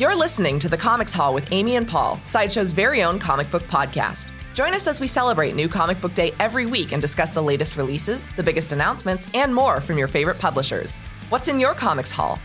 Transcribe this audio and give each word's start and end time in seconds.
You're 0.00 0.16
listening 0.16 0.58
to 0.60 0.68
the 0.70 0.78
Comics 0.78 1.12
Haul 1.12 1.34
with 1.34 1.52
Amy 1.52 1.76
and 1.76 1.86
Paul, 1.86 2.16
Sideshow's 2.24 2.72
very 2.72 3.02
own 3.02 3.18
comic 3.18 3.50
book 3.50 3.64
podcast. 3.64 4.28
Join 4.54 4.72
us 4.72 4.86
as 4.86 4.98
we 4.98 5.06
celebrate 5.06 5.54
New 5.54 5.68
Comic 5.68 6.00
Book 6.00 6.14
Day 6.14 6.32
every 6.40 6.64
week 6.64 6.92
and 6.92 7.02
discuss 7.02 7.28
the 7.28 7.42
latest 7.42 7.76
releases, 7.76 8.26
the 8.36 8.42
biggest 8.42 8.72
announcements, 8.72 9.26
and 9.34 9.54
more 9.54 9.78
from 9.78 9.98
your 9.98 10.08
favorite 10.08 10.38
publishers. 10.38 10.96
What's 11.28 11.48
in 11.48 11.60
your 11.60 11.74
Comics 11.74 12.12
Haul? 12.12 12.38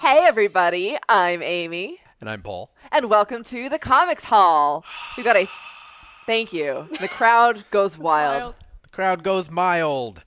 Hey, 0.00 0.24
everybody, 0.24 0.96
I'm 1.08 1.42
Amy, 1.42 1.98
And 2.20 2.30
I'm 2.30 2.42
Paul. 2.42 2.70
and 2.92 3.10
welcome 3.10 3.42
to 3.42 3.68
the 3.68 3.80
Comics 3.80 4.26
Haul. 4.26 4.84
We've 5.16 5.26
got 5.26 5.34
a 5.34 5.48
thank 6.26 6.52
you. 6.52 6.86
The 7.00 7.08
crowd 7.08 7.64
goes 7.72 7.98
wild. 7.98 8.54
The 8.84 8.88
crowd 8.92 9.24
goes 9.24 9.50
mild. 9.50 10.22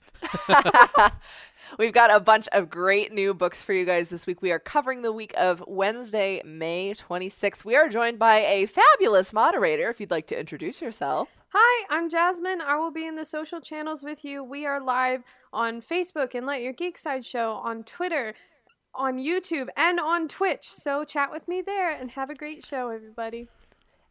We've 1.78 1.92
got 1.92 2.10
a 2.10 2.20
bunch 2.20 2.48
of 2.52 2.68
great 2.68 3.12
new 3.12 3.32
books 3.32 3.62
for 3.62 3.72
you 3.72 3.84
guys 3.84 4.08
this 4.08 4.26
week. 4.26 4.42
We 4.42 4.50
are 4.50 4.58
covering 4.58 5.02
the 5.02 5.12
week 5.12 5.32
of 5.36 5.62
Wednesday, 5.66 6.42
May 6.44 6.94
26th. 6.94 7.64
We 7.64 7.76
are 7.76 7.88
joined 7.88 8.18
by 8.18 8.38
a 8.38 8.66
fabulous 8.66 9.32
moderator. 9.32 9.88
If 9.88 10.00
you'd 10.00 10.10
like 10.10 10.26
to 10.28 10.38
introduce 10.38 10.80
yourself. 10.80 11.28
Hi, 11.52 11.86
I'm 11.90 12.10
Jasmine. 12.10 12.60
I 12.60 12.76
will 12.76 12.90
be 12.90 13.06
in 13.06 13.16
the 13.16 13.24
social 13.24 13.60
channels 13.60 14.02
with 14.02 14.24
you. 14.24 14.42
We 14.42 14.66
are 14.66 14.80
live 14.80 15.22
on 15.52 15.80
Facebook 15.80 16.34
and 16.34 16.46
Let 16.46 16.62
Your 16.62 16.72
Geek 16.72 16.98
Side 16.98 17.24
Show, 17.24 17.52
on 17.52 17.84
Twitter, 17.84 18.34
on 18.94 19.18
YouTube, 19.18 19.68
and 19.76 20.00
on 20.00 20.28
Twitch. 20.28 20.68
So 20.68 21.04
chat 21.04 21.30
with 21.30 21.48
me 21.48 21.62
there 21.62 21.90
and 21.90 22.12
have 22.12 22.30
a 22.30 22.34
great 22.34 22.64
show, 22.64 22.88
everybody. 22.88 23.48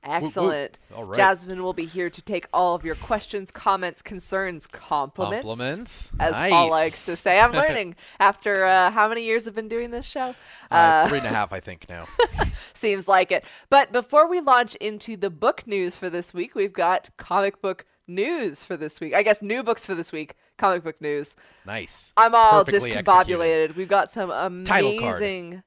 Excellent. 0.04 0.80
All 0.96 1.04
right. 1.04 1.18
Jasmine 1.18 1.62
will 1.62 1.74
be 1.74 1.86
here 1.86 2.10
to 2.10 2.22
take 2.22 2.48
all 2.54 2.74
of 2.74 2.86
your 2.86 2.96
questions, 2.96 3.52
comments, 3.52 4.02
concerns, 4.02 4.66
compliments. 4.66 5.44
Compliments. 5.44 6.12
As 6.20 6.34
Nice. 6.34 6.52
Paul 6.52 6.70
likes 6.70 7.06
to 7.06 7.16
say. 7.16 7.40
I'm 7.40 7.52
learning 7.52 7.96
after 8.20 8.66
uh, 8.66 8.92
how 8.92 9.10
many 9.10 9.24
years 9.24 9.46
have 9.46 9.56
been 9.56 9.68
doing 9.68 9.92
this 9.92 10.06
show? 10.06 10.36
Uh, 10.72 11.08
three 11.10 11.18
and 11.18 11.28
a 11.28 11.32
half, 11.32 11.52
I 11.52 11.60
think, 11.60 11.88
now. 11.90 12.06
Seems 12.74 13.08
like 13.08 13.32
it. 13.32 13.44
But 13.70 13.92
before 13.92 14.30
we 14.30 14.40
launch 14.40 14.76
into 14.76 15.18
the 15.18 15.30
book 15.30 15.68
news 15.68 15.96
for 15.96 16.10
this 16.10 16.34
week, 16.34 16.56
we've 16.56 16.74
got 16.74 17.10
comic 17.18 17.62
book 17.62 17.86
news 18.08 18.64
for 18.64 18.76
this 18.78 19.00
week. 19.00 19.14
I 19.14 19.24
guess 19.24 19.42
new 19.42 19.64
books 19.64 19.86
for 19.86 19.96
this 19.96 20.12
week. 20.12 20.36
Comic 20.58 20.84
book 20.84 21.00
news. 21.02 21.36
Nice. 21.66 22.14
I'm 22.18 22.34
all 22.36 22.64
Perfectly 22.66 22.92
discombobulated. 22.92 23.76
We've 23.76 23.88
got 23.88 24.12
some 24.12 24.32
amazing, 24.32 25.64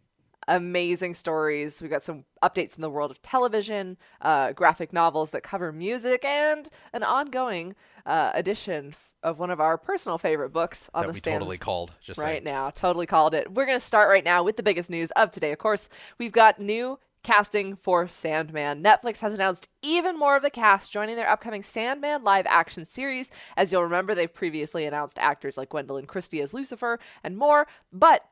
amazing 0.48 1.14
stories. 1.14 1.80
We've 1.80 1.90
got 1.90 2.02
some 2.02 2.24
updates 2.42 2.76
in 2.76 2.82
the 2.82 2.90
world 2.90 3.10
of 3.10 3.22
television, 3.22 3.96
uh, 4.20 4.52
graphic 4.52 4.92
novels 4.92 5.30
that 5.30 5.42
cover 5.42 5.72
music, 5.72 6.24
and 6.24 6.68
an 6.92 7.02
ongoing 7.02 7.74
uh, 8.06 8.32
edition 8.34 8.94
of 9.22 9.38
one 9.38 9.50
of 9.50 9.60
our 9.60 9.78
personal 9.78 10.18
favorite 10.18 10.50
books 10.50 10.90
on 10.94 11.02
that 11.02 11.08
the 11.08 11.12
we 11.12 11.18
stand 11.18 11.40
totally 11.40 11.58
called. 11.58 11.92
Just 12.02 12.18
right 12.18 12.34
saying. 12.34 12.44
now. 12.44 12.70
Totally 12.70 13.06
called 13.06 13.34
it. 13.34 13.52
We're 13.52 13.66
going 13.66 13.78
to 13.78 13.84
start 13.84 14.08
right 14.08 14.24
now 14.24 14.42
with 14.42 14.56
the 14.56 14.62
biggest 14.62 14.90
news 14.90 15.10
of 15.12 15.30
today. 15.30 15.52
Of 15.52 15.58
course, 15.58 15.88
we've 16.18 16.32
got 16.32 16.60
new 16.60 16.98
casting 17.22 17.76
for 17.76 18.08
Sandman. 18.08 18.82
Netflix 18.82 19.20
has 19.20 19.32
announced 19.32 19.68
even 19.80 20.18
more 20.18 20.36
of 20.36 20.42
the 20.42 20.50
cast 20.50 20.92
joining 20.92 21.16
their 21.16 21.28
upcoming 21.28 21.62
Sandman 21.62 22.24
live 22.24 22.46
action 22.48 22.84
series. 22.84 23.30
As 23.56 23.70
you'll 23.70 23.84
remember, 23.84 24.14
they've 24.14 24.32
previously 24.32 24.84
announced 24.84 25.18
actors 25.20 25.56
like 25.56 25.70
Gwendoline 25.70 26.06
Christie 26.08 26.40
as 26.40 26.52
Lucifer 26.52 26.98
and 27.22 27.36
more, 27.36 27.66
but 27.92 28.24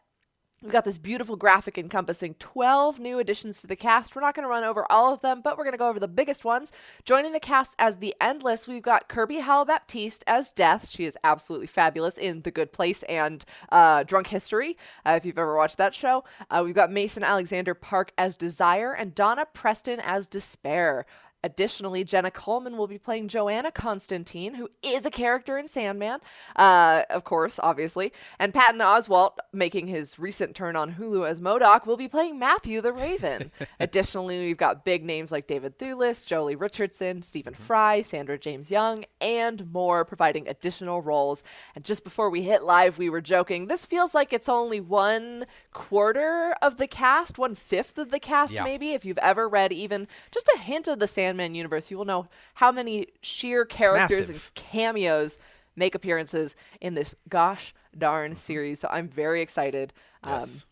We've 0.63 0.71
got 0.71 0.85
this 0.85 0.99
beautiful 0.99 1.37
graphic 1.37 1.79
encompassing 1.79 2.35
12 2.39 3.01
new 3.01 3.19
additions 3.19 3.63
to 3.63 3.67
the 3.67 3.77
cast. 3.77 4.15
We're 4.15 4.21
not 4.21 4.35
going 4.35 4.45
to 4.45 4.51
run 4.51 4.63
over 4.63 4.85
all 4.93 5.15
of 5.15 5.23
them, 5.23 5.41
but 5.43 5.57
we're 5.57 5.65
going 5.65 5.73
to 5.73 5.79
go 5.79 5.89
over 5.89 5.99
the 5.99 6.07
biggest 6.07 6.45
ones. 6.45 6.71
Joining 7.07 7.33
the 7.33 7.41
cast 7.41 7.75
as 7.79 7.97
the 7.97 8.15
Endless, 8.21 8.69
we've 8.69 8.83
got 8.83 9.09
Kirby 9.09 9.39
Howell 9.39 9.65
Baptiste 9.65 10.23
as 10.27 10.53
Death. 10.53 10.91
She 10.91 11.07
is 11.07 11.17
absolutely 11.25 11.67
fabulous 11.67 12.19
in 12.19 12.43
The 12.43 12.51
Good 12.51 12.75
Place 12.75 13.03
and 13.05 13.43
uh, 13.73 14.03
Drunk 14.03 14.27
History, 14.27 14.77
uh, 15.07 15.15
if 15.17 15.25
you've 15.25 15.39
ever 15.39 15.57
watched 15.57 15.79
that 15.79 15.95
show. 15.95 16.25
Uh, 16.51 16.61
we've 16.63 16.75
got 16.75 16.93
Mason 16.93 17.25
Alexander 17.25 17.73
Park 17.73 18.13
as 18.19 18.37
Desire 18.37 18.93
and 18.93 19.15
Donna 19.15 19.47
Preston 19.55 19.99
as 19.99 20.27
Despair. 20.27 21.07
Additionally, 21.43 22.05
Jenna 22.05 22.31
Coleman 22.31 22.77
will 22.77 22.87
be 22.87 22.99
playing 22.99 23.29
Johanna 23.29 23.71
Constantine, 23.71 24.55
who 24.55 24.69
is 24.83 25.07
a 25.07 25.11
character 25.11 25.57
in 25.57 25.69
Sandman, 25.69 26.21
uh, 26.57 27.05
of 27.09 27.25
course, 27.25 27.59
obviously. 27.63 28.13
And 28.39 28.53
Patton 28.53 28.81
Oswalt, 28.81 29.37
making 29.53 29.87
his 29.87 30.19
recent 30.19 30.55
turn 30.55 30.77
on 30.77 30.95
Hulu 30.97 31.27
as 31.27 31.41
MODOK, 31.41 31.87
will 31.87 31.97
be 31.97 32.09
playing 32.09 32.39
Matthew 32.39 32.83
the 32.83 32.93
Raven. 32.93 33.51
Additionally, 33.81 34.39
we've 34.41 34.59
got 34.59 34.85
big 34.85 35.03
names 35.03 35.33
like 35.33 35.47
David 35.47 35.79
Thewlis, 35.79 36.27
Joely 36.27 36.61
Richardson, 36.61 37.23
Stephen 37.23 37.55
Fry, 37.55 38.03
Sandra 38.03 38.39
James 38.39 38.71
Young, 38.71 39.07
and 39.23 39.73
more, 39.73 40.05
providing 40.05 40.47
additional 40.47 41.01
roles. 41.01 41.43
And 41.75 41.85
just 41.87 42.05
before 42.05 42.29
we 42.29 42.43
hit 42.43 42.65
live, 42.65 42.99
we 42.99 43.09
were 43.09 43.23
joking. 43.23 43.67
This 43.69 43.87
feels 43.87 44.15
like 44.15 44.35
it's 44.35 44.49
only 44.49 44.81
one 44.81 45.47
quarter 45.73 46.55
of 46.61 46.77
the 46.77 46.87
cast, 46.87 47.39
one 47.39 47.55
fifth 47.55 47.97
of 47.97 48.11
the 48.11 48.21
cast, 48.21 48.53
Yeah. 48.53 48.65
maybe. 48.65 48.93
If 48.93 49.07
you've 49.07 49.17
ever 49.19 49.49
read 49.49 49.73
even 49.73 50.07
just 50.31 50.51
a 50.55 50.59
hint 50.59 50.87
of 50.87 50.99
the 50.99 51.07
Sandman 51.07 51.30
universe, 51.39 51.91
you 51.91 51.97
will 51.99 52.05
know 52.05 52.29
how 52.55 52.73
many 52.73 53.07
sheer 53.23 53.65
characters 53.65 54.31
and 54.31 54.41
cameos 54.55 55.39
make 55.77 55.95
appearances 55.95 56.57
in 56.81 56.95
this 56.95 57.15
gosh 57.29 57.75
darn 57.97 58.35
series. 58.37 58.81
So 58.81 58.89
I'm 58.91 59.09
very 59.09 59.41
excited. 59.41 59.93
Um, 60.25 60.41
Yes. 60.41 60.65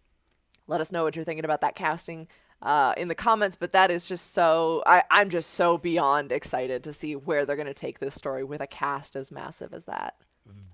let 0.66 0.80
us 0.80 0.92
know 0.92 1.04
what 1.04 1.16
you're 1.16 1.24
thinking 1.24 1.44
about 1.44 1.60
that 1.62 1.74
casting 1.74 2.28
uh, 2.60 2.92
in 2.96 3.08
the 3.08 3.14
comments. 3.14 3.56
But 3.56 3.72
that 3.72 3.90
is 3.90 4.06
just 4.06 4.32
so 4.32 4.82
I, 4.86 5.02
I'm 5.10 5.30
just 5.30 5.50
so 5.50 5.78
beyond 5.78 6.32
excited 6.32 6.82
to 6.84 6.92
see 6.92 7.14
where 7.16 7.46
they're 7.46 7.56
going 7.56 7.66
to 7.68 7.74
take 7.74 8.00
this 8.00 8.14
story 8.14 8.44
with 8.44 8.60
a 8.60 8.66
cast 8.66 9.16
as 9.16 9.30
massive 9.30 9.72
as 9.72 9.84
that. 9.84 10.14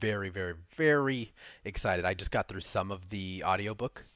very, 0.00 0.28
very, 0.30 0.54
very 0.76 1.32
excited. 1.64 2.04
I 2.04 2.14
just 2.14 2.30
got 2.30 2.48
through 2.48 2.60
some 2.60 2.90
of 2.90 3.10
the 3.10 3.42
audiobook 3.44 4.06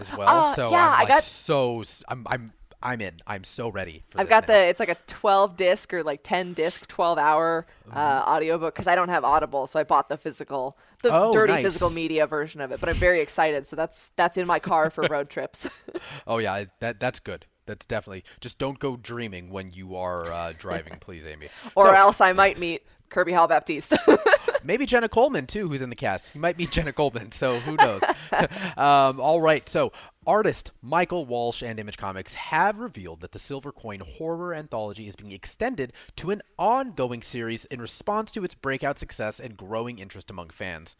as 0.00 0.12
well. 0.16 0.28
Uh, 0.28 0.54
so 0.54 0.70
yeah, 0.70 0.90
I'm 0.90 1.04
I 1.04 1.06
got- 1.06 1.22
so 1.22 1.82
I'm 2.08 2.26
I'm 2.28 2.52
I'm 2.82 3.00
in. 3.00 3.14
I'm 3.26 3.44
so 3.44 3.68
ready 3.68 4.02
for 4.08 4.20
I've 4.20 4.28
got 4.28 4.48
now. 4.48 4.54
the 4.54 4.60
it's 4.68 4.80
like 4.80 4.88
a 4.88 4.96
12 5.06 5.56
disc 5.56 5.92
or 5.92 6.02
like 6.02 6.20
10 6.22 6.54
disc 6.54 6.86
12 6.88 7.18
hour 7.18 7.66
Mm-hmm. 7.88 7.98
uh, 7.98 8.22
audiobook 8.36 8.72
because 8.74 8.86
I 8.86 8.94
don't 8.94 9.08
have 9.08 9.24
Audible, 9.24 9.66
so 9.66 9.80
I 9.80 9.82
bought 9.84 10.08
the 10.08 10.16
physical, 10.16 10.78
the 11.02 11.10
Oh, 11.12 11.32
dirty 11.32 11.54
nice. 11.54 11.64
physical 11.64 11.90
media 11.90 12.24
version 12.26 12.60
of 12.60 12.70
it. 12.70 12.78
But 12.78 12.88
I'm 12.88 12.94
very 12.94 13.20
excited, 13.20 13.66
so 13.66 13.74
that's 13.74 14.12
that's 14.16 14.36
in 14.36 14.46
my 14.46 14.60
car 14.60 14.90
for 14.90 15.02
road 15.10 15.28
trips. 15.28 15.68
Oh 16.26 16.38
yeah, 16.38 16.64
that 16.78 17.00
that's 17.00 17.18
good. 17.20 17.46
That's 17.66 17.84
definitely. 17.86 18.24
Just 18.40 18.58
don't 18.58 18.78
go 18.78 18.96
dreaming 18.96 19.50
when 19.50 19.70
you 19.72 19.96
are 19.96 20.26
uh, 20.26 20.52
driving, 20.58 20.96
please, 21.00 21.26
Amy. 21.26 21.48
or 21.74 21.86
So- 21.86 21.92
else 21.94 22.20
I 22.20 22.32
might 22.32 22.58
meet 22.58 22.82
Kirby 23.10 23.32
Hall 23.32 23.48
Baptiste. 23.48 23.94
Maybe 24.64 24.86
Jenna 24.86 25.08
Coleman 25.08 25.46
too, 25.46 25.68
who's 25.68 25.80
in 25.80 25.90
the 25.90 25.96
cast. 25.96 26.34
You 26.34 26.40
might 26.40 26.58
meet 26.58 26.70
Jenna 26.70 26.92
Coleman, 26.92 27.32
so 27.32 27.58
who 27.58 27.76
knows? 27.76 28.02
um, 28.76 29.20
all 29.20 29.40
right, 29.40 29.68
so 29.68 29.92
artist 30.26 30.70
Michael 30.82 31.24
Walsh 31.26 31.62
and 31.62 31.78
Image 31.80 31.96
Comics 31.96 32.34
have 32.34 32.78
revealed 32.78 33.20
that 33.20 33.32
the 33.32 33.38
Silver 33.38 33.72
Coin 33.72 34.00
horror 34.00 34.54
anthology 34.54 35.08
is 35.08 35.16
being 35.16 35.32
extended 35.32 35.92
to 36.16 36.30
an 36.30 36.42
ongoing 36.58 37.22
series 37.22 37.64
in 37.66 37.80
response 37.80 38.30
to 38.32 38.44
its 38.44 38.54
breakout 38.54 38.98
success 38.98 39.40
and 39.40 39.56
growing 39.56 39.98
interest 39.98 40.30
among 40.30 40.50
fans. 40.50 40.96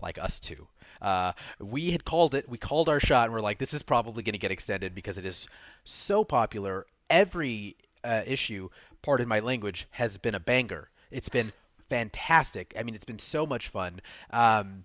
Like 0.00 0.18
us 0.18 0.38
too. 0.40 0.68
Uh, 1.00 1.32
we 1.58 1.90
had 1.90 2.04
called 2.04 2.34
it. 2.34 2.48
We 2.48 2.56
called 2.56 2.88
our 2.88 3.00
shot, 3.00 3.24
and 3.24 3.34
we're 3.34 3.40
like, 3.40 3.58
this 3.58 3.74
is 3.74 3.82
probably 3.82 4.22
going 4.22 4.32
to 4.32 4.38
get 4.38 4.50
extended 4.50 4.94
because 4.94 5.18
it 5.18 5.26
is 5.26 5.48
so 5.84 6.24
popular. 6.24 6.86
Every 7.10 7.76
uh, 8.04 8.22
issue, 8.26 8.68
pardon 9.02 9.28
my 9.28 9.40
language, 9.40 9.86
has 9.92 10.16
been 10.16 10.34
a 10.34 10.40
banger. 10.40 10.88
It's 11.12 11.28
been 11.28 11.52
fantastic. 11.88 12.74
I 12.78 12.82
mean, 12.82 12.94
it's 12.94 13.04
been 13.04 13.18
so 13.18 13.46
much 13.46 13.68
fun. 13.68 14.00
Um, 14.30 14.84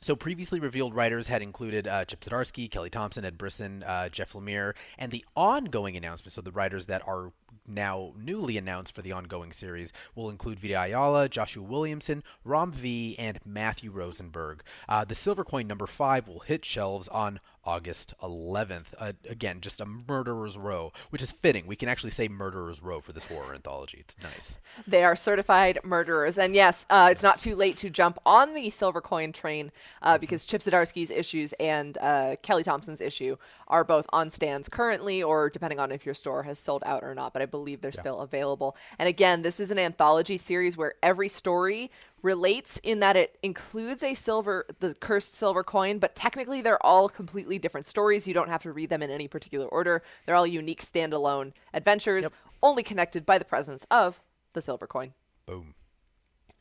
so 0.00 0.14
previously 0.14 0.60
revealed 0.60 0.94
writers 0.94 1.28
had 1.28 1.42
included 1.42 1.88
uh, 1.88 2.04
Chip 2.04 2.20
Zdarsky, 2.20 2.70
Kelly 2.70 2.90
Thompson, 2.90 3.24
Ed 3.24 3.36
Brisson, 3.36 3.82
uh, 3.82 4.08
Jeff 4.08 4.32
Lemire, 4.32 4.74
and 4.96 5.10
the 5.10 5.24
ongoing 5.36 5.96
announcements. 5.96 6.38
of 6.38 6.44
the 6.44 6.52
writers 6.52 6.86
that 6.86 7.06
are 7.06 7.32
now 7.66 8.12
newly 8.16 8.56
announced 8.56 8.94
for 8.94 9.02
the 9.02 9.12
ongoing 9.12 9.52
series 9.52 9.92
will 10.14 10.30
include 10.30 10.60
Vita 10.60 10.80
Ayala, 10.82 11.28
Joshua 11.28 11.62
Williamson, 11.62 12.22
Ram 12.44 12.72
V, 12.72 13.16
and 13.18 13.38
Matthew 13.44 13.90
Rosenberg. 13.90 14.62
Uh, 14.88 15.04
the 15.04 15.14
Silver 15.14 15.44
Coin 15.44 15.66
number 15.66 15.86
five 15.86 16.28
will 16.28 16.40
hit 16.40 16.64
shelves 16.64 17.08
on 17.08 17.40
August 17.68 18.14
11th. 18.22 18.86
Uh, 18.98 19.12
again, 19.28 19.60
just 19.60 19.78
a 19.78 19.84
murderer's 19.84 20.56
row, 20.56 20.90
which 21.10 21.20
is 21.20 21.32
fitting. 21.32 21.66
We 21.66 21.76
can 21.76 21.86
actually 21.86 22.12
say 22.12 22.26
murderer's 22.26 22.82
row 22.82 23.02
for 23.02 23.12
this 23.12 23.26
horror 23.26 23.54
anthology. 23.54 23.98
It's 24.00 24.16
nice. 24.22 24.58
They 24.86 25.04
are 25.04 25.14
certified 25.14 25.78
murderers. 25.84 26.38
And 26.38 26.54
yes, 26.54 26.86
uh, 26.88 27.08
it's 27.12 27.22
not 27.22 27.38
too 27.38 27.54
late 27.54 27.76
to 27.76 27.90
jump 27.90 28.18
on 28.24 28.54
the 28.54 28.70
silver 28.70 29.02
coin 29.02 29.32
train 29.32 29.70
uh, 30.00 30.16
because 30.16 30.46
Chip 30.46 30.62
Zdarsky's 30.62 31.10
issues 31.10 31.52
and 31.60 31.98
uh, 31.98 32.36
Kelly 32.40 32.62
Thompson's 32.62 33.02
issue 33.02 33.36
are 33.68 33.84
both 33.84 34.06
on 34.14 34.30
stands 34.30 34.66
currently, 34.70 35.22
or 35.22 35.50
depending 35.50 35.78
on 35.78 35.92
if 35.92 36.06
your 36.06 36.14
store 36.14 36.44
has 36.44 36.58
sold 36.58 36.82
out 36.86 37.04
or 37.04 37.14
not. 37.14 37.34
But 37.34 37.42
I 37.42 37.46
believe 37.46 37.82
they're 37.82 37.92
still 37.92 38.20
available. 38.20 38.78
And 38.98 39.10
again, 39.10 39.42
this 39.42 39.60
is 39.60 39.70
an 39.70 39.78
anthology 39.78 40.38
series 40.38 40.78
where 40.78 40.94
every 41.02 41.28
story 41.28 41.90
relates 42.22 42.78
in 42.82 43.00
that 43.00 43.16
it 43.16 43.38
includes 43.42 44.02
a 44.02 44.14
silver 44.14 44.66
the 44.80 44.94
cursed 44.94 45.34
silver 45.34 45.62
coin 45.62 45.98
but 45.98 46.14
technically 46.14 46.60
they're 46.60 46.84
all 46.84 47.08
completely 47.08 47.58
different 47.58 47.86
stories. 47.86 48.26
You 48.26 48.34
don't 48.34 48.48
have 48.48 48.62
to 48.62 48.72
read 48.72 48.90
them 48.90 49.02
in 49.02 49.10
any 49.10 49.28
particular 49.28 49.66
order. 49.66 50.02
They're 50.26 50.34
all 50.34 50.46
unique 50.46 50.82
standalone 50.82 51.52
adventures 51.72 52.26
only 52.62 52.82
connected 52.82 53.24
by 53.24 53.38
the 53.38 53.44
presence 53.44 53.86
of 53.90 54.20
the 54.52 54.60
silver 54.60 54.86
coin. 54.86 55.14
Boom. 55.46 55.74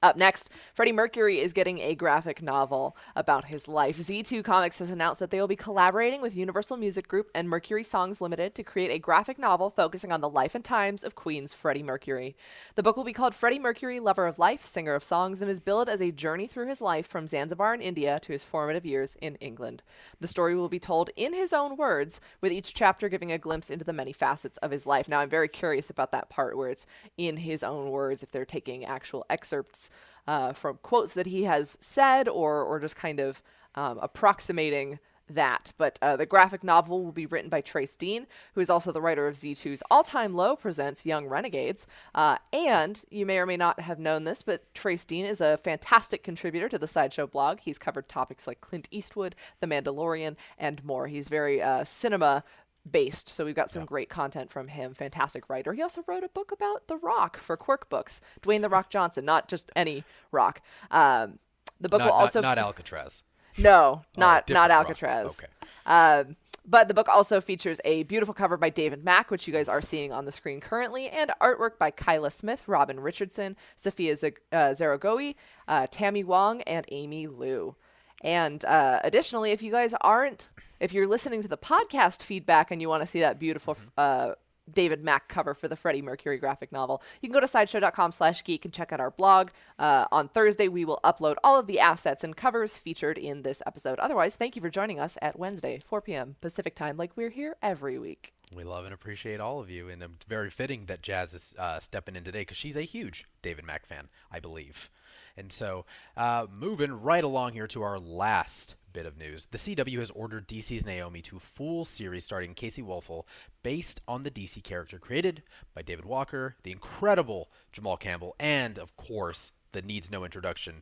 Up 0.03 0.15
next, 0.15 0.51
Freddie 0.75 0.91
Mercury 0.91 1.39
is 1.39 1.53
getting 1.53 1.79
a 1.79 1.95
graphic 1.95 2.39
novel 2.43 2.95
about 3.15 3.45
his 3.45 3.67
life. 3.67 3.97
Z2 3.97 4.43
Comics 4.43 4.77
has 4.77 4.91
announced 4.91 5.19
that 5.19 5.31
they 5.31 5.39
will 5.39 5.47
be 5.47 5.55
collaborating 5.55 6.21
with 6.21 6.35
Universal 6.35 6.77
Music 6.77 7.07
Group 7.07 7.31
and 7.33 7.49
Mercury 7.49 7.83
Songs 7.83 8.21
Limited 8.21 8.53
to 8.53 8.63
create 8.63 8.91
a 8.91 8.99
graphic 8.99 9.39
novel 9.39 9.71
focusing 9.71 10.11
on 10.11 10.21
the 10.21 10.29
life 10.29 10.53
and 10.53 10.63
times 10.63 11.03
of 11.03 11.15
Queen's 11.15 11.51
Freddie 11.51 11.81
Mercury. 11.81 12.35
The 12.75 12.83
book 12.83 12.95
will 12.95 13.05
be 13.05 13.11
called 13.11 13.33
Freddie 13.33 13.57
Mercury, 13.57 13.99
Lover 13.99 14.27
of 14.27 14.37
Life, 14.37 14.67
Singer 14.67 14.93
of 14.93 15.03
Songs, 15.03 15.41
and 15.41 15.49
is 15.49 15.59
billed 15.59 15.89
as 15.89 15.99
a 15.99 16.11
journey 16.11 16.45
through 16.45 16.67
his 16.67 16.79
life 16.79 17.07
from 17.07 17.27
Zanzibar 17.27 17.73
in 17.73 17.81
India 17.81 18.19
to 18.21 18.33
his 18.33 18.43
formative 18.43 18.85
years 18.85 19.17
in 19.19 19.33
England. 19.37 19.81
The 20.21 20.27
story 20.27 20.53
will 20.53 20.69
be 20.69 20.79
told 20.79 21.09
in 21.15 21.33
his 21.33 21.53
own 21.53 21.75
words, 21.75 22.21
with 22.39 22.51
each 22.51 22.75
chapter 22.75 23.09
giving 23.09 23.31
a 23.31 23.39
glimpse 23.39 23.71
into 23.71 23.83
the 23.83 23.93
many 23.93 24.13
facets 24.13 24.59
of 24.59 24.69
his 24.69 24.85
life. 24.85 25.09
Now, 25.09 25.21
I'm 25.21 25.29
very 25.29 25.47
curious 25.47 25.89
about 25.89 26.11
that 26.11 26.29
part 26.29 26.55
where 26.55 26.69
it's 26.69 26.85
in 27.17 27.37
his 27.37 27.63
own 27.63 27.89
words, 27.89 28.21
if 28.21 28.31
they're 28.31 28.45
taking 28.45 28.85
actual 28.85 29.25
excerpts 29.27 29.86
uh, 30.27 30.53
from 30.53 30.79
quotes 30.81 31.13
that 31.13 31.27
he 31.27 31.43
has 31.43 31.77
said 31.79 32.27
or, 32.27 32.63
or 32.63 32.79
just 32.79 32.95
kind 32.95 33.19
of 33.19 33.41
um, 33.75 33.99
approximating 34.01 34.99
that. 35.29 35.73
But 35.77 35.99
uh, 36.01 36.15
the 36.15 36.25
graphic 36.25 36.63
novel 36.63 37.03
will 37.03 37.11
be 37.11 37.25
written 37.25 37.49
by 37.49 37.61
Trace 37.61 37.95
Dean, 37.95 38.27
who 38.53 38.61
is 38.61 38.69
also 38.69 38.91
the 38.91 39.01
writer 39.01 39.27
of 39.27 39.35
Z2's 39.35 39.83
All 39.89 40.03
Time 40.03 40.33
Low 40.33 40.55
presents 40.55 41.05
Young 41.05 41.27
Renegades. 41.27 41.87
Uh, 42.15 42.37
and 42.53 43.03
you 43.09 43.25
may 43.25 43.37
or 43.37 43.45
may 43.45 43.57
not 43.57 43.79
have 43.81 43.99
known 43.99 44.23
this, 44.23 44.41
but 44.41 44.73
Trace 44.73 45.05
Dean 45.05 45.25
is 45.25 45.41
a 45.41 45.57
fantastic 45.57 46.23
contributor 46.23 46.69
to 46.69 46.77
the 46.77 46.87
Sideshow 46.87 47.27
blog. 47.27 47.59
He's 47.61 47.77
covered 47.77 48.07
topics 48.07 48.47
like 48.47 48.61
Clint 48.61 48.87
Eastwood, 48.91 49.35
The 49.59 49.67
Mandalorian, 49.67 50.35
and 50.57 50.83
more. 50.83 51.07
He's 51.07 51.27
very 51.27 51.61
uh, 51.61 51.83
cinema 51.83 52.43
based. 52.91 53.29
So 53.29 53.45
we've 53.45 53.55
got 53.55 53.69
some 53.69 53.83
yeah. 53.83 53.87
great 53.87 54.09
content 54.09 54.51
from 54.51 54.67
him. 54.67 54.93
Fantastic 54.93 55.49
writer. 55.49 55.73
He 55.73 55.81
also 55.81 56.03
wrote 56.07 56.23
a 56.23 56.29
book 56.29 56.51
about 56.51 56.87
The 56.87 56.97
Rock 56.97 57.37
for 57.37 57.57
Quirk 57.57 57.89
Books. 57.89 58.21
Dwayne 58.41 58.61
The 58.61 58.69
Rock 58.69 58.89
Johnson, 58.89 59.25
not 59.25 59.47
just 59.47 59.71
any 59.75 60.03
Rock. 60.31 60.61
Um, 60.91 61.39
the 61.79 61.89
book 61.89 61.99
not, 61.99 62.07
will 62.07 62.13
also 62.13 62.41
not, 62.41 62.57
not 62.57 62.65
Alcatraz. 62.65 63.23
No, 63.57 64.03
not 64.15 64.49
oh, 64.49 64.53
not 64.53 64.71
Alcatraz. 64.71 65.39
Okay. 65.39 65.47
Um, 65.85 66.35
but 66.69 66.89
the 66.89 66.93
book 66.93 67.07
also 67.07 67.39
features 67.39 67.79
a 67.85 68.03
beautiful 68.03 68.33
cover 68.33 68.57
by 68.57 68.69
David 68.69 69.03
Mack, 69.03 69.31
which 69.31 69.47
you 69.47 69.53
guys 69.53 69.69
are 69.69 69.81
seeing 69.81 70.11
on 70.11 70.25
the 70.25 70.33
screen 70.33 70.59
currently, 70.59 71.09
and 71.09 71.31
artwork 71.41 71.77
by 71.79 71.91
Kyla 71.91 72.29
Smith, 72.29 72.67
Robin 72.67 72.99
Richardson, 72.99 73.55
Sophia 73.77 74.17
Z- 74.17 74.33
uh, 74.51 74.73
Zaragoe, 74.73 75.35
uh, 75.69 75.87
Tammy 75.89 76.25
Wong, 76.25 76.61
and 76.63 76.85
Amy 76.91 77.25
Liu. 77.25 77.75
And 78.21 78.63
uh, 78.65 78.99
additionally, 79.03 79.51
if 79.51 79.61
you 79.61 79.71
guys 79.71 79.93
aren't, 80.01 80.49
if 80.79 80.93
you're 80.93 81.07
listening 81.07 81.41
to 81.41 81.47
the 81.47 81.57
podcast 81.57 82.23
feedback 82.23 82.71
and 82.71 82.81
you 82.81 82.89
want 82.89 83.03
to 83.03 83.07
see 83.07 83.19
that 83.19 83.39
beautiful 83.39 83.75
mm-hmm. 83.75 83.87
uh, 83.97 84.31
David 84.71 85.03
Mack 85.03 85.29
cover 85.29 85.53
for 85.53 85.67
the 85.67 85.75
Freddie 85.75 86.01
Mercury 86.01 86.37
graphic 86.37 86.71
novel, 86.71 87.01
you 87.21 87.29
can 87.29 87.33
go 87.33 87.39
to 87.39 87.47
sideshow.com 87.47 88.11
slash 88.11 88.43
geek 88.43 88.65
and 88.65 88.73
check 88.73 88.91
out 88.91 88.99
our 88.99 89.11
blog. 89.11 89.49
Uh, 89.79 90.05
on 90.11 90.27
Thursday, 90.27 90.67
we 90.67 90.83
will 90.83 90.99
upload 91.03 91.35
all 91.43 91.57
of 91.57 91.67
the 91.67 91.79
assets 91.79 92.23
and 92.23 92.35
covers 92.35 92.77
featured 92.77 93.17
in 93.17 93.43
this 93.43 93.61
episode. 93.65 93.99
Otherwise, 93.99 94.35
thank 94.35 94.55
you 94.55 94.61
for 94.61 94.69
joining 94.69 94.99
us 94.99 95.17
at 95.21 95.39
Wednesday, 95.39 95.79
4 95.85 96.01
p.m. 96.01 96.35
Pacific 96.41 96.75
time, 96.75 96.97
like 96.97 97.11
we're 97.15 97.29
here 97.29 97.55
every 97.61 97.97
week. 97.97 98.33
We 98.53 98.63
love 98.63 98.85
and 98.85 98.93
appreciate 98.93 99.39
all 99.39 99.59
of 99.59 99.69
you, 99.69 99.89
and 99.89 100.01
it's 100.01 100.25
very 100.25 100.49
fitting 100.49 100.85
that 100.85 101.01
Jazz 101.01 101.33
is 101.33 101.53
uh, 101.57 101.79
stepping 101.79 102.15
in 102.15 102.23
today 102.23 102.41
because 102.41 102.57
she's 102.57 102.77
a 102.77 102.83
huge 102.83 103.25
David 103.41 103.65
Mack 103.65 103.85
fan, 103.85 104.07
I 104.31 104.39
believe. 104.39 104.89
And 105.37 105.51
so, 105.51 105.85
uh, 106.17 106.47
moving 106.51 106.91
right 106.91 107.23
along 107.23 107.53
here 107.53 107.67
to 107.67 107.83
our 107.83 107.99
last 107.99 108.75
bit 108.91 109.05
of 109.05 109.17
news. 109.17 109.45
The 109.45 109.59
CW 109.59 109.99
has 109.99 110.09
ordered 110.09 110.47
DC's 110.47 110.83
Naomi 110.83 111.21
to 111.21 111.37
full 111.37 111.85
series 111.85 112.25
starring 112.25 112.55
Kaci 112.55 112.81
Walfall, 112.81 113.27
based 113.61 114.01
on 114.07 114.23
the 114.23 114.31
DC 114.31 114.63
character 114.63 114.97
created 114.97 115.43
by 115.75 115.83
David 115.83 116.05
Walker, 116.05 116.55
the 116.63 116.71
incredible 116.71 117.51
Jamal 117.71 117.97
Campbell, 117.97 118.35
and, 118.39 118.79
of 118.79 118.97
course, 118.97 119.51
the 119.71 119.83
needs 119.83 120.09
no 120.09 120.23
introduction, 120.23 120.81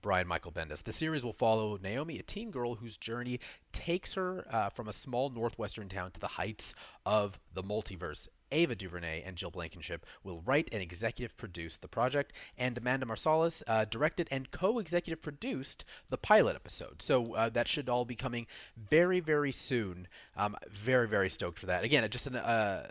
Brian 0.00 0.26
Michael 0.26 0.52
Bendis. 0.52 0.82
The 0.82 0.92
series 0.92 1.22
will 1.22 1.34
follow 1.34 1.78
Naomi, 1.82 2.18
a 2.18 2.22
teen 2.22 2.50
girl 2.50 2.76
whose 2.76 2.96
journey 2.96 3.38
takes 3.72 4.14
her 4.14 4.46
uh, 4.50 4.70
from 4.70 4.88
a 4.88 4.92
small 4.94 5.28
northwestern 5.28 5.90
town 5.90 6.12
to 6.12 6.20
the 6.20 6.28
heights 6.28 6.74
of 7.04 7.38
the 7.52 7.62
multiverse 7.62 8.26
Ava 8.52 8.74
DuVernay 8.74 9.22
and 9.24 9.36
Jill 9.36 9.50
Blankenship 9.50 10.06
will 10.22 10.40
write 10.40 10.68
and 10.72 10.82
executive 10.82 11.36
produce 11.36 11.76
the 11.76 11.88
project, 11.88 12.32
and 12.56 12.76
Amanda 12.76 13.06
Marsalis 13.06 13.62
uh, 13.66 13.84
directed 13.84 14.28
and 14.30 14.50
co-executive 14.50 15.22
produced 15.22 15.84
the 16.08 16.18
pilot 16.18 16.56
episode. 16.56 17.02
So 17.02 17.34
uh, 17.34 17.48
that 17.50 17.68
should 17.68 17.88
all 17.88 18.04
be 18.04 18.16
coming 18.16 18.46
very, 18.76 19.20
very 19.20 19.52
soon. 19.52 20.08
Um, 20.36 20.56
very, 20.70 21.08
very 21.08 21.30
stoked 21.30 21.58
for 21.58 21.66
that. 21.66 21.84
Again, 21.84 22.08
just 22.10 22.26
an, 22.26 22.36
uh, 22.36 22.90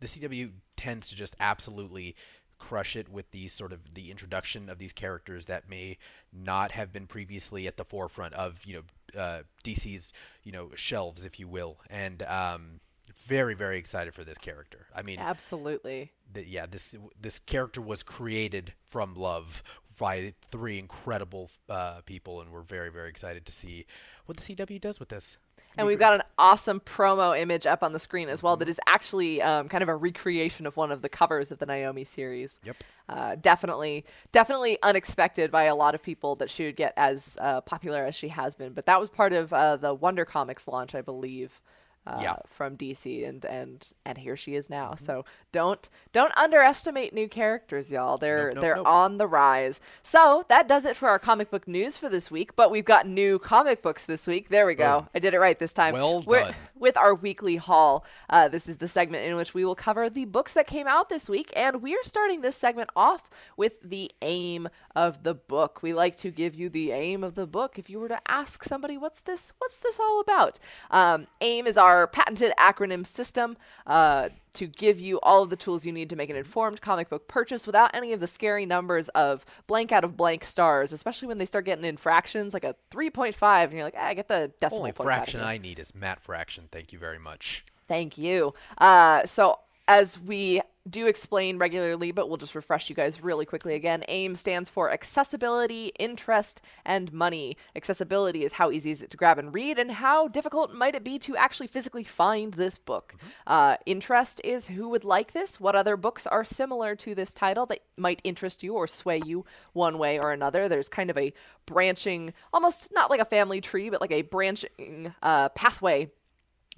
the 0.00 0.06
CW 0.06 0.50
tends 0.76 1.08
to 1.10 1.16
just 1.16 1.36
absolutely 1.38 2.16
crush 2.58 2.94
it 2.94 3.08
with 3.08 3.30
the 3.30 3.48
sort 3.48 3.72
of 3.72 3.94
the 3.94 4.10
introduction 4.10 4.68
of 4.68 4.78
these 4.78 4.92
characters 4.92 5.46
that 5.46 5.68
may 5.68 5.96
not 6.32 6.72
have 6.72 6.92
been 6.92 7.06
previously 7.06 7.66
at 7.66 7.76
the 7.76 7.84
forefront 7.84 8.34
of 8.34 8.64
you 8.64 8.74
know 8.74 9.20
uh, 9.20 9.40
DC's 9.64 10.12
you 10.44 10.52
know 10.52 10.70
shelves, 10.74 11.24
if 11.24 11.40
you 11.40 11.48
will, 11.48 11.78
and 11.88 12.22
um, 12.24 12.80
very 13.22 13.54
very 13.54 13.78
excited 13.78 14.14
for 14.14 14.24
this 14.24 14.38
character. 14.38 14.86
I 14.94 15.02
mean, 15.02 15.18
absolutely. 15.18 16.12
The, 16.32 16.46
yeah, 16.46 16.66
this 16.66 16.94
this 17.20 17.38
character 17.38 17.80
was 17.80 18.02
created 18.02 18.74
from 18.86 19.14
love 19.14 19.62
by 19.98 20.34
three 20.50 20.78
incredible 20.78 21.50
uh, 21.68 22.00
people, 22.06 22.40
and 22.40 22.50
we're 22.50 22.62
very 22.62 22.90
very 22.90 23.08
excited 23.08 23.44
to 23.46 23.52
see 23.52 23.86
what 24.26 24.36
the 24.36 24.42
CW 24.42 24.80
does 24.80 24.98
with 24.98 25.10
this. 25.10 25.38
And 25.76 25.86
we've 25.86 25.98
got 25.98 26.14
an 26.14 26.22
awesome 26.36 26.80
promo 26.80 27.38
image 27.38 27.64
up 27.64 27.82
on 27.82 27.92
the 27.92 28.00
screen 28.00 28.28
as 28.28 28.42
well 28.42 28.54
mm-hmm. 28.54 28.60
that 28.60 28.68
is 28.68 28.80
actually 28.86 29.40
um, 29.40 29.68
kind 29.68 29.82
of 29.82 29.88
a 29.88 29.94
recreation 29.94 30.66
of 30.66 30.76
one 30.76 30.90
of 30.90 31.02
the 31.02 31.08
covers 31.08 31.52
of 31.52 31.58
the 31.58 31.66
Naomi 31.66 32.04
series. 32.04 32.60
Yep. 32.64 32.76
Uh, 33.08 33.34
definitely, 33.36 34.04
definitely 34.32 34.78
unexpected 34.82 35.50
by 35.50 35.64
a 35.64 35.74
lot 35.74 35.94
of 35.94 36.02
people 36.02 36.34
that 36.36 36.50
she 36.50 36.64
would 36.64 36.76
get 36.76 36.92
as 36.96 37.36
uh, 37.40 37.60
popular 37.60 38.04
as 38.04 38.14
she 38.14 38.28
has 38.28 38.54
been. 38.54 38.72
But 38.72 38.86
that 38.86 39.00
was 39.00 39.10
part 39.10 39.32
of 39.32 39.52
uh, 39.52 39.76
the 39.76 39.94
Wonder 39.94 40.24
Comics 40.24 40.66
launch, 40.66 40.94
I 40.94 41.02
believe 41.02 41.60
uh, 42.10 42.20
yeah. 42.20 42.36
from 42.48 42.76
DC, 42.76 43.26
and 43.26 43.44
and 43.44 43.92
and 44.04 44.18
here 44.18 44.36
she 44.36 44.54
is 44.54 44.68
now. 44.68 44.90
Mm-hmm. 44.90 45.04
So 45.04 45.24
don't 45.52 45.88
don't 46.12 46.36
underestimate 46.36 47.14
new 47.14 47.28
characters, 47.28 47.90
y'all. 47.90 48.16
They're 48.16 48.48
nope, 48.48 48.54
nope, 48.54 48.62
they're 48.62 48.76
nope. 48.76 48.86
on 48.86 49.18
the 49.18 49.26
rise. 49.26 49.80
So 50.02 50.44
that 50.48 50.66
does 50.66 50.84
it 50.84 50.96
for 50.96 51.08
our 51.08 51.18
comic 51.18 51.50
book 51.50 51.68
news 51.68 51.96
for 51.96 52.08
this 52.08 52.30
week. 52.30 52.56
But 52.56 52.70
we've 52.70 52.84
got 52.84 53.06
new 53.06 53.38
comic 53.38 53.82
books 53.82 54.04
this 54.04 54.26
week. 54.26 54.48
There 54.48 54.66
we 54.66 54.74
go. 54.74 55.06
I 55.14 55.18
did 55.18 55.34
it 55.34 55.38
right 55.38 55.58
this 55.58 55.72
time. 55.72 55.94
Well 55.94 56.22
We're, 56.22 56.40
done. 56.40 56.54
With 56.76 56.96
our 56.96 57.14
weekly 57.14 57.56
haul, 57.56 58.04
uh, 58.30 58.48
this 58.48 58.68
is 58.68 58.78
the 58.78 58.88
segment 58.88 59.24
in 59.26 59.36
which 59.36 59.52
we 59.52 59.64
will 59.64 59.74
cover 59.74 60.08
the 60.08 60.24
books 60.24 60.54
that 60.54 60.66
came 60.66 60.86
out 60.86 61.10
this 61.10 61.28
week, 61.28 61.52
and 61.54 61.82
we're 61.82 62.02
starting 62.02 62.40
this 62.40 62.56
segment 62.56 62.90
off 62.96 63.28
with 63.56 63.82
the 63.82 64.10
aim 64.22 64.68
of 64.96 65.22
the 65.22 65.34
book. 65.34 65.82
We 65.82 65.92
like 65.92 66.16
to 66.18 66.30
give 66.30 66.54
you 66.54 66.68
the 66.70 66.90
aim 66.92 67.22
of 67.22 67.34
the 67.34 67.46
book. 67.46 67.78
If 67.78 67.90
you 67.90 68.00
were 68.00 68.08
to 68.08 68.20
ask 68.26 68.64
somebody, 68.64 68.96
"What's 68.96 69.20
this? 69.20 69.52
What's 69.58 69.76
this 69.76 70.00
all 70.00 70.20
about?" 70.20 70.58
Um, 70.90 71.26
aim 71.40 71.66
is 71.66 71.76
our 71.76 71.99
patented 72.06 72.52
acronym 72.58 73.06
system. 73.06 73.56
Uh, 73.86 74.28
to 74.52 74.66
give 74.66 74.98
you 74.98 75.20
all 75.20 75.42
of 75.44 75.50
the 75.50 75.56
tools 75.56 75.86
you 75.86 75.92
need 75.92 76.10
to 76.10 76.16
make 76.16 76.28
an 76.28 76.34
informed 76.34 76.80
comic 76.80 77.08
book 77.08 77.28
purchase 77.28 77.66
without 77.66 77.94
any 77.94 78.12
of 78.12 78.20
the 78.20 78.26
scary 78.26 78.66
numbers 78.66 79.08
of 79.10 79.46
blank 79.66 79.92
out 79.92 80.02
of 80.02 80.16
blank 80.16 80.44
stars, 80.44 80.92
especially 80.92 81.28
when 81.28 81.38
they 81.38 81.46
start 81.46 81.64
getting 81.64 81.84
in 81.84 81.96
fractions 81.96 82.52
like 82.52 82.64
a 82.64 82.74
3.5 82.90 83.64
and 83.64 83.72
you're 83.74 83.84
like, 83.84 83.94
ah, 83.96 84.06
I 84.06 84.14
get 84.14 84.28
the 84.28 84.50
decimal 84.60 84.82
Only 84.82 84.92
fraction 84.92 85.40
I 85.40 85.58
need 85.58 85.78
is 85.78 85.94
Matt 85.94 86.20
fraction. 86.20 86.68
Thank 86.72 86.92
you 86.92 86.98
very 86.98 87.18
much. 87.18 87.64
Thank 87.86 88.18
you. 88.18 88.54
Uh, 88.78 89.24
so 89.24 89.60
as 89.86 90.18
we 90.20 90.62
do 90.88 91.06
explain 91.06 91.58
regularly, 91.58 92.12
but 92.12 92.28
we'll 92.28 92.38
just 92.38 92.54
refresh 92.54 92.88
you 92.88 92.96
guys 92.96 93.22
really 93.22 93.44
quickly 93.44 93.74
again. 93.74 94.04
AIM 94.08 94.36
stands 94.36 94.70
for 94.70 94.90
accessibility, 94.90 95.92
interest, 95.98 96.62
and 96.84 97.12
money. 97.12 97.56
Accessibility 97.76 98.44
is 98.44 98.54
how 98.54 98.70
easy 98.70 98.90
is 98.90 99.02
it 99.02 99.10
to 99.10 99.16
grab 99.16 99.38
and 99.38 99.52
read, 99.52 99.78
and 99.78 99.90
how 99.90 100.28
difficult 100.28 100.72
might 100.72 100.94
it 100.94 101.04
be 101.04 101.18
to 101.18 101.36
actually 101.36 101.66
physically 101.66 102.04
find 102.04 102.54
this 102.54 102.78
book. 102.78 103.14
Mm-hmm. 103.16 103.28
Uh, 103.46 103.76
interest 103.84 104.40
is 104.44 104.68
who 104.68 104.88
would 104.88 105.04
like 105.04 105.32
this, 105.32 105.60
what 105.60 105.76
other 105.76 105.96
books 105.96 106.26
are 106.26 106.44
similar 106.44 106.96
to 106.96 107.14
this 107.14 107.34
title 107.34 107.66
that 107.66 107.80
might 107.96 108.20
interest 108.24 108.62
you 108.62 108.74
or 108.74 108.86
sway 108.86 109.20
you 109.24 109.44
one 109.72 109.98
way 109.98 110.18
or 110.18 110.32
another. 110.32 110.68
There's 110.68 110.88
kind 110.88 111.10
of 111.10 111.18
a 111.18 111.32
branching, 111.66 112.32
almost 112.52 112.88
not 112.92 113.10
like 113.10 113.20
a 113.20 113.24
family 113.24 113.60
tree, 113.60 113.90
but 113.90 114.00
like 114.00 114.12
a 114.12 114.22
branching 114.22 115.14
uh, 115.22 115.50
pathway 115.50 116.10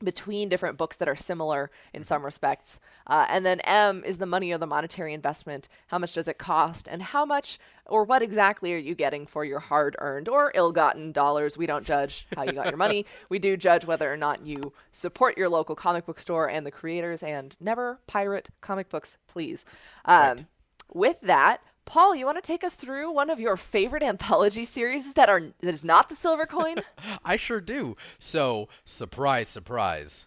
between 0.03 0.49
different 0.49 0.79
books 0.79 0.97
that 0.97 1.09
are 1.09 1.17
similar 1.17 1.71
in 1.93 2.03
some 2.03 2.25
respects. 2.25 2.81
Uh, 3.07 3.27
and 3.29 3.45
then 3.45 3.61
M 3.61 4.03
is 4.05 4.19
the 4.19 4.27
money 4.27 4.53
or 4.53 4.59
the 4.59 4.67
monetary 4.67 5.15
investment. 5.15 5.69
How 5.89 5.99
much 5.99 6.13
does 6.13 6.29
it 6.29 6.39
cost? 6.39 6.89
And 6.89 7.03
how 7.03 7.25
much 7.25 7.59
or 7.87 8.05
what 8.05 8.23
exactly 8.23 8.73
are 8.73 8.79
you 8.79 8.95
getting 8.95 9.27
for 9.27 9.45
your 9.45 9.59
hard 9.59 9.97
earned 9.99 10.29
or 10.29 10.53
ill 10.55 10.73
gotten 10.73 11.13
dollars? 11.13 11.59
We 11.59 11.67
don't 11.67 11.85
judge 11.85 12.27
how 12.35 12.45
you 12.45 12.53
got 12.53 12.67
your 12.67 12.77
money. 12.77 13.07
We 13.29 13.39
do 13.39 13.57
judge 13.57 13.85
whether 13.85 14.13
or 14.13 14.17
not 14.17 14.47
you 14.47 14.73
support 14.91 15.39
your 15.39 15.49
local 15.49 15.75
comic 15.75 16.07
book 16.07 16.19
store 16.19 16.49
and 16.49 16.67
the 16.67 16.71
creators 16.71 17.23
and 17.23 17.57
never 17.61 18.01
pirate 18.07 18.51
comic 18.61 18.89
books, 18.89 19.17
please. 19.27 19.65
Um, 20.05 20.17
right. 20.17 20.45
With 20.93 21.21
that, 21.23 21.63
Paul, 21.85 22.15
you 22.15 22.27
want 22.27 22.39
to 22.39 22.43
take 22.43 22.65
us 22.65 22.75
through 22.75 23.11
one 23.11 23.31
of 23.31 23.41
your 23.41 23.57
favorite 23.57 24.03
anthology 24.03 24.65
series 24.65 25.15
that 25.15 25.29
are 25.29 25.41
that 25.61 25.75
is 25.75 25.85
not 25.85 26.09
the 26.09 26.15
Silver 26.15 26.47
Coin? 26.47 26.77
I 27.25 27.37
sure 27.37 27.61
do. 27.61 27.97
So, 28.19 28.69
surprise, 28.85 29.49
surprise, 29.49 30.27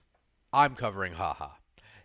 I'm 0.54 0.76
covering 0.76 1.14
Haha. 1.14 1.50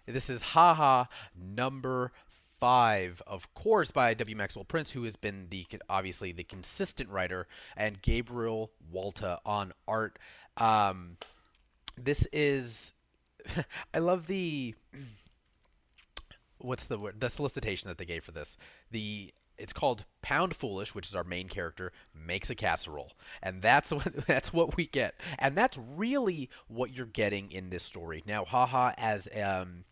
This 0.06 0.30
is 0.30 0.42
Haha 0.42 1.04
number 1.36 2.12
five, 2.58 3.22
of 3.26 3.52
course, 3.54 3.90
by 3.90 4.14
W. 4.14 4.36
Maxwell 4.36 4.64
Prince, 4.64 4.92
who 4.92 5.04
has 5.04 5.16
been 5.16 5.46
the 5.50 5.66
obviously 5.88 6.32
the 6.32 6.44
consistent 6.44 7.10
writer, 7.10 7.46
and 7.76 8.02
Gabriel 8.02 8.70
Walta 8.92 9.38
on 9.44 9.72
art. 9.88 10.18
Um, 10.56 11.16
this 11.96 12.26
is, 12.32 12.94
I 13.94 13.98
love 13.98 14.26
the 14.26 14.74
what's 16.58 16.86
the 16.86 16.98
word 16.98 17.18
the 17.20 17.30
solicitation 17.30 17.88
that 17.88 17.96
they 17.96 18.04
gave 18.04 18.22
for 18.22 18.32
this 18.32 18.58
the 18.90 19.32
it's 19.60 19.72
called 19.72 20.04
Pound 20.22 20.56
Foolish, 20.56 20.94
which 20.94 21.08
is 21.08 21.14
our 21.14 21.24
main 21.24 21.48
character, 21.48 21.92
makes 22.14 22.50
a 22.50 22.54
casserole, 22.54 23.12
and 23.42 23.62
that's 23.62 23.92
what 23.92 24.26
that's 24.26 24.52
what 24.52 24.76
we 24.76 24.86
get, 24.86 25.14
and 25.38 25.56
that's 25.56 25.78
really 25.78 26.48
what 26.68 26.96
you're 26.96 27.06
getting 27.06 27.52
in 27.52 27.70
this 27.70 27.82
story. 27.82 28.22
Now, 28.26 28.44
haha, 28.44 28.92
as 28.96 29.28
um, 29.42 29.84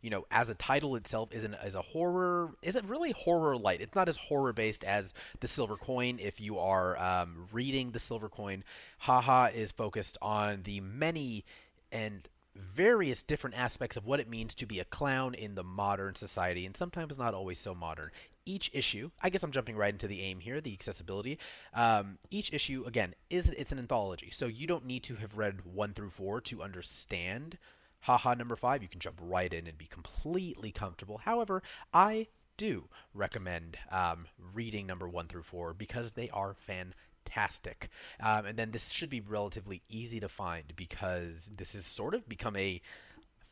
you 0.00 0.10
know, 0.10 0.26
as 0.30 0.48
a 0.48 0.54
title 0.54 0.96
itself 0.96 1.30
isn't 1.32 1.54
as 1.54 1.74
a 1.74 1.82
horror, 1.82 2.52
isn't 2.62 2.86
really 2.86 3.12
horror 3.12 3.56
light. 3.56 3.80
It's 3.80 3.94
not 3.94 4.08
as 4.08 4.16
horror 4.16 4.52
based 4.52 4.84
as 4.84 5.12
the 5.40 5.48
Silver 5.48 5.76
Coin. 5.76 6.18
If 6.20 6.40
you 6.40 6.58
are 6.58 6.98
um, 6.98 7.48
reading 7.52 7.90
the 7.90 7.98
Silver 7.98 8.28
Coin, 8.28 8.62
haha 9.00 9.46
is 9.46 9.72
focused 9.72 10.16
on 10.22 10.62
the 10.62 10.80
many 10.80 11.44
and 11.90 12.28
various 12.54 13.22
different 13.22 13.56
aspects 13.56 13.96
of 13.96 14.06
what 14.06 14.20
it 14.20 14.28
means 14.28 14.54
to 14.54 14.66
be 14.66 14.78
a 14.80 14.84
clown 14.84 15.34
in 15.34 15.54
the 15.54 15.64
modern 15.64 16.14
society, 16.14 16.66
and 16.66 16.76
sometimes 16.76 17.18
not 17.18 17.34
always 17.34 17.58
so 17.58 17.74
modern. 17.74 18.10
Each 18.48 18.70
issue, 18.72 19.10
I 19.22 19.28
guess 19.28 19.42
I'm 19.42 19.52
jumping 19.52 19.76
right 19.76 19.92
into 19.92 20.08
the 20.08 20.22
aim 20.22 20.40
here, 20.40 20.58
the 20.60 20.72
accessibility. 20.72 21.38
Um, 21.74 22.18
each 22.30 22.50
issue, 22.50 22.84
again, 22.86 23.14
is 23.28 23.50
it's 23.50 23.72
an 23.72 23.78
anthology, 23.78 24.30
so 24.30 24.46
you 24.46 24.66
don't 24.66 24.86
need 24.86 25.02
to 25.04 25.16
have 25.16 25.36
read 25.36 25.66
one 25.66 25.92
through 25.92 26.10
four 26.10 26.40
to 26.40 26.62
understand. 26.62 27.58
Haha, 28.00 28.32
number 28.32 28.56
five, 28.56 28.82
you 28.82 28.88
can 28.88 29.00
jump 29.00 29.18
right 29.20 29.52
in 29.52 29.66
and 29.66 29.76
be 29.76 29.84
completely 29.84 30.72
comfortable. 30.72 31.18
However, 31.18 31.62
I 31.92 32.28
do 32.56 32.88
recommend 33.12 33.76
um, 33.90 34.28
reading 34.54 34.86
number 34.86 35.08
one 35.08 35.26
through 35.26 35.42
four 35.42 35.74
because 35.74 36.12
they 36.12 36.30
are 36.30 36.54
fantastic 36.54 36.96
fantastic. 37.28 37.88
Um, 38.20 38.46
and 38.46 38.58
then 38.58 38.70
this 38.70 38.90
should 38.90 39.10
be 39.10 39.20
relatively 39.20 39.82
easy 39.88 40.20
to 40.20 40.28
find 40.28 40.72
because 40.76 41.50
this 41.54 41.74
has 41.74 41.84
sort 41.84 42.14
of 42.14 42.28
become 42.28 42.56
a 42.56 42.80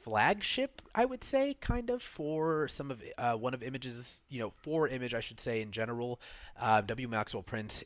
flagship, 0.06 0.82
I 0.94 1.04
would 1.04 1.24
say, 1.24 1.54
kind 1.60 1.90
of 1.90 2.00
for 2.00 2.68
some 2.68 2.92
of 2.92 3.02
uh, 3.18 3.34
one 3.34 3.54
of 3.54 3.62
Image's, 3.64 4.22
you 4.28 4.38
know, 4.38 4.50
for 4.50 4.86
Image, 4.86 5.14
I 5.14 5.20
should 5.20 5.40
say 5.40 5.60
in 5.60 5.72
general. 5.72 6.20
Uh, 6.58 6.80
w. 6.80 7.08
Maxwell 7.08 7.42
Prince 7.42 7.82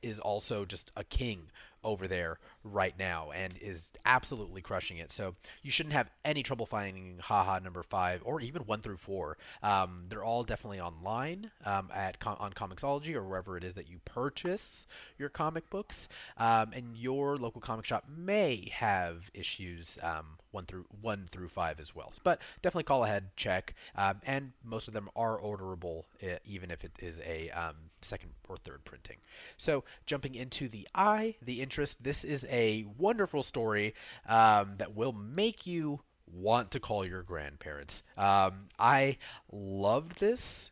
is 0.00 0.20
also 0.20 0.64
just 0.64 0.92
a 0.96 1.02
king 1.02 1.50
over 1.82 2.06
there 2.06 2.38
right 2.64 2.98
now 2.98 3.30
and 3.34 3.54
is 3.60 3.92
absolutely 4.06 4.62
crushing 4.62 4.98
it. 4.98 5.12
So 5.12 5.34
you 5.62 5.70
shouldn't 5.70 5.92
have 5.92 6.10
any 6.24 6.42
trouble 6.42 6.66
finding 6.66 7.18
Haha 7.20 7.58
number 7.58 7.82
five 7.82 8.22
or 8.24 8.40
even 8.40 8.62
one 8.62 8.80
through 8.80 8.96
four. 8.96 9.36
Um, 9.62 10.06
they're 10.08 10.24
all 10.24 10.42
definitely 10.42 10.80
online 10.80 11.50
um, 11.64 11.90
at 11.94 12.16
on 12.26 12.52
Comixology 12.52 13.14
or 13.14 13.22
wherever 13.22 13.56
it 13.56 13.64
is 13.64 13.74
that 13.74 13.88
you 13.88 13.98
purchase 14.04 14.86
your 15.18 15.28
comic 15.28 15.68
books. 15.70 16.08
Um, 16.38 16.72
and 16.72 16.96
your 16.96 17.36
local 17.36 17.60
comic 17.60 17.84
shop 17.84 18.04
may 18.08 18.70
have 18.72 19.30
issues 19.34 19.98
um, 20.02 20.38
one 20.54 20.64
through 20.64 20.86
one 21.02 21.26
through 21.30 21.48
five 21.48 21.78
as 21.80 21.94
well. 21.94 22.12
But 22.22 22.40
definitely 22.62 22.84
call 22.84 23.04
ahead, 23.04 23.36
check, 23.36 23.74
um, 23.96 24.20
and 24.24 24.52
most 24.64 24.88
of 24.88 24.94
them 24.94 25.10
are 25.14 25.38
orderable, 25.38 26.04
uh, 26.22 26.38
even 26.46 26.70
if 26.70 26.84
it 26.84 26.92
is 27.00 27.20
a 27.26 27.50
um, 27.50 27.74
second 28.00 28.30
or 28.48 28.56
third 28.56 28.84
printing. 28.84 29.16
So 29.56 29.84
jumping 30.06 30.34
into 30.34 30.68
the 30.68 30.88
eye, 30.94 31.34
the 31.42 31.60
interest. 31.60 32.04
This 32.04 32.24
is 32.24 32.46
a 32.48 32.53
wonderful 32.98 33.42
story 33.42 33.94
um, 34.28 34.74
that 34.78 34.94
will 34.94 35.12
make 35.12 35.66
you 35.66 36.00
want 36.26 36.70
to 36.72 36.80
call 36.80 37.04
your 37.04 37.22
grandparents. 37.22 38.02
Um, 38.16 38.68
I 38.78 39.18
loved 39.52 40.18
this. 40.18 40.70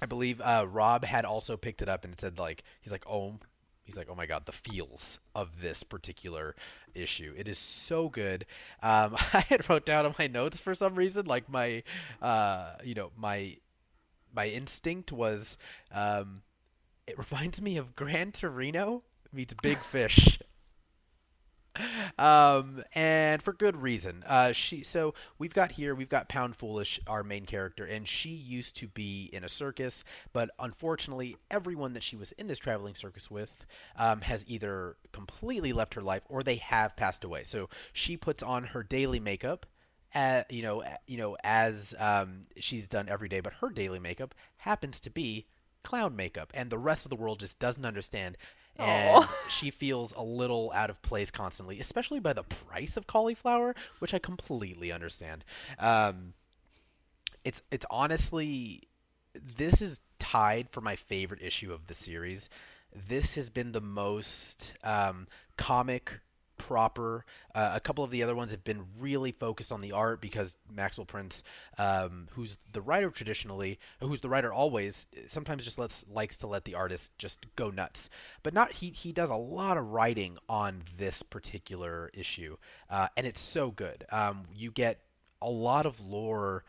I 0.00 0.06
believe 0.06 0.40
uh, 0.40 0.66
Rob 0.68 1.04
had 1.04 1.24
also 1.24 1.56
picked 1.56 1.82
it 1.82 1.88
up 1.88 2.04
and 2.04 2.18
said 2.18 2.38
like 2.38 2.62
he's 2.80 2.92
like 2.92 3.04
oh 3.08 3.38
he's 3.88 3.96
like, 3.96 4.08
oh 4.10 4.14
my 4.14 4.26
god, 4.26 4.44
the 4.44 4.52
feels 4.52 5.18
of 5.34 5.62
this 5.62 5.82
particular 5.82 6.54
issue. 6.94 7.32
It 7.38 7.48
is 7.48 7.56
so 7.56 8.10
good. 8.10 8.44
Um, 8.82 9.16
I 9.32 9.40
had 9.48 9.68
wrote 9.68 9.86
down 9.86 10.04
on 10.04 10.14
my 10.18 10.26
notes 10.26 10.60
for 10.60 10.74
some 10.74 10.94
reason, 10.94 11.24
like 11.24 11.48
my, 11.48 11.82
uh, 12.20 12.74
you 12.84 12.94
know, 12.94 13.12
my, 13.16 13.56
my 14.32 14.48
instinct 14.48 15.10
was, 15.10 15.56
um, 15.90 16.42
it 17.06 17.16
reminds 17.18 17.62
me 17.62 17.78
of 17.78 17.96
Gran 17.96 18.30
Torino 18.30 19.04
meets 19.32 19.54
Big 19.54 19.78
Fish 19.78 20.38
um, 22.18 22.82
and 22.94 23.42
for 23.42 23.52
good 23.52 23.76
reason. 23.76 24.24
Uh, 24.26 24.52
she 24.52 24.82
so 24.82 25.14
we've 25.38 25.54
got 25.54 25.72
here 25.72 25.94
we've 25.94 26.08
got 26.08 26.28
Pound 26.28 26.56
Foolish, 26.56 27.00
our 27.06 27.22
main 27.22 27.46
character, 27.46 27.84
and 27.84 28.06
she 28.06 28.30
used 28.30 28.76
to 28.76 28.88
be 28.88 29.28
in 29.32 29.44
a 29.44 29.48
circus, 29.48 30.04
but 30.32 30.50
unfortunately, 30.58 31.36
everyone 31.50 31.92
that 31.94 32.02
she 32.02 32.16
was 32.16 32.32
in 32.32 32.46
this 32.46 32.58
traveling 32.58 32.94
circus 32.94 33.30
with 33.30 33.66
um, 33.96 34.22
has 34.22 34.44
either 34.48 34.96
completely 35.12 35.72
left 35.72 35.94
her 35.94 36.02
life 36.02 36.22
or 36.28 36.42
they 36.42 36.56
have 36.56 36.96
passed 36.96 37.24
away. 37.24 37.44
So 37.44 37.68
she 37.92 38.16
puts 38.16 38.42
on 38.42 38.64
her 38.64 38.82
daily 38.82 39.20
makeup. 39.20 39.66
Uh, 40.14 40.42
you 40.48 40.62
know, 40.62 40.82
you 41.06 41.18
know, 41.18 41.36
as 41.44 41.94
um, 41.98 42.42
she's 42.56 42.88
done 42.88 43.08
every 43.10 43.28
day, 43.28 43.40
but 43.40 43.52
her 43.60 43.68
daily 43.68 43.98
makeup 43.98 44.34
happens 44.58 45.00
to 45.00 45.10
be 45.10 45.46
clown 45.82 46.16
makeup, 46.16 46.50
and 46.54 46.70
the 46.70 46.78
rest 46.78 47.04
of 47.06 47.10
the 47.10 47.16
world 47.16 47.40
just 47.40 47.58
doesn't 47.58 47.84
understand 47.84 48.36
and 48.78 49.26
she 49.48 49.70
feels 49.70 50.12
a 50.16 50.22
little 50.22 50.72
out 50.74 50.90
of 50.90 51.00
place 51.02 51.30
constantly, 51.30 51.80
especially 51.80 52.20
by 52.20 52.32
the 52.32 52.44
price 52.44 52.96
of 52.96 53.06
cauliflower, 53.06 53.74
which 53.98 54.14
I 54.14 54.18
completely 54.18 54.92
understand. 54.92 55.44
Um, 55.78 56.34
it's 57.44 57.62
it's 57.70 57.86
honestly 57.90 58.82
this 59.34 59.80
is 59.80 60.00
tied 60.18 60.68
for 60.68 60.80
my 60.80 60.96
favorite 60.96 61.42
issue 61.42 61.72
of 61.72 61.86
the 61.86 61.94
series. 61.94 62.48
This 62.94 63.34
has 63.34 63.50
been 63.50 63.72
the 63.72 63.80
most 63.80 64.74
um, 64.82 65.28
comic 65.56 66.20
proper. 66.58 67.24
Uh, 67.54 67.72
a 67.74 67.80
couple 67.80 68.04
of 68.04 68.10
the 68.10 68.22
other 68.22 68.34
ones 68.34 68.50
have 68.50 68.64
been 68.64 68.84
really 68.98 69.32
focused 69.32 69.72
on 69.72 69.80
the 69.80 69.92
art 69.92 70.20
because 70.20 70.56
Maxwell 70.70 71.06
Prince, 71.06 71.42
um, 71.78 72.28
who's 72.32 72.58
the 72.72 72.82
writer 72.82 73.10
traditionally, 73.10 73.78
who's 74.00 74.20
the 74.20 74.28
writer 74.28 74.52
always, 74.52 75.06
sometimes 75.26 75.64
just 75.64 75.78
lets 75.78 76.04
likes 76.10 76.36
to 76.38 76.46
let 76.46 76.64
the 76.64 76.74
artist 76.74 77.16
just 77.18 77.46
go 77.56 77.70
nuts. 77.70 78.10
But 78.42 78.52
not 78.52 78.74
he 78.74 78.90
he 78.90 79.12
does 79.12 79.30
a 79.30 79.36
lot 79.36 79.76
of 79.78 79.90
writing 79.92 80.38
on 80.48 80.82
this 80.98 81.22
particular 81.22 82.10
issue, 82.12 82.56
uh, 82.90 83.08
and 83.16 83.26
it's 83.26 83.40
so 83.40 83.70
good. 83.70 84.04
Um, 84.10 84.44
you 84.54 84.70
get 84.70 85.00
a 85.40 85.50
lot 85.50 85.86
of 85.86 86.00
lore 86.00 86.64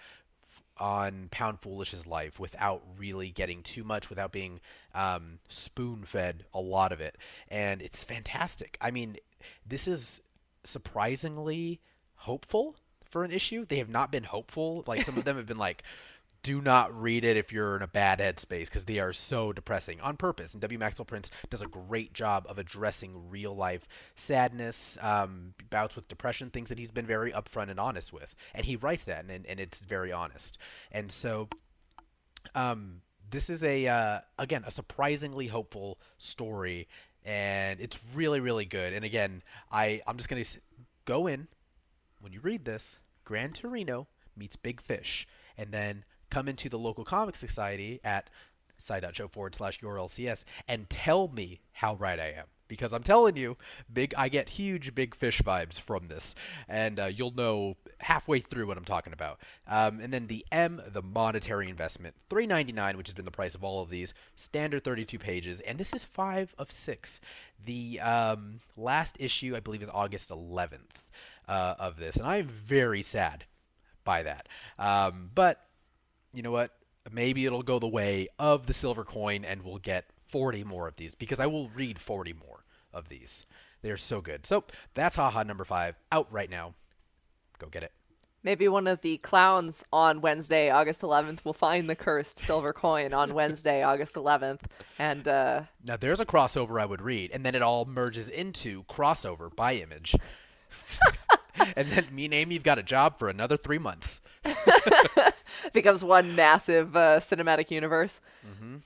on 0.80 1.28
Pound 1.30 1.60
Foolish's 1.60 2.08
life 2.08 2.40
without 2.40 2.82
really 2.98 3.32
getting 3.32 3.62
too 3.62 3.84
much, 3.84 4.10
without 4.10 4.32
being 4.32 4.62
um, 4.96 5.40
spoon 5.50 6.04
fed 6.04 6.46
a 6.54 6.62
lot 6.62 6.92
of 6.92 7.02
it. 7.02 7.18
And 7.50 7.82
it's 7.82 8.04
fantastic. 8.04 8.78
I 8.80 8.92
mean, 8.92 9.18
this 9.66 9.88
is 9.88 10.22
surprisingly 10.64 11.80
hopeful 12.16 12.76
for 13.10 13.24
an 13.24 13.32
issue. 13.32 13.66
They 13.66 13.78
have 13.78 13.90
not 13.90 14.12
been 14.12 14.26
hopeful. 14.26 14.84
Like 14.88 15.04
some 15.04 15.18
of 15.18 15.26
them 15.26 15.38
have 15.38 15.48
been 15.48 15.58
like, 15.58 15.84
do 16.42 16.62
not 16.62 16.98
read 17.00 17.26
it 17.26 17.36
if 17.36 17.52
you're 17.52 17.76
in 17.76 17.82
a 17.82 17.88
bad 17.88 18.20
headspace 18.20 18.66
because 18.66 18.86
they 18.86 19.00
are 19.00 19.12
so 19.12 19.52
depressing 19.52 20.00
on 20.00 20.16
purpose. 20.16 20.54
And 20.54 20.62
W. 20.62 20.80
Maxwell 20.80 21.06
Prince 21.06 21.30
does 21.50 21.62
a 21.62 21.68
great 21.68 22.14
job 22.14 22.46
of 22.48 22.58
addressing 22.58 23.30
real 23.30 23.54
life 23.56 23.88
sadness, 24.16 24.98
um, 25.02 25.54
bouts 25.70 25.96
with 25.96 26.08
depression, 26.08 26.50
things 26.50 26.70
that 26.70 26.80
he's 26.80 26.92
been 26.92 27.06
very 27.06 27.32
upfront 27.32 27.70
and 27.70 27.80
honest 27.80 28.14
with. 28.14 28.36
And 28.54 28.66
he 28.66 28.76
writes 28.76 29.04
that, 29.04 29.26
and, 29.28 29.46
and 29.46 29.60
it's 29.60 29.82
very 29.84 30.14
honest. 30.14 30.58
And 30.92 31.12
so, 31.12 31.50
um, 32.56 33.02
this 33.32 33.50
is 33.50 33.64
a 33.64 33.88
uh, 33.88 34.20
again 34.38 34.64
a 34.66 34.72
surprisingly 34.72 35.48
hopeful 35.48 36.00
story 36.18 36.88
and 37.26 37.80
it's 37.80 38.00
really 38.14 38.40
really 38.40 38.66
good. 38.66 38.94
And 38.94 39.06
again, 39.06 39.42
I 39.72 40.02
I'm 40.08 40.18
just 40.18 40.30
gonna 40.30 40.44
go 41.06 41.28
in 41.28 41.48
when 42.20 42.34
you 42.34 42.40
read 42.42 42.66
this. 42.66 43.00
Gran 43.26 43.54
Torino 43.54 44.08
meets 44.36 44.56
Big 44.56 44.82
Fish, 44.82 45.28
and 45.58 45.72
then 45.72 46.04
come 46.30 46.48
into 46.48 46.70
the 46.70 46.80
local 46.80 47.04
comic 47.04 47.36
society 47.36 48.00
at 48.04 48.30
side.show 48.78 49.28
forward 49.28 49.56
slash 49.56 49.82
your 49.82 49.96
LCS 49.98 50.44
and 50.68 50.90
tell 50.90 51.28
me 51.28 51.60
how 51.74 51.96
right 51.96 52.20
I 52.20 52.28
am 52.28 52.46
because 52.70 52.94
I'm 52.94 53.04
telling 53.04 53.36
you, 53.36 53.58
big 53.92 54.14
I 54.18 54.30
get 54.30 54.50
huge 54.50 54.96
big 54.96 55.14
fish 55.14 55.42
vibes 55.42 55.78
from 55.78 56.08
this, 56.08 56.34
and 56.70 56.98
uh, 57.00 57.06
you'll 57.08 57.36
know 57.36 57.76
halfway 58.00 58.40
through 58.40 58.68
what 58.68 58.78
I'm 58.78 58.86
talking 58.86 59.12
about. 59.12 59.40
Um, 59.68 60.00
and 60.00 60.14
then 60.14 60.28
the 60.28 60.46
M, 60.54 60.82
the 60.88 61.02
monetary 61.02 61.68
investment, 61.68 62.16
3.99, 62.30 62.96
which 62.96 63.08
has 63.08 63.14
been 63.14 63.26
the 63.26 63.32
price 63.32 63.56
of 63.56 63.64
all 63.64 63.82
of 63.82 63.90
these, 63.90 64.14
standard 64.38 64.86
32 64.86 65.20
pages, 65.20 65.60
and 65.62 65.78
this 65.78 65.94
is 65.94 66.06
five 66.06 66.56
of 66.58 66.72
six. 66.72 67.20
The 67.66 68.00
um, 68.00 68.60
last 68.78 69.18
issue, 69.20 69.54
I 69.58 69.60
believe, 69.60 69.84
is 69.84 69.90
August 69.94 70.30
11th 70.30 71.10
uh, 71.50 71.76
of 71.78 72.00
this, 72.00 72.16
and 72.16 72.26
I'm 72.26 72.48
very 72.48 73.02
sad 73.02 73.44
by 74.06 74.24
that. 74.24 74.48
Um, 74.78 75.32
but 75.36 75.66
you 76.34 76.42
know 76.42 76.52
what? 76.52 76.76
Maybe 77.12 77.46
it'll 77.46 77.64
go 77.64 77.80
the 77.80 77.88
way 77.88 78.28
of 78.38 78.68
the 78.68 78.74
silver 78.74 79.04
coin, 79.04 79.44
and 79.44 79.64
we'll 79.64 79.80
get 79.80 80.06
40 80.30 80.64
more 80.64 80.88
of 80.88 80.96
these 80.96 81.16
because 81.16 81.40
I 81.40 81.48
will 81.48 81.70
read 81.70 82.00
40 82.00 82.34
more 82.34 82.49
of 82.94 83.10
these. 83.10 83.46
They're 83.82 83.98
so 83.98 84.22
good. 84.22 84.46
So 84.46 84.64
that's 84.94 85.16
haha 85.16 85.44
number 85.44 85.64
five 85.64 85.96
out 86.12 86.28
right 86.32 86.50
now. 86.50 86.74
Go 87.58 87.68
get 87.68 87.84
it. 87.84 87.92
Maybe 88.42 88.70
one 88.70 88.88
of 88.88 89.02
the 89.02 89.18
clowns 89.18 89.84
on 89.92 90.22
Wednesday, 90.22 90.70
August 90.70 91.02
11th, 91.02 91.44
will 91.44 91.54
find 91.54 91.90
the 91.90 91.96
cursed 91.96 92.40
silver 92.40 92.72
coin 92.72 93.14
on 93.14 93.34
Wednesday, 93.34 93.84
August 93.84 94.16
11th, 94.16 94.62
and 94.98 95.28
uh, 95.28 95.64
Now 95.84 95.98
there's 95.98 96.22
a 96.22 96.26
crossover 96.26 96.82
I 96.82 96.86
would 96.86 97.02
read, 97.02 97.32
and 97.34 97.46
then 97.46 97.54
it 97.54 97.62
all 97.62 97.84
merges 97.84 98.30
into 98.30 98.84
crossover 98.86 99.54
by 99.54 99.76
image. 99.76 100.16
and 101.76 101.90
then 101.90 102.06
me 102.14 102.26
and 102.26 102.34
Amy 102.34 102.56
have 102.56 102.64
got 102.64 102.78
a 102.78 102.84
job 102.84 103.20
for 103.20 103.28
another 103.28 103.58
three 103.58 103.78
months. 103.78 104.22
becomes 105.74 106.04
one 106.04 106.36
massive 106.36 106.96
uh, 106.96 107.20
cinematic 107.20 107.72
universe. 107.72 108.22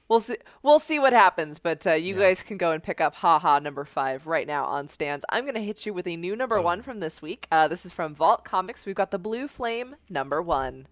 We'll 0.07 0.19
see. 0.19 0.37
We'll 0.61 0.79
see 0.79 0.99
what 0.99 1.13
happens, 1.13 1.59
but 1.59 1.85
uh, 1.87 1.93
you 1.93 2.13
Mm-hmm. 2.13 2.21
Yeah. 2.21 2.27
guys 2.29 2.43
can 2.43 2.57
go 2.57 2.71
and 2.71 2.81
pick 2.83 2.99
up 3.01 3.15
haha 3.15 3.59
number 3.59 3.85
five 3.85 4.27
right 4.27 4.45
now 4.47 4.65
on 4.65 4.87
stands. 4.87 5.25
I'm 5.29 5.45
gonna 5.45 5.59
hit 5.61 5.85
you 5.85 5.93
with 5.93 6.07
a 6.07 6.15
new 6.15 6.35
number 6.35 6.61
one 6.61 6.81
from 6.81 6.99
this 6.99 7.21
week. 7.21 7.47
Uh, 7.51 7.67
this 7.67 7.85
is 7.85 7.91
from 7.93 8.13
Vault 8.15 8.43
Comics. 8.43 8.85
We've 8.85 8.95
got 8.95 9.11
the 9.11 9.19
Blue 9.19 9.47
Flame 9.47 9.95
number 10.09 10.41
one. 10.41 10.87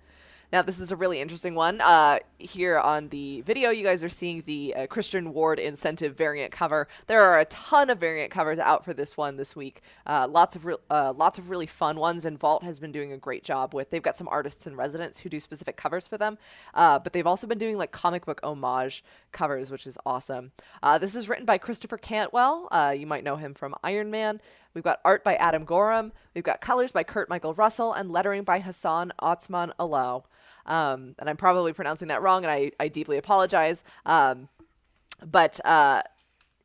Now, 0.52 0.62
this 0.62 0.82
is 0.82 0.92
a 0.92 0.98
really 0.98 1.22
interesting 1.22 1.56
one. 1.56 1.80
Uh, 1.80 2.20
here 2.38 2.78
on 2.78 3.08
the 3.08 3.40
video, 3.40 3.70
you 3.70 3.86
guys 3.86 4.04
are 4.04 4.10
seeing 4.10 4.42
the 4.46 4.76
uh, 4.76 4.88
Christian 4.88 5.34
Ward 5.34 5.60
incentive 5.60 6.18
variant 6.18 6.52
cover. 6.52 6.90
There 7.08 7.22
are 7.22 7.40
a 7.40 7.46
ton 7.46 7.90
of 7.90 8.00
variant 8.00 8.32
covers 8.32 8.60
out 8.60 8.84
for 8.84 8.94
this 8.94 9.16
one 9.16 9.38
this 9.38 9.56
week. 9.56 9.82
Uh, 10.06 10.28
lots 10.30 10.58
of 10.58 10.66
re- 10.66 10.76
uh, 10.90 11.14
lots 11.16 11.38
of 11.38 11.50
really 11.50 11.68
fun 11.68 11.96
ones, 11.96 12.26
and 12.26 12.38
Vault 12.38 12.64
has 12.64 12.80
been 12.80 12.92
doing 12.92 13.14
a 13.14 13.18
great 13.18 13.46
job 13.46 13.74
with. 13.74 13.92
They've 13.92 14.04
got 14.04 14.18
some 14.18 14.28
artists 14.28 14.68
in 14.68 14.76
residence 14.76 15.20
who 15.20 15.30
do 15.30 15.40
specific 15.40 15.78
covers 15.78 16.06
for 16.06 16.18
them, 16.18 16.38
uh, 16.74 17.00
but 17.00 17.14
they've 17.14 17.26
also 17.26 17.48
been 17.48 17.58
doing 17.58 17.78
like 17.78 17.94
comic 17.94 18.26
book 18.26 18.42
homage 18.44 19.06
covers, 19.32 19.72
which 19.72 19.88
is 19.88 19.98
awesome. 20.06 20.52
Uh, 20.84 20.98
this 20.98 21.16
is 21.16 21.30
written 21.30 21.46
by 21.46 21.58
Christopher 21.58 21.98
Cantwell. 21.98 22.68
You 22.94 23.08
might 23.08 23.24
know 23.24 23.38
him 23.38 23.54
from 23.54 23.74
Iron 23.86 24.12
Man. 24.12 24.42
We've 24.74 24.84
got 24.84 25.00
art 25.06 25.24
by 25.24 25.36
Adam 25.36 25.64
Gorham. 25.64 26.12
We've 26.34 26.44
got 26.44 26.62
colors 26.62 26.92
by 26.92 27.04
Kurt 27.04 27.30
Michael 27.30 27.54
Russell 27.54 27.94
and 27.94 28.12
lettering 28.12 28.44
by 28.44 28.60
Hassan 28.60 29.14
Otsmane-Elhaou. 29.22 30.24
Um, 30.66 31.16
and 31.20 31.30
I'm 31.30 31.38
probably 31.38 31.74
pronouncing 31.74 32.10
that 32.10 32.22
wrong, 32.22 32.44
and 32.44 32.52
I, 32.52 32.72
I 32.80 32.88
deeply 32.88 33.18
apologize. 33.18 33.84
Um, 34.06 34.50
but 35.24 35.60
uh, 35.66 36.04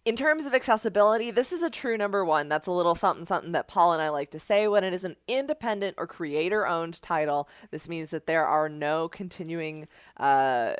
in 0.05 0.15
terms 0.17 0.47
of 0.47 0.55
accessibility, 0.55 1.31
this 1.31 1.53
is 1.53 1.63
a 1.63 1.71
true 1.71 1.97
number 1.97 2.25
one. 2.25 2.49
That's 2.49 2.69
a 2.69 2.73
little 2.73 2.95
something 2.95 3.25
something 3.25 3.53
that 3.53 3.69
Paul 3.69 3.93
and 3.93 4.01
I 4.01 4.09
like 4.09 4.31
to 4.31 4.39
say. 4.39 4.69
When 4.69 4.85
it 4.85 4.95
is 4.95 5.05
an 5.05 5.17
independent 5.27 5.97
or 5.99 6.07
creator 6.07 6.67
owned 6.67 7.03
title, 7.03 7.49
this 7.71 7.89
means 7.89 8.11
that 8.11 8.27
there 8.27 8.47
are 8.47 8.69
no 8.69 9.09
continuing 9.09 9.89
uh, 10.17 10.75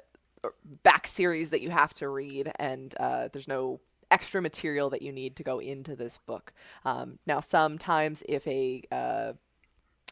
back 0.83 1.07
series 1.07 1.51
that 1.51 1.61
you 1.61 1.71
have 1.71 1.93
to 1.95 2.09
read, 2.09 2.53
and 2.57 2.95
uh, 3.01 3.29
there's 3.33 3.49
no 3.49 3.81
extra 4.13 4.41
material 4.41 4.91
that 4.91 5.03
you 5.03 5.11
need 5.11 5.35
to 5.37 5.43
go 5.43 5.59
into 5.59 5.97
this 5.97 6.19
book. 6.19 6.53
Um, 6.85 7.19
now, 7.27 7.41
sometimes 7.41 8.23
if 8.29 8.47
a 8.47 8.83
uh, 8.93 9.33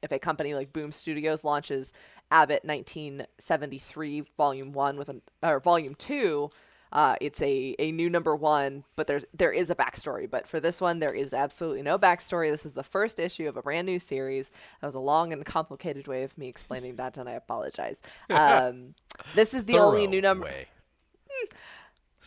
if 0.04 0.12
a 0.12 0.18
company 0.18 0.54
like 0.54 0.72
Boom 0.72 0.92
Studios 0.92 1.42
launches 1.42 1.92
Abbott 2.30 2.64
1973 2.64 4.24
Volume 4.36 4.72
One 4.72 4.96
with 4.96 5.08
an 5.08 5.22
or 5.42 5.58
Volume 5.60 5.94
Two, 5.94 6.50
uh, 6.92 7.16
it's 7.20 7.42
a, 7.42 7.74
a 7.78 7.90
new 7.90 8.08
number 8.08 8.36
one, 8.36 8.84
but 8.94 9.06
there's 9.06 9.24
there 9.34 9.50
is 9.50 9.70
a 9.70 9.74
backstory. 9.74 10.30
But 10.30 10.46
for 10.46 10.60
this 10.60 10.80
one, 10.80 11.00
there 11.00 11.14
is 11.14 11.34
absolutely 11.34 11.82
no 11.82 11.98
backstory. 11.98 12.50
This 12.50 12.66
is 12.66 12.74
the 12.74 12.84
first 12.84 13.18
issue 13.18 13.48
of 13.48 13.56
a 13.56 13.62
brand 13.62 13.86
new 13.86 13.98
series. 13.98 14.50
That 14.80 14.86
was 14.86 14.94
a 14.94 15.00
long 15.00 15.32
and 15.32 15.44
complicated 15.44 16.06
way 16.06 16.22
of 16.22 16.36
me 16.38 16.48
explaining 16.48 16.96
that, 16.96 17.16
and 17.18 17.28
I 17.28 17.32
apologize. 17.32 18.00
Um, 18.30 18.94
this 19.34 19.54
is 19.54 19.64
the 19.64 19.78
only 19.78 20.06
new 20.06 20.20
number 20.20 20.46
way. 20.46 20.66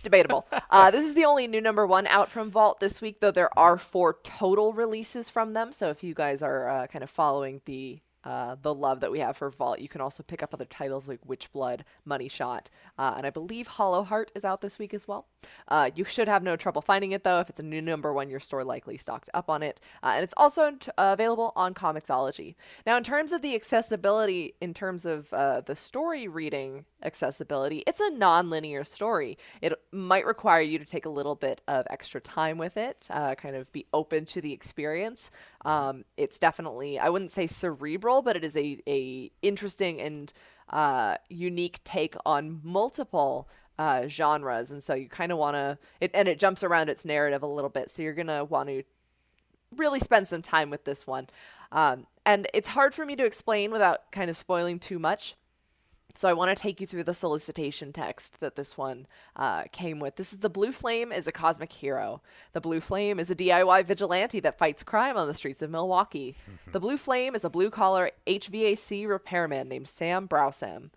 Debatable. 0.04 0.48
Uh, 0.70 0.92
this 0.92 1.06
is 1.06 1.13
the 1.13 1.25
only 1.25 1.48
new 1.48 1.62
number 1.62 1.86
one 1.86 2.08
out 2.08 2.30
from 2.30 2.51
Vault 2.51 2.80
this 2.80 3.01
week, 3.01 3.20
though 3.20 3.32
there 3.32 3.58
are 3.58 3.77
four 3.77 4.18
total 4.24 4.74
releases 4.74 5.30
from 5.30 5.54
them. 5.54 5.72
So 5.72 5.89
if 5.89 6.04
you 6.04 6.13
guys 6.13 6.42
are 6.42 6.68
uh, 6.68 6.88
kind 6.88 7.04
of 7.04 7.10
following 7.10 7.62
the 7.66 8.00
uh, 8.24 8.58
the 8.62 8.74
love 8.74 9.00
that 9.00 9.12
we 9.12 9.20
have 9.20 9.38
for 9.38 9.50
Vault, 9.50 9.80
you 9.80 9.88
can 9.88 10.01
also 10.01 10.22
pick 10.22 10.44
up 10.44 10.54
other 10.54 10.66
titles 10.66 11.08
like 11.08 11.22
Witchblood, 11.25 11.82
Money 12.04 12.27
Shot, 12.27 12.70
uh, 12.98 13.13
and 13.16 13.25
I 13.25 13.30
believe 13.30 13.68
Hollow 13.68 14.04
Heart 14.04 14.34
is 14.36 14.44
out 14.44 14.60
this 14.60 14.77
week 14.77 14.94
as 14.94 15.08
well. 15.08 15.27
Uh, 15.70 15.92
you 15.96 16.04
should 16.04 16.27
have 16.27 16.44
no 16.44 16.58
trouble 16.58 16.82
finding 16.82 17.13
it 17.13 17.24
though. 17.24 17.39
If 17.39 17.50
it's 17.50 17.62
a 17.62 17.63
new 17.63 17.82
number 17.82 18.12
one, 18.12 18.30
your 18.30 18.42
store 18.42 18.66
likely 18.66 18.98
stocked 18.98 19.30
up 19.34 19.50
on 19.50 19.63
it, 19.63 19.80
uh, 20.04 20.13
and 20.16 20.24
it's 20.25 20.34
also 20.36 20.72
t- 20.72 20.92
uh, 20.98 21.13
available 21.13 21.54
on 21.56 21.74
Comixology. 21.74 22.56
Now, 22.86 22.98
in 22.98 23.04
terms 23.04 23.32
of 23.32 23.42
the 23.42 23.56
accessibility, 23.56 24.55
in 24.60 24.74
terms 24.74 25.05
of 25.05 25.31
uh, 25.31 25.62
the 25.62 25.75
story 25.75 26.27
reading 26.27 26.83
accessibility, 27.03 27.83
it's 27.88 28.00
a 28.00 28.10
non-linear 28.10 28.83
story. 28.83 29.38
It 29.62 29.74
might 29.92 30.25
require 30.25 30.62
you 30.62 30.79
to 30.79 30.86
take 30.86 31.05
a 31.05 31.10
little 31.10 31.36
bit 31.36 31.62
of 31.68 31.86
extra 31.90 32.20
time 32.22 32.57
with 32.57 32.77
it, 32.77 33.07
uh, 33.10 33.36
kind 33.36 33.55
of 33.55 33.72
be 33.72 33.86
open 33.94 34.25
to 34.25 34.42
the 34.42 34.53
experience. 34.53 35.31
Um, 35.66 36.05
it's 36.18 36.40
definitely, 36.40 37.00
I 37.00 37.10
wouldn't 37.10 37.31
say 37.31 37.48
cerebral, 37.48 38.22
but 38.22 38.36
it 38.36 38.44
is 38.44 38.57
a, 38.57 38.81
a 38.88 39.31
interesting 39.42 40.01
and 40.01 40.33
uh, 40.70 41.18
unique 41.29 41.83
take 41.83 42.16
on 42.25 42.60
multiple 42.64 43.48
uh, 43.79 44.07
genres, 44.07 44.72
and 44.72 44.83
so 44.83 44.96
you 44.96 45.07
kind 45.07 45.31
of 45.31 45.38
want 45.38 45.55
to, 45.55 45.77
it, 46.01 46.12
and 46.14 46.27
it 46.27 46.40
jumps 46.40 46.64
around 46.64 46.90
its 46.90 47.05
narrative 47.05 47.44
a 47.44 47.48
little 47.48 47.70
bit. 47.70 47.92
So 47.92 48.01
you're 48.01 48.14
gonna 48.14 48.44
want 48.44 48.70
to 48.70 48.83
really 49.75 50.00
spend 50.00 50.27
some 50.27 50.42
time 50.42 50.70
with 50.70 50.83
this 50.83 51.05
one. 51.05 51.27
Um, 51.72 52.07
and 52.25 52.48
it's 52.53 52.70
hard 52.70 52.94
for 52.94 53.05
me 53.05 53.16
to 53.18 53.25
explain 53.25 53.72
without 53.72 54.12
kind 54.12 54.29
of 54.29 54.38
spoiling 54.38 54.79
too 54.79 55.00
much. 55.00 55.36
So 56.18 56.27
I 56.27 56.34
want 56.34 56.50
to 56.50 56.60
take 56.60 56.82
you 56.82 56.88
through 56.88 57.03
the 57.03 57.14
solicitation 57.14 57.94
text 57.94 58.40
that 58.40 58.56
this 58.56 58.75
one 58.75 59.06
uh, 59.36 59.66
came 59.72 60.00
with. 60.00 60.16
This 60.16 60.34
is 60.34 60.40
the 60.40 60.50
Blue 60.50 60.72
Flame 60.72 61.12
is 61.12 61.27
a 61.27 61.32
cosmic 61.32 61.72
hero. 61.72 62.24
The 62.53 62.60
Blue 62.60 62.82
Flame 62.82 63.20
is 63.20 63.30
a 63.30 63.36
DIY 63.36 63.86
vigilante 63.86 64.40
that 64.40 64.58
fights 64.58 64.82
crime 64.82 65.16
on 65.16 65.27
the 65.27 65.36
streets 65.36 65.62
of 65.62 65.70
Milwaukee. 65.70 66.36
the 66.72 66.80
Blue 66.80 66.98
Flame 66.98 67.36
is 67.36 67.46
a 67.46 67.51
blue 67.51 67.70
collar 67.70 68.10
HVAC 68.25 69.08
repairman 69.08 69.70
named 69.70 69.88
Sam 69.88 70.27
Brausam. 70.27 70.90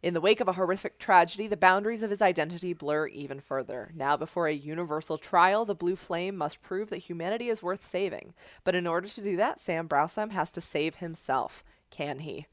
In 0.00 0.14
the 0.14 0.20
wake 0.20 0.38
of 0.38 0.46
a 0.46 0.52
horrific 0.52 1.00
tragedy, 1.00 1.48
the 1.48 1.56
boundaries 1.56 2.04
of 2.04 2.10
his 2.10 2.22
identity 2.22 2.72
blur 2.72 3.08
even 3.08 3.40
further. 3.40 3.90
Now, 3.96 4.16
before 4.16 4.46
a 4.46 4.54
universal 4.54 5.18
trial, 5.18 5.64
the 5.64 5.74
Blue 5.74 5.96
Flame 5.96 6.36
must 6.36 6.62
prove 6.62 6.90
that 6.90 6.98
humanity 6.98 7.48
is 7.48 7.64
worth 7.64 7.84
saving. 7.84 8.32
But 8.62 8.76
in 8.76 8.86
order 8.86 9.08
to 9.08 9.22
do 9.22 9.36
that, 9.38 9.58
Sam 9.58 9.88
Brausam 9.88 10.30
has 10.30 10.52
to 10.52 10.60
save 10.60 10.96
himself. 10.96 11.64
Can 11.90 12.20
he? 12.20 12.46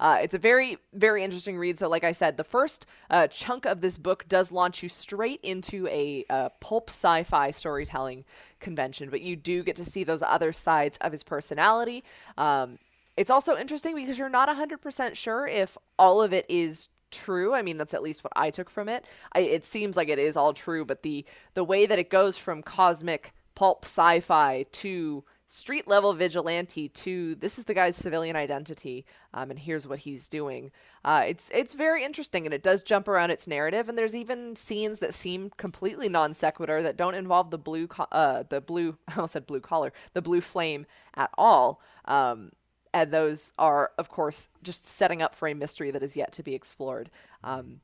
Uh, 0.00 0.18
it's 0.22 0.34
a 0.34 0.38
very, 0.38 0.78
very 0.94 1.22
interesting 1.22 1.58
read. 1.58 1.78
So, 1.78 1.88
like 1.88 2.04
I 2.04 2.12
said, 2.12 2.38
the 2.38 2.44
first 2.44 2.86
uh, 3.10 3.26
chunk 3.26 3.66
of 3.66 3.82
this 3.82 3.98
book 3.98 4.26
does 4.26 4.50
launch 4.50 4.82
you 4.82 4.88
straight 4.88 5.40
into 5.42 5.86
a 5.88 6.24
uh, 6.30 6.48
pulp 6.60 6.88
sci 6.88 7.22
fi 7.22 7.50
storytelling 7.50 8.24
convention, 8.58 9.10
but 9.10 9.20
you 9.20 9.36
do 9.36 9.62
get 9.62 9.76
to 9.76 9.84
see 9.84 10.02
those 10.02 10.22
other 10.22 10.52
sides 10.52 10.96
of 11.02 11.12
his 11.12 11.22
personality. 11.22 12.02
Um, 12.38 12.78
it's 13.16 13.30
also 13.30 13.56
interesting 13.56 13.94
because 13.94 14.18
you're 14.18 14.30
not 14.30 14.48
100% 14.48 15.14
sure 15.14 15.46
if 15.46 15.76
all 15.98 16.22
of 16.22 16.32
it 16.32 16.46
is 16.48 16.88
true. 17.10 17.52
I 17.54 17.60
mean, 17.60 17.76
that's 17.76 17.92
at 17.92 18.02
least 18.02 18.24
what 18.24 18.32
I 18.34 18.50
took 18.50 18.70
from 18.70 18.88
it. 18.88 19.04
I, 19.34 19.40
it 19.40 19.66
seems 19.66 19.96
like 19.96 20.08
it 20.08 20.18
is 20.18 20.36
all 20.36 20.54
true, 20.54 20.84
but 20.86 21.02
the 21.02 21.26
the 21.52 21.64
way 21.64 21.84
that 21.84 21.98
it 21.98 22.08
goes 22.08 22.38
from 22.38 22.62
cosmic 22.62 23.34
pulp 23.54 23.84
sci-fi 23.84 24.64
to 24.72 25.24
street 25.52 25.88
level 25.88 26.12
vigilante 26.12 26.88
to 26.88 27.34
this 27.34 27.58
is 27.58 27.64
the 27.64 27.74
guy's 27.74 27.96
civilian 27.96 28.36
identity, 28.36 29.04
um, 29.34 29.50
and 29.50 29.58
here's 29.58 29.84
what 29.84 29.98
he's 30.00 30.28
doing. 30.28 30.70
Uh, 31.04 31.24
it's 31.26 31.50
it's 31.52 31.74
very 31.74 32.04
interesting, 32.04 32.46
and 32.46 32.54
it 32.54 32.62
does 32.62 32.84
jump 32.84 33.08
around 33.08 33.30
its 33.30 33.48
narrative. 33.48 33.88
And 33.88 33.98
there's 33.98 34.14
even 34.14 34.54
scenes 34.54 35.00
that 35.00 35.12
seem 35.12 35.50
completely 35.56 36.08
non 36.08 36.34
sequitur 36.34 36.82
that 36.84 36.96
don't 36.96 37.16
involve 37.16 37.50
the 37.50 37.58
blue 37.58 37.88
co- 37.88 38.06
uh, 38.12 38.44
the 38.48 38.60
blue 38.60 38.96
I 39.08 39.16
almost 39.16 39.32
said 39.32 39.46
blue 39.46 39.60
collar 39.60 39.92
the 40.12 40.22
blue 40.22 40.40
flame 40.40 40.86
at 41.14 41.30
all. 41.36 41.80
Um, 42.04 42.52
and 42.94 43.12
those 43.12 43.52
are, 43.58 43.92
of 43.98 44.08
course, 44.08 44.48
just 44.62 44.86
setting 44.86 45.20
up 45.20 45.34
for 45.34 45.48
a 45.48 45.54
mystery 45.54 45.90
that 45.90 46.02
is 46.02 46.16
yet 46.16 46.32
to 46.32 46.42
be 46.42 46.54
explored. 46.54 47.10
Um, 47.42 47.80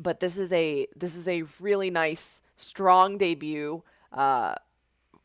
but 0.00 0.18
this 0.18 0.38
is 0.38 0.52
a 0.52 0.88
this 0.96 1.14
is 1.14 1.28
a 1.28 1.44
really 1.60 1.90
nice, 1.90 2.42
strong 2.56 3.16
debut 3.16 3.84
uh, 4.12 4.56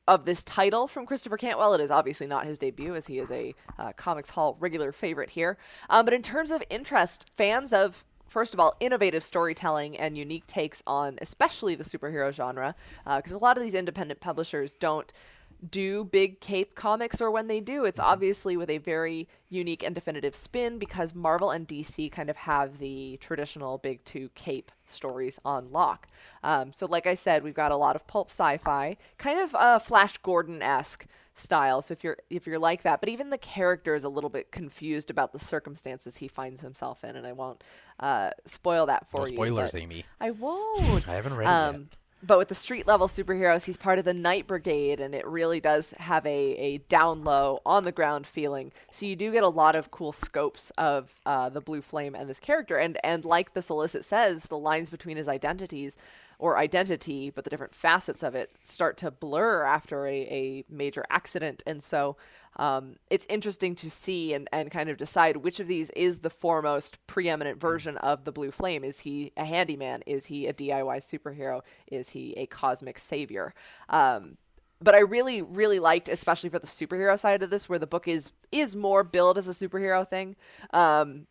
of 0.07 0.25
this 0.25 0.43
title 0.43 0.87
from 0.87 1.05
Christopher 1.05 1.37
Cantwell. 1.37 1.73
It 1.73 1.81
is 1.81 1.91
obviously 1.91 2.27
not 2.27 2.45
his 2.45 2.57
debut, 2.57 2.95
as 2.95 3.07
he 3.07 3.19
is 3.19 3.31
a 3.31 3.55
uh, 3.79 3.91
Comics 3.93 4.31
Haul 4.31 4.55
regular 4.59 4.91
favorite 4.91 5.31
here. 5.31 5.57
Um, 5.89 6.05
but 6.05 6.13
in 6.13 6.21
terms 6.21 6.51
of 6.51 6.63
interest, 6.69 7.31
fans 7.35 7.73
of 7.73 8.05
first 8.27 8.53
of 8.53 8.59
all, 8.59 8.75
innovative 8.79 9.23
storytelling 9.23 9.97
and 9.97 10.17
unique 10.17 10.45
takes 10.47 10.83
on 10.85 11.17
especially 11.21 11.75
the 11.75 11.83
superhero 11.83 12.33
genre, 12.33 12.75
because 13.05 13.31
a 13.31 13.37
lot 13.37 13.55
of 13.57 13.63
these 13.63 13.73
independent 13.73 14.19
publishers 14.19 14.75
don't 14.75 15.13
do 15.71 16.03
big 16.05 16.39
cape 16.41 16.75
comics 16.75 17.19
or 17.21 17.31
when 17.31 17.47
they 17.47 17.59
do 17.59 17.85
it's 17.85 17.99
obviously 17.99 18.55
with 18.57 18.69
a 18.69 18.77
very 18.77 19.27
unique 19.49 19.83
and 19.83 19.95
definitive 19.95 20.35
spin 20.35 20.77
because 20.77 21.13
marvel 21.15 21.51
and 21.51 21.67
dc 21.67 22.11
kind 22.11 22.29
of 22.29 22.35
have 22.37 22.77
the 22.79 23.17
traditional 23.17 23.77
big 23.77 24.03
two 24.05 24.29
cape 24.35 24.71
stories 24.85 25.39
on 25.43 25.71
lock. 25.71 26.07
Um, 26.43 26.71
so 26.71 26.85
like 26.85 27.07
i 27.07 27.13
said 27.15 27.43
we've 27.43 27.53
got 27.53 27.71
a 27.71 27.75
lot 27.77 27.95
of 27.95 28.05
pulp 28.07 28.29
sci-fi 28.29 28.97
kind 29.17 29.39
of 29.39 29.55
uh, 29.55 29.79
flash 29.79 30.17
gordon-esque 30.19 31.05
style 31.37 31.81
so 31.81 31.91
if 31.91 32.03
you're 32.03 32.17
if 32.29 32.47
you're 32.47 32.59
like 32.59 32.83
that. 32.83 32.99
But 33.01 33.09
even 33.09 33.29
the 33.29 33.37
character 33.37 33.93
is 33.95 34.03
a 34.03 34.09
little 34.09 34.29
bit 34.29 34.51
confused 34.51 35.09
about 35.09 35.33
the 35.33 35.39
circumstances 35.39 36.17
he 36.17 36.27
finds 36.27 36.61
himself 36.61 37.03
in 37.03 37.15
and 37.15 37.27
i 37.27 37.33
won't 37.33 37.63
uh, 37.99 38.31
spoil 38.45 38.85
that 38.87 39.09
for 39.09 39.21
No 39.21 39.27
you 39.27 39.35
spoilers, 39.35 39.75
Amy. 39.75 40.05
i 40.19 40.31
won't. 40.31 41.07
I 41.09 41.15
haven't 41.15 41.35
read 41.35 41.45
it 41.45 41.49
um, 41.49 41.89
but 42.23 42.37
with 42.37 42.47
the 42.47 42.55
street 42.55 42.87
level 42.87 43.07
superheroes, 43.07 43.65
he's 43.65 43.77
part 43.77 43.99
of 43.99 44.05
the 44.05 44.13
Night 44.13 44.47
Brigade, 44.47 44.99
and 44.99 45.13
it 45.13 45.27
really 45.27 45.59
does 45.59 45.93
have 45.97 46.25
a, 46.25 46.29
a 46.29 46.77
down 46.89 47.23
low, 47.23 47.61
on 47.65 47.83
the 47.83 47.91
ground 47.91 48.25
feeling. 48.25 48.71
So 48.89 49.05
you 49.05 49.15
do 49.15 49.31
get 49.31 49.43
a 49.43 49.49
lot 49.49 49.75
of 49.75 49.91
cool 49.91 50.11
scopes 50.11 50.71
of 50.77 51.19
uh, 51.25 51.49
the 51.49 51.61
Blue 51.61 51.81
Flame 51.81 52.15
and 52.15 52.29
this 52.29 52.39
character. 52.39 52.77
And, 52.77 52.97
and 53.03 53.25
like 53.25 53.53
the 53.53 53.61
solicit 53.61 54.05
says, 54.05 54.45
the 54.45 54.57
lines 54.57 54.89
between 54.89 55.17
his 55.17 55.27
identities 55.27 55.97
or 56.39 56.57
identity, 56.57 57.29
but 57.29 57.43
the 57.43 57.49
different 57.49 57.75
facets 57.75 58.23
of 58.23 58.35
it 58.35 58.51
start 58.63 58.97
to 58.97 59.11
blur 59.11 59.63
after 59.63 60.07
a, 60.07 60.13
a 60.13 60.63
major 60.69 61.05
accident. 61.09 61.63
And 61.65 61.81
so 61.81 62.17
um, 62.57 62.95
it's 63.09 63.25
interesting 63.29 63.75
to 63.75 63.91
see 63.91 64.33
and, 64.33 64.47
and 64.51 64.71
kind 64.71 64.89
of 64.89 64.97
decide 64.97 65.37
which 65.37 65.59
of 65.59 65.67
these 65.67 65.89
is 65.91 66.19
the 66.19 66.29
foremost 66.29 66.97
preeminent 67.07 67.59
version 67.59 67.97
of 67.97 68.23
the 68.23 68.31
blue 68.31 68.51
flame. 68.51 68.83
Is 68.83 69.01
he 69.01 69.31
a 69.35 69.45
handyman? 69.45 70.03
Is 70.05 70.27
he 70.27 70.47
a 70.47 70.53
DIY 70.53 70.97
superhero? 70.97 71.61
Is 71.87 72.09
he 72.09 72.33
a 72.37 72.45
cosmic 72.45 72.97
savior? 72.97 73.53
Um, 73.89 74.37
but 74.81 74.95
I 74.95 74.99
really, 74.99 75.41
really 75.41 75.79
liked, 75.79 76.09
especially 76.09 76.49
for 76.49 76.59
the 76.59 76.67
superhero 76.67 77.17
side 77.17 77.41
of 77.43 77.49
this, 77.49 77.69
where 77.69 77.79
the 77.79 77.87
book 77.87 78.07
is 78.07 78.31
is 78.51 78.75
more 78.75 79.03
billed 79.03 79.37
as 79.37 79.47
a 79.47 79.51
superhero 79.51 80.07
thing. 80.07 80.35
Um, 80.73 81.27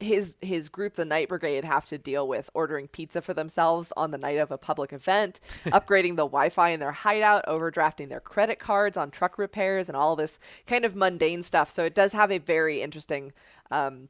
his 0.00 0.36
his 0.40 0.68
group, 0.68 0.94
the 0.94 1.04
Night 1.04 1.28
Brigade, 1.28 1.64
have 1.64 1.86
to 1.86 1.98
deal 1.98 2.26
with 2.28 2.50
ordering 2.54 2.88
pizza 2.88 3.20
for 3.20 3.34
themselves 3.34 3.92
on 3.96 4.10
the 4.10 4.18
night 4.18 4.38
of 4.38 4.50
a 4.50 4.58
public 4.58 4.92
event, 4.92 5.40
upgrading 5.66 6.16
the 6.16 6.26
Wi-Fi 6.26 6.70
in 6.70 6.80
their 6.80 6.92
hideout, 6.92 7.44
overdrafting 7.46 8.08
their 8.08 8.20
credit 8.20 8.58
cards 8.58 8.96
on 8.96 9.10
truck 9.10 9.38
repairs, 9.38 9.88
and 9.88 9.96
all 9.96 10.14
this 10.14 10.38
kind 10.66 10.84
of 10.84 10.94
mundane 10.94 11.42
stuff. 11.42 11.70
So 11.70 11.84
it 11.84 11.94
does 11.94 12.12
have 12.12 12.30
a 12.30 12.38
very 12.38 12.80
interesting 12.80 13.32
um, 13.70 14.08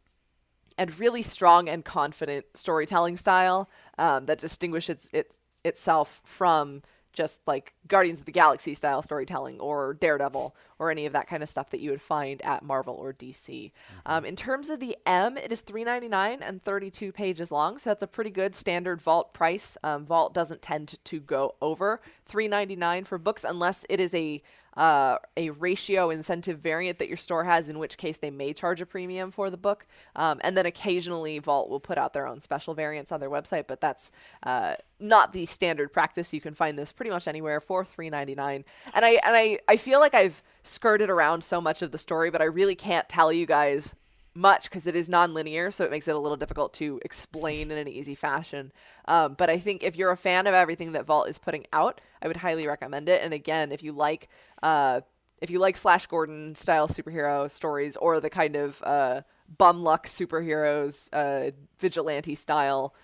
and 0.76 0.98
really 0.98 1.22
strong 1.22 1.68
and 1.68 1.84
confident 1.84 2.46
storytelling 2.54 3.16
style 3.16 3.68
um, 3.98 4.26
that 4.26 4.38
distinguishes 4.38 5.10
it, 5.12 5.36
itself 5.64 6.20
from 6.24 6.82
just 7.18 7.40
like 7.48 7.74
Guardians 7.88 8.20
of 8.20 8.26
the 8.26 8.32
Galaxy 8.32 8.74
style 8.74 9.02
storytelling 9.02 9.58
or 9.58 9.94
Daredevil 9.94 10.54
or 10.78 10.92
any 10.92 11.04
of 11.04 11.14
that 11.14 11.26
kind 11.26 11.42
of 11.42 11.48
stuff 11.48 11.70
that 11.70 11.80
you 11.80 11.90
would 11.90 12.00
find 12.00 12.40
at 12.42 12.62
Marvel 12.62 12.94
or 12.94 13.12
DC. 13.12 13.42
Mm-hmm. 13.50 13.98
Um, 14.06 14.24
in 14.24 14.36
terms 14.36 14.70
of 14.70 14.78
the 14.78 14.96
M, 15.04 15.36
it 15.36 15.50
is 15.50 15.60
three 15.60 15.82
ninety 15.82 16.06
nine 16.06 16.44
and 16.44 16.62
thirty 16.62 16.92
two 16.92 17.10
pages 17.10 17.50
long, 17.50 17.76
so 17.78 17.90
that's 17.90 18.04
a 18.04 18.06
pretty 18.06 18.30
good 18.30 18.54
standard 18.54 19.02
Vault 19.02 19.34
price. 19.34 19.76
Um, 19.82 20.06
Vault 20.06 20.32
doesn't 20.32 20.62
tend 20.62 20.94
to 21.02 21.18
go 21.18 21.56
over 21.60 22.00
three 22.24 22.46
ninety 22.46 22.76
nine 22.76 23.04
for 23.04 23.18
books 23.18 23.42
unless 23.42 23.84
it 23.88 23.98
is 23.98 24.14
a 24.14 24.40
uh, 24.78 25.18
a 25.36 25.50
ratio 25.50 26.08
incentive 26.10 26.60
variant 26.60 26.98
that 27.00 27.08
your 27.08 27.16
store 27.16 27.44
has, 27.44 27.68
in 27.68 27.78
which 27.78 27.98
case 27.98 28.18
they 28.18 28.30
may 28.30 28.52
charge 28.52 28.80
a 28.80 28.86
premium 28.86 29.32
for 29.32 29.50
the 29.50 29.56
book. 29.56 29.86
Um, 30.14 30.40
and 30.42 30.56
then 30.56 30.66
occasionally 30.66 31.40
Vault 31.40 31.68
will 31.68 31.80
put 31.80 31.98
out 31.98 32.12
their 32.12 32.28
own 32.28 32.38
special 32.40 32.74
variants 32.74 33.10
on 33.10 33.18
their 33.18 33.28
website, 33.28 33.66
but 33.66 33.80
that's 33.80 34.12
uh, 34.44 34.76
not 35.00 35.32
the 35.32 35.46
standard 35.46 35.92
practice. 35.92 36.32
You 36.32 36.40
can 36.40 36.54
find 36.54 36.78
this 36.78 36.92
pretty 36.92 37.10
much 37.10 37.26
anywhere 37.26 37.60
for 37.60 37.84
three 37.84 38.08
ninety 38.08 38.36
nine. 38.36 38.64
And 38.94 39.04
I 39.04 39.10
and 39.26 39.36
I 39.36 39.58
I 39.66 39.76
feel 39.76 39.98
like 39.98 40.14
I've 40.14 40.42
skirted 40.62 41.10
around 41.10 41.42
so 41.42 41.60
much 41.60 41.82
of 41.82 41.90
the 41.90 41.98
story, 41.98 42.30
but 42.30 42.40
I 42.40 42.44
really 42.44 42.76
can't 42.76 43.08
tell 43.08 43.32
you 43.32 43.46
guys 43.46 43.96
much 44.34 44.64
because 44.64 44.86
it 44.86 44.94
is 44.94 45.08
non-linear 45.08 45.70
so 45.70 45.84
it 45.84 45.90
makes 45.90 46.06
it 46.08 46.14
a 46.14 46.18
little 46.18 46.36
difficult 46.36 46.72
to 46.72 47.00
explain 47.04 47.70
in 47.70 47.78
an 47.78 47.88
easy 47.88 48.14
fashion. 48.14 48.72
Um, 49.06 49.34
but 49.34 49.50
i 49.50 49.58
think 49.58 49.82
if 49.82 49.96
you're 49.96 50.10
a 50.10 50.16
fan 50.16 50.46
of 50.46 50.54
everything 50.54 50.92
that 50.92 51.06
vault 51.06 51.28
is 51.28 51.38
putting 51.38 51.66
out 51.72 52.00
i 52.22 52.28
would 52.28 52.38
highly 52.38 52.66
recommend 52.66 53.08
it. 53.08 53.22
And 53.22 53.32
again 53.32 53.72
if 53.72 53.82
you 53.82 53.92
like 53.92 54.28
uh, 54.62 55.00
if 55.40 55.50
you 55.50 55.58
like 55.58 55.76
flash 55.76 56.06
gordon 56.06 56.54
style 56.54 56.88
superhero 56.88 57.50
stories 57.50 57.96
or 57.96 58.20
the 58.20 58.30
kind 58.30 58.56
of 58.56 58.82
uh, 58.82 59.22
bum 59.56 59.82
luck 59.82 60.06
superheroes 60.06 61.08
uh, 61.12 61.52
vigilante 61.78 62.34
style 62.34 62.94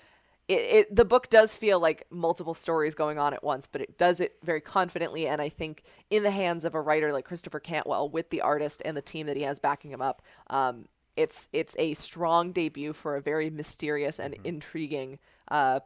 it, 0.49 0.61
it 0.61 0.97
the 0.97 1.05
book 1.05 1.31
does 1.31 1.57
feel 1.57 1.81
like 1.81 2.07
multiple 2.11 2.55
stories 2.55 2.95
going 2.95 3.19
on 3.19 3.33
at 3.33 3.43
once, 3.43 3.67
but 3.67 3.81
it 3.81 3.97
does 3.97 4.21
it 4.21 4.37
very 4.43 4.61
confidently, 4.61 5.27
and 5.27 5.41
I 5.41 5.49
think 5.49 5.85
in 6.11 6.23
the 6.23 6.31
hands 6.31 6.65
of 6.65 6.75
a 6.75 6.81
writer 6.81 7.13
like 7.13 7.25
Christopher 7.25 7.61
Cantwell, 7.61 8.09
with 8.11 8.31
the 8.31 8.43
artist 8.43 8.83
and 8.85 8.97
the 8.97 9.03
team 9.03 9.27
that 9.27 9.37
he 9.37 9.43
has 9.43 9.59
backing 9.59 9.91
him 9.91 10.03
up, 10.03 10.23
um, 10.51 10.87
it's 11.17 11.49
it's 11.53 11.77
a 11.79 11.95
strong 11.95 12.53
debut 12.53 12.93
for 12.93 13.17
a 13.17 13.21
very 13.21 13.51
mysterious 13.51 14.19
and 14.19 14.35
mm-hmm. 14.35 14.47
intriguing 14.47 15.19
uh, 15.49 15.81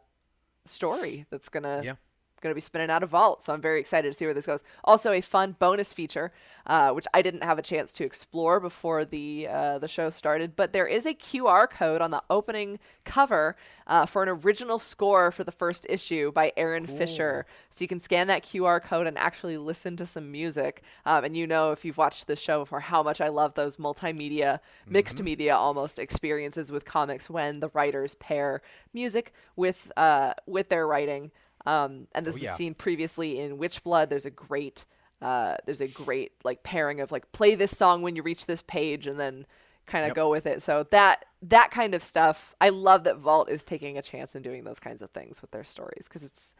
story 0.65 1.27
that's 1.31 1.49
gonna 1.49 1.83
yeah 1.85 1.95
going 2.41 2.51
to 2.51 2.55
be 2.55 2.61
spinning 2.61 2.91
out 2.91 3.03
of 3.03 3.11
vault 3.11 3.43
so 3.43 3.53
i'm 3.53 3.61
very 3.61 3.81
excited 3.81 4.11
to 4.11 4.17
see 4.17 4.25
where 4.25 4.35
this 4.35 4.47
goes 4.47 4.63
also 4.85 5.13
a 5.13 5.21
fun 5.21 5.57
bonus 5.59 5.93
feature 5.93 6.33
uh, 6.67 6.91
which 6.93 7.07
i 7.15 7.23
didn't 7.23 7.43
have 7.43 7.59
a 7.59 7.63
chance 7.63 7.93
to 7.93 8.05
explore 8.05 8.61
before 8.61 9.05
the 9.05 9.47
uh, 9.49 9.79
the 9.79 9.89
show 9.89 10.11
started 10.11 10.57
but 10.57 10.73
there 10.73 10.87
is 10.87 11.07
a 11.07 11.15
qr 11.15 11.69
code 11.69 12.01
on 12.01 12.11
the 12.11 12.23
opening 12.31 12.79
cover 13.05 13.57
uh, 13.87 14.05
for 14.07 14.23
an 14.23 14.29
original 14.29 14.79
score 14.79 15.31
for 15.31 15.45
the 15.45 15.53
first 15.53 15.87
issue 15.89 16.31
by 16.33 16.53
aaron 16.57 16.87
cool. 16.87 16.97
fisher 16.97 17.47
so 17.71 17.83
you 17.83 17.89
can 17.89 18.01
scan 18.01 18.27
that 18.27 18.43
qr 18.43 18.83
code 18.83 19.07
and 19.07 19.19
actually 19.19 19.57
listen 19.57 19.97
to 19.97 20.07
some 20.07 20.31
music 20.31 20.83
um, 21.07 21.25
and 21.25 21.37
you 21.37 21.47
know 21.47 21.73
if 21.73 21.85
you've 21.85 21.99
watched 21.99 22.27
the 22.27 22.37
show 22.37 22.61
before 22.61 22.81
how 22.81 23.03
much 23.03 23.21
i 23.21 23.29
love 23.29 23.55
those 23.55 23.77
multimedia 23.77 24.61
mixed 24.87 25.17
mm-hmm. 25.17 25.25
media 25.25 25.57
almost 25.57 25.99
experiences 25.99 26.71
with 26.71 26.85
comics 26.85 27.29
when 27.29 27.61
the 27.61 27.69
writers 27.69 28.15
pair 28.17 28.61
music 28.93 29.33
with 29.57 29.91
uh, 29.97 30.35
with 30.47 30.69
their 30.69 30.87
writing 30.87 31.31
um, 31.69 32.09
and 32.13 32.25
this 32.25 32.37
oh, 32.37 32.39
yeah. 32.43 32.51
is 32.51 32.57
seen 32.57 32.75
previously 32.75 33.39
in 33.39 33.59
Witchblood. 33.59 34.09
There's 34.09 34.25
a 34.25 34.31
great 34.31 34.87
uh, 35.21 35.57
there's 35.67 35.83
a 35.83 35.89
great 35.89 36.33
like 36.45 36.63
pairing 36.63 37.01
of 37.01 37.13
like 37.13 37.31
play 37.33 37.55
this 37.55 37.77
song 37.77 38.03
when 38.03 38.17
you 38.17 38.23
reach 38.23 38.47
this 38.47 38.63
page 38.63 39.07
and 39.07 39.21
then 39.21 39.45
kind 39.87 40.05
of 40.05 40.11
yep. 40.11 40.17
go 40.17 40.31
with 40.31 40.47
it. 40.47 40.63
So 40.63 40.87
that 40.91 41.27
that 41.43 41.71
kind 41.71 41.95
of 41.95 42.03
stuff, 42.03 42.55
I 42.61 42.71
love 42.71 43.05
that 43.05 43.19
Vault 43.19 43.51
is 43.51 43.65
taking 43.65 43.99
a 43.99 44.03
chance 44.03 44.35
and 44.35 44.43
doing 44.43 44.65
those 44.65 44.81
kinds 44.81 45.03
of 45.03 45.11
things 45.11 45.43
with 45.43 45.51
their 45.51 45.65
stories 45.65 46.05
because 46.05 46.23
it's 46.25 46.55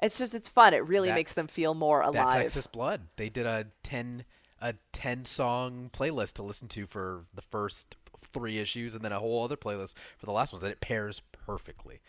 it's 0.00 0.16
just 0.16 0.32
it's 0.32 0.48
fun. 0.48 0.74
It 0.74 0.86
really 0.86 1.08
that, 1.08 1.16
makes 1.16 1.32
them 1.32 1.48
feel 1.48 1.74
more 1.74 2.00
alive. 2.00 2.32
That 2.32 2.42
Texas 2.42 2.68
Blood, 2.68 3.08
they 3.16 3.28
did 3.28 3.46
a 3.46 3.66
ten 3.82 4.24
a 4.60 4.74
ten 4.92 5.24
song 5.24 5.90
playlist 5.92 6.34
to 6.34 6.44
listen 6.44 6.68
to 6.68 6.86
for 6.86 7.22
the 7.34 7.42
first 7.42 7.96
three 8.32 8.58
issues, 8.58 8.94
and 8.94 9.04
then 9.04 9.10
a 9.10 9.18
whole 9.18 9.42
other 9.42 9.56
playlist 9.56 9.94
for 10.18 10.26
the 10.26 10.32
last 10.32 10.52
ones, 10.52 10.62
and 10.62 10.70
it 10.70 10.80
pairs 10.80 11.20
perfectly. 11.32 12.00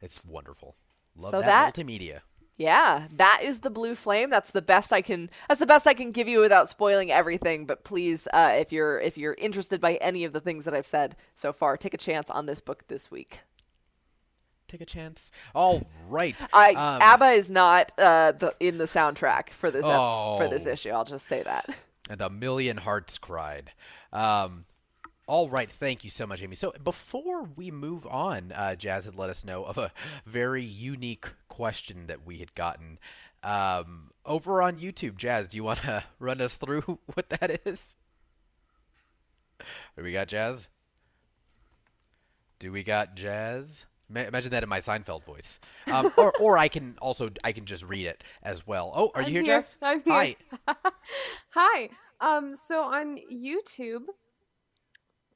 It's 0.00 0.24
wonderful. 0.24 0.74
Love 1.16 1.30
so 1.30 1.40
that, 1.40 1.74
that 1.74 1.74
multimedia. 1.74 2.20
Yeah, 2.56 3.06
that 3.14 3.40
is 3.42 3.60
the 3.60 3.70
blue 3.70 3.94
flame. 3.94 4.28
That's 4.28 4.50
the 4.50 4.60
best 4.60 4.92
I 4.92 5.00
can. 5.00 5.30
That's 5.48 5.60
the 5.60 5.66
best 5.66 5.86
I 5.86 5.94
can 5.94 6.12
give 6.12 6.28
you 6.28 6.40
without 6.40 6.68
spoiling 6.68 7.10
everything. 7.10 7.64
But 7.64 7.84
please, 7.84 8.28
uh, 8.34 8.54
if 8.58 8.70
you're 8.70 9.00
if 9.00 9.16
you're 9.16 9.32
interested 9.34 9.80
by 9.80 9.94
any 9.94 10.24
of 10.24 10.34
the 10.34 10.40
things 10.40 10.66
that 10.66 10.74
I've 10.74 10.86
said 10.86 11.16
so 11.34 11.54
far, 11.54 11.78
take 11.78 11.94
a 11.94 11.98
chance 11.98 12.28
on 12.28 12.44
this 12.44 12.60
book 12.60 12.86
this 12.88 13.10
week. 13.10 13.40
Take 14.68 14.82
a 14.82 14.86
chance. 14.86 15.30
All 15.54 15.82
right. 16.06 16.36
I, 16.52 16.74
um, 16.74 17.02
ABBA 17.02 17.30
is 17.30 17.50
not 17.50 17.92
uh, 17.98 18.32
the, 18.32 18.54
in 18.60 18.78
the 18.78 18.84
soundtrack 18.84 19.50
for 19.50 19.70
this 19.70 19.84
oh, 19.84 20.34
ep- 20.34 20.42
for 20.42 20.48
this 20.48 20.66
oh. 20.66 20.70
issue. 20.70 20.90
I'll 20.90 21.04
just 21.04 21.26
say 21.26 21.42
that. 21.42 21.74
And 22.08 22.20
a 22.20 22.28
million 22.28 22.76
hearts 22.76 23.18
cried. 23.18 23.72
Um, 24.12 24.64
all 25.30 25.48
right, 25.48 25.70
thank 25.70 26.02
you 26.02 26.10
so 26.10 26.26
much, 26.26 26.42
Amy. 26.42 26.56
So 26.56 26.72
before 26.82 27.44
we 27.44 27.70
move 27.70 28.04
on, 28.04 28.50
uh, 28.50 28.74
Jazz 28.74 29.04
had 29.04 29.14
let 29.14 29.30
us 29.30 29.44
know 29.44 29.62
of 29.62 29.78
a 29.78 29.92
very 30.26 30.64
unique 30.64 31.28
question 31.46 32.08
that 32.08 32.26
we 32.26 32.38
had 32.38 32.52
gotten 32.56 32.98
um, 33.44 34.10
over 34.26 34.60
on 34.60 34.80
YouTube. 34.80 35.16
Jazz, 35.16 35.46
do 35.46 35.56
you 35.56 35.62
want 35.62 35.82
to 35.82 36.02
run 36.18 36.40
us 36.40 36.56
through 36.56 36.98
what 37.14 37.28
that 37.28 37.60
is? 37.64 37.94
Do 39.96 40.02
we 40.02 40.10
got 40.10 40.26
Jazz? 40.26 40.66
Do 42.58 42.72
we 42.72 42.82
got 42.82 43.14
Jazz? 43.14 43.86
Imagine 44.12 44.50
that 44.50 44.64
in 44.64 44.68
my 44.68 44.80
Seinfeld 44.80 45.22
voice, 45.22 45.60
um, 45.86 46.10
or 46.16 46.32
or 46.40 46.58
I 46.58 46.66
can 46.66 46.96
also 47.00 47.30
I 47.44 47.52
can 47.52 47.66
just 47.66 47.84
read 47.84 48.06
it 48.06 48.24
as 48.42 48.66
well. 48.66 48.90
Oh, 48.96 49.12
are 49.14 49.22
you 49.22 49.28
here, 49.28 49.42
here, 49.42 49.54
Jess? 49.60 49.76
I'm 49.80 50.02
here. 50.02 50.12
Hi. 50.12 50.36
Hi. 51.54 51.90
Um. 52.20 52.56
So 52.56 52.82
on 52.82 53.18
YouTube, 53.32 54.06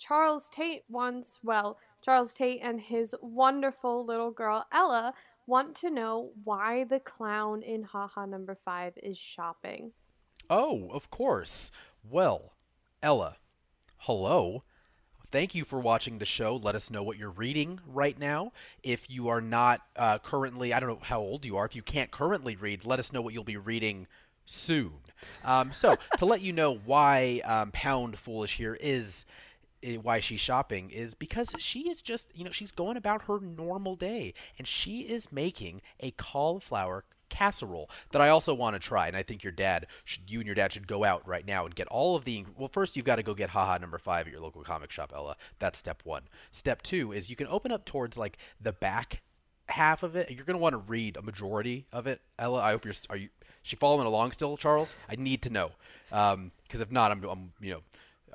Charles 0.07 0.51
Tate 0.51 0.83
wants, 0.87 1.41
well, 1.43 1.79
Charles 2.03 2.35
Tate 2.35 2.61
and 2.63 2.79
his 2.79 3.15
wonderful 3.23 4.05
little 4.05 4.31
girl 4.31 4.67
Ella 4.71 5.15
want 5.47 5.75
to 5.77 5.89
know 5.89 6.33
why 6.45 6.85
the 6.85 7.01
clown 7.01 7.63
in 7.63 7.85
Haha 7.85 8.27
number 8.27 8.55
5 8.55 8.99
is 9.03 9.17
shopping. 9.17 9.93
Oh, 10.51 10.91
of 10.91 11.11
course. 11.11 11.71
Well, 12.07 12.53
Ella, 13.03 13.37
hello. 13.97 14.65
Thank 15.31 15.55
you 15.55 15.65
for 15.65 15.81
watching 15.81 16.19
the 16.19 16.27
show. 16.27 16.57
Let 16.57 16.75
us 16.75 16.91
know 16.91 17.03
what 17.03 17.17
you're 17.17 17.31
reading 17.31 17.81
right 17.87 18.19
now. 18.19 18.53
If 18.83 19.11
you 19.11 19.29
are 19.29 19.41
not 19.41 19.81
uh, 19.97 20.19
currently, 20.19 20.75
I 20.75 20.81
don't 20.81 20.91
know 20.91 20.99
how 21.01 21.21
old 21.21 21.47
you 21.47 21.57
are. 21.57 21.65
If 21.65 21.75
you 21.75 21.83
can't 21.83 22.11
currently 22.11 22.57
read, 22.57 22.85
let 22.85 22.99
us 22.99 23.11
know 23.11 23.23
what 23.23 23.33
you'll 23.33 23.43
be 23.43 23.57
reading 23.57 24.07
soon. 24.45 24.93
Um, 25.47 25.73
so, 25.73 25.97
to 26.19 26.27
let 26.27 26.43
you 26.43 26.53
know 26.53 26.75
why 26.75 27.41
um, 27.47 27.71
Pound 27.73 28.19
Foolish 28.19 28.59
here 28.59 28.77
is 28.79 29.25
why 30.03 30.21
she's 30.21 30.41
shopping 30.41 30.91
is 30.91 31.15
because 31.15 31.53
she 31.59 31.89
is 31.89 32.03
just 32.03 32.29
you 32.35 32.45
know 32.45 32.51
she's 32.51 32.73
going 32.73 32.97
about 32.97 33.23
her 33.23 33.41
normal 33.41 33.95
day 33.95 34.35
and 34.59 34.67
she 34.67 35.01
is 35.01 35.31
making 35.33 35.83
a 36.01 36.11
cauliflower 36.13 37.05
casserole 37.31 37.91
that 38.13 38.23
I 38.23 38.29
also 38.29 38.55
want 38.55 38.75
to 38.75 38.81
try 38.81 39.09
and 39.09 39.17
I 39.17 39.23
think 39.23 39.43
your 39.43 39.53
dad 39.53 39.87
should 40.05 40.31
you 40.31 40.41
and 40.41 40.47
your 40.47 40.55
dad 40.55 40.73
should 40.73 40.87
go 40.87 41.05
out 41.05 41.27
right 41.27 41.47
now 41.47 41.65
and 41.65 41.75
get 41.75 41.89
all 41.89 42.15
of 42.15 42.25
the 42.25 42.45
well 42.57 42.69
first 42.69 42.97
you've 42.97 43.07
got 43.07 43.17
to 43.17 43.23
go 43.23 43.35
get 43.35 43.51
haha 43.51 43.79
number 43.79 43.99
5 43.99 44.27
at 44.27 44.33
your 44.33 44.43
local 44.43 44.63
comic 44.63 44.91
shop 44.91 45.13
Ella 45.15 45.37
that's 45.59 45.79
step 45.79 46.03
1 46.05 46.23
step 46.53 46.83
2 46.83 47.13
is 47.13 47.31
you 47.31 47.37
can 47.37 47.49
open 47.49 47.73
up 47.73 47.85
towards 47.85 48.17
like 48.17 48.39
the 48.61 48.73
back 48.73 49.23
half 49.69 50.03
of 50.03 50.17
it. 50.17 50.31
You're 50.31 50.45
going 50.45 50.59
to 50.59 50.63
want 50.63 50.75
to 50.75 50.79
read 50.79 51.17
a 51.17 51.23
majority 51.23 51.87
of 51.93 52.07
it. 52.07 52.21
Ella, 52.39 52.61
I 52.61 52.71
hope 52.73 52.85
you're. 52.85 52.95
Are 53.11 53.17
you? 53.17 53.29
She 53.63 53.77
following 53.77 54.07
along 54.07 54.33
still, 54.33 54.57
Charles? 54.57 54.95
I 55.09 55.17
need 55.17 55.41
to 55.43 55.51
know, 55.51 55.71
because 56.11 56.35
um, 56.35 56.53
if 56.71 56.93
not, 56.93 57.11
I'm, 57.11 57.25
I'm 57.25 57.53
you 57.63 57.73
know, 57.73 57.81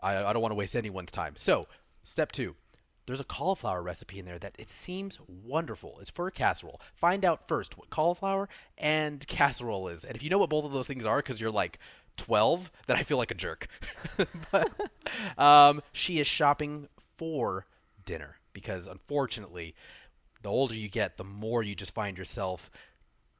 I, 0.01 0.23
I 0.25 0.33
don't 0.33 0.41
want 0.41 0.51
to 0.51 0.57
waste 0.57 0.75
anyone's 0.75 1.11
time. 1.11 1.33
So, 1.35 1.65
step 2.03 2.31
two. 2.31 2.55
There's 3.05 3.19
a 3.19 3.25
cauliflower 3.25 3.81
recipe 3.81 4.19
in 4.19 4.25
there 4.25 4.37
that 4.37 4.55
it 4.59 4.69
seems 4.69 5.17
wonderful. 5.27 5.97
It's 5.99 6.11
for 6.11 6.27
a 6.27 6.31
casserole. 6.31 6.79
Find 6.93 7.25
out 7.25 7.47
first 7.47 7.75
what 7.75 7.89
cauliflower 7.89 8.47
and 8.77 9.25
casserole 9.27 9.87
is. 9.87 10.05
And 10.05 10.15
if 10.15 10.21
you 10.21 10.29
know 10.29 10.37
what 10.37 10.51
both 10.51 10.63
of 10.63 10.73
those 10.73 10.85
things 10.85 11.07
are, 11.07 11.17
because 11.17 11.41
you're 11.41 11.49
like 11.49 11.79
12, 12.17 12.71
then 12.85 12.97
I 12.97 13.03
feel 13.03 13.17
like 13.17 13.31
a 13.31 13.35
jerk. 13.35 13.67
but 14.51 14.71
um, 15.39 15.81
she 15.91 16.19
is 16.19 16.27
shopping 16.27 16.87
for 17.17 17.65
dinner 18.05 18.35
because 18.53 18.85
unfortunately, 18.85 19.73
the 20.43 20.49
older 20.49 20.75
you 20.75 20.87
get, 20.87 21.17
the 21.17 21.23
more 21.23 21.63
you 21.63 21.73
just 21.73 21.93
find 21.93 22.17
yourself 22.17 22.69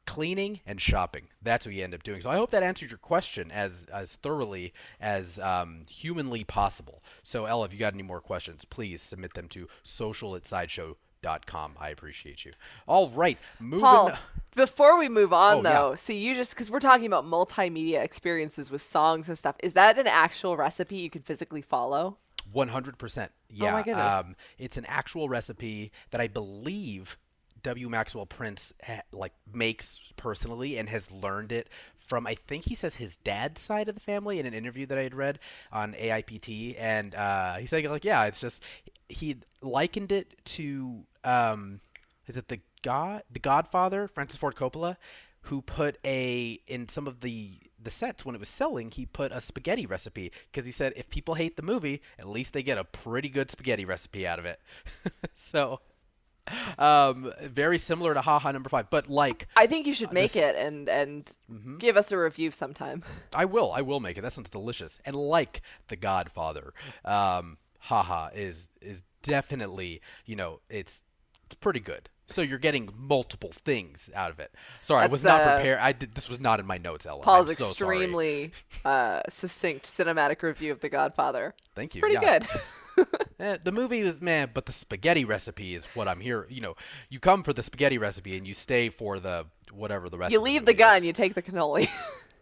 cleaning 0.10 0.60
and 0.66 0.82
shopping. 0.82 1.28
That's 1.42 1.66
what 1.66 1.76
you 1.76 1.84
end 1.84 1.94
up 1.94 2.02
doing. 2.04 2.22
So 2.22 2.30
I 2.32 2.36
hope 2.36 2.50
that 2.52 2.64
answered 2.64 2.90
your 2.90 2.98
question 2.98 3.52
as 3.52 3.86
as 3.94 4.16
thoroughly 4.16 4.74
as 5.00 5.38
um, 5.40 5.84
humanly 5.90 6.44
possible. 6.44 7.04
So 7.24 7.46
Ella, 7.46 7.66
if 7.66 7.74
you 7.74 7.80
got 7.80 7.94
any 7.94 8.04
more 8.04 8.20
questions, 8.20 8.66
please 8.66 9.02
submit 9.02 9.36
them 9.36 9.48
to 9.50 9.68
social 9.84 10.36
at 10.36 10.48
sideshow.com. 10.48 11.76
I 11.80 11.90
appreciate 11.90 12.44
you. 12.46 12.54
All 12.88 13.10
right, 13.10 13.38
moving. 13.60 13.82
Paul, 13.82 14.12
before 14.56 14.98
we 14.98 15.10
move 15.10 15.32
on 15.32 15.58
Oh, 15.58 15.62
yeah. 15.64 15.74
though, 15.74 15.96
so 15.96 16.12
you 16.14 16.34
just 16.34 16.52
because 16.56 16.72
we're 16.72 16.80
talking 16.80 17.06
about 17.06 17.26
multimedia 17.26 18.04
experiences 18.04 18.72
with 18.72 18.82
songs 18.82 19.30
and 19.30 19.38
stuff, 19.38 19.56
is 19.62 19.74
that 19.74 20.00
an 20.00 20.08
actual 20.08 20.58
recipe 20.58 20.98
you 20.98 21.10
can 21.10 21.22
physically 21.22 21.62
follow? 21.62 22.18
One 22.52 22.70
hundred 22.70 22.98
percent. 22.98 23.32
Yeah. 23.50 23.70
Oh 23.70 23.72
my 23.74 23.84
goodness. 23.84 24.12
Um, 24.12 24.36
it's 24.58 24.76
an 24.78 24.86
actual 24.88 25.30
recipe 25.30 25.92
that 26.10 26.20
I 26.20 26.28
believe 26.28 27.18
W. 27.64 27.90
Maxwell 27.90 28.26
Prince 28.26 28.74
like 29.12 29.34
makes 29.52 30.14
personally 30.16 30.78
and 30.78 30.90
has 30.90 31.12
learned 31.12 31.52
it 31.52 31.70
from 32.10 32.26
I 32.26 32.34
think 32.34 32.66
he 32.66 32.74
says 32.76 32.96
his 32.96 33.18
dad's 33.18 33.62
side 33.62 33.88
of 33.88 33.96
the 33.96 34.02
family 34.02 34.40
in 34.40 34.48
an 34.48 34.54
interview 34.54 34.88
that 34.88 34.98
I 34.98 35.04
had 35.04 35.14
read 35.14 35.38
on 35.72 35.94
AIPT, 35.94 36.76
and 36.80 37.14
uh, 37.14 37.56
he's 37.56 37.72
like, 37.72 38.04
yeah, 38.04 38.26
it's 38.26 38.42
just 38.42 38.64
he 39.08 39.38
likened 39.62 40.12
it 40.12 40.34
to 40.46 41.04
um, 41.24 41.82
is 42.28 42.36
it 42.36 42.48
the 42.48 42.62
God 42.82 43.24
the 43.32 43.40
Godfather 43.40 44.08
Francis 44.08 44.38
Ford 44.38 44.56
Coppola 44.56 44.98
who 45.44 45.62
put 45.62 45.98
a 46.04 46.60
in 46.68 46.88
some 46.90 47.08
of 47.08 47.22
the 47.22 47.60
the 47.82 47.92
sets 47.92 48.26
when 48.26 48.36
it 48.36 48.40
was 48.40 48.50
selling 48.50 48.92
he 48.92 49.06
put 49.06 49.32
a 49.32 49.40
spaghetti 49.40 49.86
recipe. 49.86 50.32
Because 50.52 50.66
he 50.66 50.72
said 50.72 50.94
if 50.96 51.10
people 51.10 51.36
hate 51.36 51.56
the 51.56 51.64
movie 51.64 52.02
at 52.18 52.28
least 52.28 52.54
they 52.54 52.64
get 52.64 52.78
a 52.78 52.84
pretty 52.84 53.30
good 53.30 53.50
spaghetti 53.52 53.86
recipe 53.86 54.28
out 54.28 54.40
of 54.40 54.46
it. 54.46 54.60
So 55.34 55.80
um 56.80 57.32
very 57.44 57.78
similar 57.78 58.14
to 58.14 58.22
haha 58.22 58.52
number 58.52 58.70
five 58.70 58.90
but 58.90 59.10
like 59.10 59.48
I 59.56 59.68
think 59.68 59.88
you 59.88 59.94
should 59.94 60.12
make 60.14 60.32
Uh, 60.32 60.34
this- 60.34 60.44
it 60.44 60.56
and 60.56 60.90
and 60.90 61.38
Mm-hmm. 61.52 61.78
give 61.78 61.98
us 61.98 62.12
a 62.12 62.18
review 62.18 62.52
sometime. 62.52 63.04
I 63.36 63.46
will. 63.46 63.72
I 63.72 63.82
will 63.82 64.00
make 64.00 64.18
it. 64.18 64.22
That 64.22 64.34
sounds 64.34 64.50
delicious. 64.50 65.00
And 65.06 65.16
like 65.16 65.62
The 65.88 65.96
Godfather, 65.96 66.74
um, 67.06 67.58
haha 67.80 68.30
is 68.34 68.70
is 68.82 69.04
definitely 69.22 70.02
you 70.26 70.36
know 70.36 70.60
it's 70.70 71.04
it's 71.46 71.56
pretty 71.56 71.80
good. 71.80 72.10
So 72.28 72.44
you're 72.44 72.60
getting 72.60 72.90
multiple 72.96 73.52
things 73.52 74.12
out 74.14 74.30
of 74.30 74.40
it. 74.40 74.54
Sorry, 74.82 75.02
I 75.04 75.08
was 75.08 75.24
not 75.24 75.42
uh, 75.42 75.56
prepared. 75.56 75.80
I 75.80 75.94
did. 75.94 76.14
This 76.14 76.30
was 76.30 76.40
not 76.40 76.60
in 76.60 76.68
my 76.68 76.78
notes, 76.78 77.08
Ellen. 77.08 77.24
Paul's 77.24 77.50
I'm 77.50 77.56
so 77.56 77.66
sorry. 77.66 77.98
extremely 77.98 78.52
uh, 78.86 79.22
succinct 79.28 79.86
cinematic 79.86 80.44
review 80.44 80.72
of 80.72 80.80
The 80.80 80.90
Godfather. 80.90 81.56
Thank 81.74 81.96
you. 81.96 82.02
Pretty 82.02 82.18
yeah. 82.22 82.40
good. 82.40 83.08
Eh, 83.40 83.58
the 83.64 83.72
movie 83.72 84.04
was 84.04 84.20
man, 84.20 84.52
but 84.54 84.66
the 84.66 84.72
spaghetti 84.72 85.24
recipe 85.24 85.74
is 85.74 85.86
what 85.96 86.08
I'm 86.08 86.20
here. 86.20 86.46
You 86.50 86.62
know, 86.62 86.76
you 87.10 87.20
come 87.20 87.44
for 87.44 87.54
the 87.54 87.64
spaghetti 87.64 87.98
recipe 87.98 88.38
and 88.38 88.46
you 88.46 88.54
stay 88.54 88.90
for 88.90 89.20
the 89.20 89.46
whatever 89.72 90.10
the 90.10 90.18
rest. 90.18 90.34
you 90.34 90.42
leave 90.42 90.66
the 90.66 90.72
movie 90.72 90.80
gun, 90.80 91.04
you 91.04 91.14
take 91.14 91.36
the 91.36 91.42
cannoli. 91.42 91.88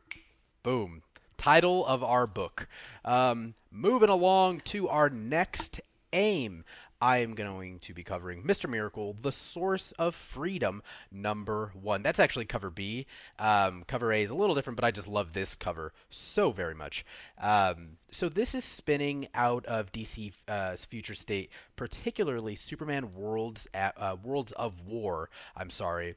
Boom. 0.64 1.04
Title 1.38 1.86
of 1.86 2.04
our 2.04 2.26
book. 2.26 2.68
Um, 3.06 3.54
moving 3.72 4.10
along 4.10 4.62
to 4.62 4.90
our 4.90 5.10
next 5.10 5.80
aim. 6.12 6.64
I 7.02 7.20
am 7.20 7.36
going 7.36 7.80
to 7.80 7.94
be 7.94 8.04
covering 8.04 8.44
Mr. 8.44 8.70
Miracle, 8.70 9.14
The 9.14 9.32
Source 9.32 9.92
of 9.94 10.16
Freedom, 10.16 10.82
number 11.12 11.72
one. 11.80 12.02
That's 12.02 12.20
actually 12.20 12.46
cover 12.46 12.70
B. 12.70 13.06
Um, 13.38 13.84
cover 13.88 14.12
A 14.12 14.22
is 14.22 14.30
a 14.30 14.36
little 14.36 14.56
different, 14.56 14.78
but 14.78 14.86
I 14.86 14.92
just 14.92 15.08
love 15.08 15.34
this 15.34 15.56
cover 15.56 15.94
so 16.10 16.52
very 16.52 16.74
much. 16.74 17.06
Um, 17.40 17.98
so 18.10 18.30
this 18.30 18.56
is 18.56 18.64
spinning 18.64 19.28
out 19.36 19.66
of 19.66 19.92
DC 19.92 20.34
uh, 20.48 20.76
Future 20.76 21.16
State, 21.16 21.52
particularly 21.76 22.56
Superman 22.56 23.14
Worlds, 23.14 23.68
at, 23.74 23.94
uh, 23.98 24.16
Worlds 24.22 24.52
of 24.54 24.82
War. 24.82 25.30
I'm 25.56 25.70
sorry, 25.70 26.16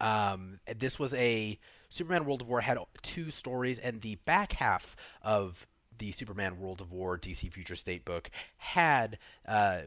um, 0.00 0.60
this 0.76 0.98
was 0.98 1.14
a 1.14 1.58
Superman 1.88 2.24
World 2.24 2.42
of 2.42 2.48
War 2.48 2.62
had 2.62 2.78
two 3.02 3.30
stories, 3.30 3.78
and 3.78 4.00
the 4.00 4.16
back 4.16 4.54
half 4.54 4.96
of 5.22 5.66
the 5.98 6.12
Superman 6.12 6.58
World 6.58 6.80
of 6.80 6.92
War 6.92 7.18
DC 7.18 7.52
Future 7.52 7.76
State 7.76 8.04
book 8.04 8.30
had 8.58 9.18
uh, 9.46 9.82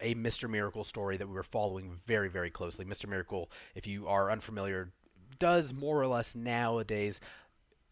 a 0.00 0.14
Mister 0.14 0.48
Miracle 0.48 0.84
story 0.84 1.16
that 1.16 1.28
we 1.28 1.34
were 1.34 1.42
following 1.42 1.92
very, 2.06 2.28
very 2.28 2.50
closely. 2.50 2.84
Mister 2.84 3.06
Miracle, 3.06 3.50
if 3.74 3.86
you 3.86 4.06
are 4.06 4.30
unfamiliar, 4.30 4.92
does 5.38 5.72
more 5.72 6.00
or 6.00 6.06
less 6.06 6.34
nowadays 6.34 7.20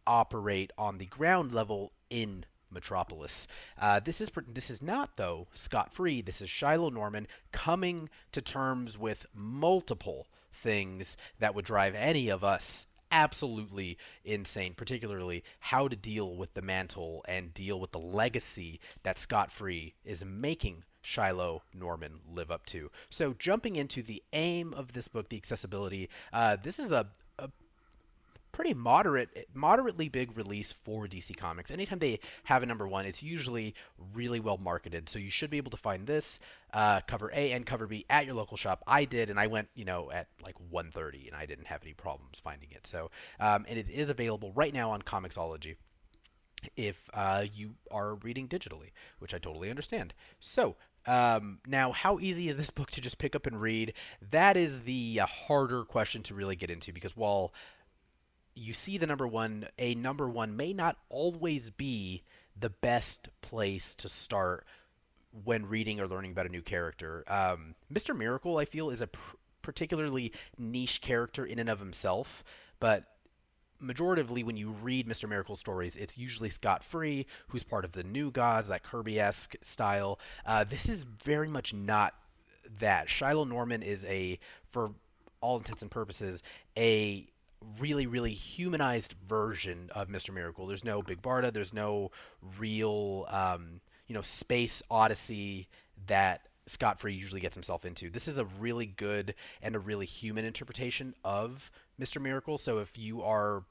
operate 0.07 0.73
on 0.77 0.99
the 0.99 1.07
ground 1.07 1.53
level 1.53 1.93
in 2.11 2.45
Metropolis. 2.71 3.47
Uh, 3.81 4.01
this 4.01 4.21
is 4.21 4.31
this 4.47 4.69
is 4.69 4.83
not 4.83 5.17
though 5.17 5.47
Scott 5.55 5.95
Free. 5.95 6.21
This 6.21 6.43
is 6.43 6.51
Shiloh 6.51 6.91
Norman 6.91 7.27
coming 7.53 8.11
to 8.33 8.43
terms 8.43 8.99
with 8.99 9.27
multiple 9.35 10.27
things 10.53 11.17
that 11.39 11.55
would 11.55 11.65
drive 11.65 11.95
any 11.95 12.29
of 12.29 12.45
us 12.45 12.87
absolutely 13.15 13.97
insane. 14.25 14.75
Particularly 14.75 15.43
how 15.61 15.89
to 15.89 15.97
deal 15.97 16.35
with 16.35 16.53
the 16.53 16.61
mantle 16.61 17.25
and 17.27 17.55
deal 17.55 17.81
with 17.81 17.93
the 17.93 17.99
legacy 17.99 18.81
that 19.05 19.19
Scott 19.19 19.51
free 19.51 19.95
is 20.05 20.23
making 20.25 20.85
Shiloh 21.01 21.63
Norman 21.73 22.21
live 22.33 22.51
up 22.51 22.67
to. 22.67 22.91
So 23.11 23.35
jumping 23.39 23.77
into 23.77 24.03
the 24.03 24.23
aim 24.33 24.75
of 24.75 24.93
this 24.93 25.07
book, 25.07 25.29
the 25.29 25.37
accessibility. 25.37 26.09
Uh, 26.33 26.57
this 26.57 26.79
is 26.79 26.91
a, 26.91 27.07
a 27.24 27.24
pretty 28.55 28.73
moderate, 28.73 29.49
moderately 29.53 30.09
big 30.09 30.39
release 30.39 30.71
for 30.71 31.09
DC 31.09 31.37
Comics. 31.37 31.73
Anytime 31.73 31.99
they 31.99 32.21
have 32.45 32.63
a 32.63 32.67
number 32.67 32.87
one, 32.87 33.05
it's 33.05 33.21
usually 33.21 33.75
really 34.15 34.39
well 34.39 34.59
marketed. 34.59 35.09
So 35.09 35.19
you 35.19 35.29
should 35.29 35.51
be 35.51 35.57
able 35.57 35.73
to 35.73 35.77
find 35.77 36.07
this 36.07 36.39
uh, 36.73 37.01
cover 37.09 37.33
A 37.35 37.51
and 37.51 37.67
cover 37.67 37.89
B 37.89 38.07
at 38.09 38.27
your 38.27 38.37
local 38.37 38.57
shop. 38.57 38.85
I 38.87 39.07
did, 39.07 39.29
and 39.29 39.41
I 39.41 39.49
went, 39.49 39.71
you 39.75 39.85
know, 39.85 40.09
at 40.13 40.29
like 40.41 40.55
1:30, 40.73 41.27
and 41.27 41.37
I 41.37 41.47
didn't 41.47 41.67
have 41.67 41.83
any 41.83 41.95
problems 41.95 42.39
finding 42.39 42.71
it. 42.71 42.87
So, 42.87 43.11
um, 43.41 43.67
and 43.69 43.77
it 43.77 43.91
is 43.91 44.09
available 44.09 44.53
right 44.55 44.73
now 44.73 44.91
on 44.91 45.03
Comixology 45.03 45.75
if 46.77 47.11
uh, 47.13 47.45
you 47.53 47.75
are 47.91 48.15
reading 48.15 48.47
digitally, 48.47 48.93
which 49.19 49.35
I 49.35 49.39
totally 49.39 49.69
understand. 49.69 50.15
So, 50.39 50.77
um, 51.07 51.59
now, 51.67 51.93
how 51.93 52.19
easy 52.21 52.49
is 52.49 52.57
this 52.57 52.71
book 52.79 52.93
to 52.93 53.01
just 53.01 53.19
pick 53.19 53.35
up 53.35 53.47
and 53.47 53.61
read? 53.61 53.95
That 54.31 54.57
is 54.57 54.83
the 54.83 55.21
uh, 55.21 55.27
harder 55.27 55.85
question 55.85 56.23
to 56.23 56.35
really 56.35 56.57
get 56.57 56.71
into 56.71 56.93
because 56.93 57.17
while 57.17 57.53
you 58.55 58.73
see 58.73 58.99
the 58.99 59.07
number 59.07 59.27
one, 59.27 59.69
a 59.79 59.95
number 59.95 60.29
one 60.29 60.57
may 60.57 60.73
not 60.73 60.97
always 61.09 61.71
be 61.71 62.23
the 62.59 62.71
best 62.71 63.29
place 63.41 63.95
to 63.97 64.09
start 64.09 64.67
when 65.45 65.67
reading 65.67 66.01
or 66.01 66.07
learning 66.07 66.31
about 66.33 66.47
a 66.47 66.51
new 66.51 66.63
character. 66.63 67.25
Um, 67.27 67.75
Mr. 67.93 68.17
Miracle, 68.17 68.59
I 68.59 68.65
feel, 68.65 68.91
is 68.91 69.01
a 69.01 69.09
pr- 69.09 69.37
particularly 69.63 70.33
niche 70.57 71.01
character 71.01 71.45
in 71.45 71.59
and 71.59 71.69
of 71.69 71.81
himself, 71.81 72.45
but 72.79 73.05
majoritively 73.83 74.45
when 74.45 74.57
you 74.57 74.71
read 74.71 75.09
Mr. 75.09 75.29
Miracle 75.29 75.57
stories, 75.57 75.97
it's 75.97 76.17
usually 76.17 76.51
Scott 76.51 76.85
Free, 76.85 77.27
who's 77.49 77.65
part 77.65 77.85
of 77.85 77.93
the 77.93 78.05
New 78.05 78.31
Gods, 78.31 78.69
that 78.69 78.83
Kirby-esque 78.83 79.57
style. 79.63 80.21
Uh, 80.47 80.63
this 80.65 80.89
is 80.89 81.03
very 81.03 81.49
much 81.49 81.75
not 81.75 82.15
that. 82.79 83.09
Shiloh 83.09 83.45
Norman 83.45 83.83
is 83.83 84.05
a, 84.05 84.39
for 84.71 84.93
all 85.41 85.57
intents 85.57 85.83
and 85.83 85.91
purposes, 85.91 86.43
a 86.79 87.27
really, 87.79 88.07
really 88.07 88.33
humanized 88.33 89.15
version 89.27 89.91
of 89.95 90.09
Mr. 90.09 90.33
Miracle. 90.33 90.67
There's 90.67 90.85
no 90.85 91.03
Big 91.03 91.23
Barda. 91.23 91.53
There's 91.53 91.75
no 91.75 92.11
real, 92.59 93.27
um, 93.29 93.81
you 94.07 94.15
know, 94.15 94.23
space 94.23 94.83
odyssey 94.91 95.69
that 96.07 96.49
Scott 96.67 97.01
Free 97.01 97.15
usually 97.15 97.41
gets 97.41 97.55
himself 97.55 97.85
into. 97.85 98.11
This 98.11 98.29
is 98.29 98.39
a 98.39 98.45
really 98.45 98.87
good 98.87 99.35
and 99.63 99.75
a 99.75 99.79
really 99.79 100.07
human 100.07 100.45
interpretation 100.45 101.15
of 101.25 101.71
Mr. 102.01 102.21
Miracle. 102.21 102.59
So 102.59 102.79
if 102.79 102.99
you 102.99 103.23
are 103.23 103.65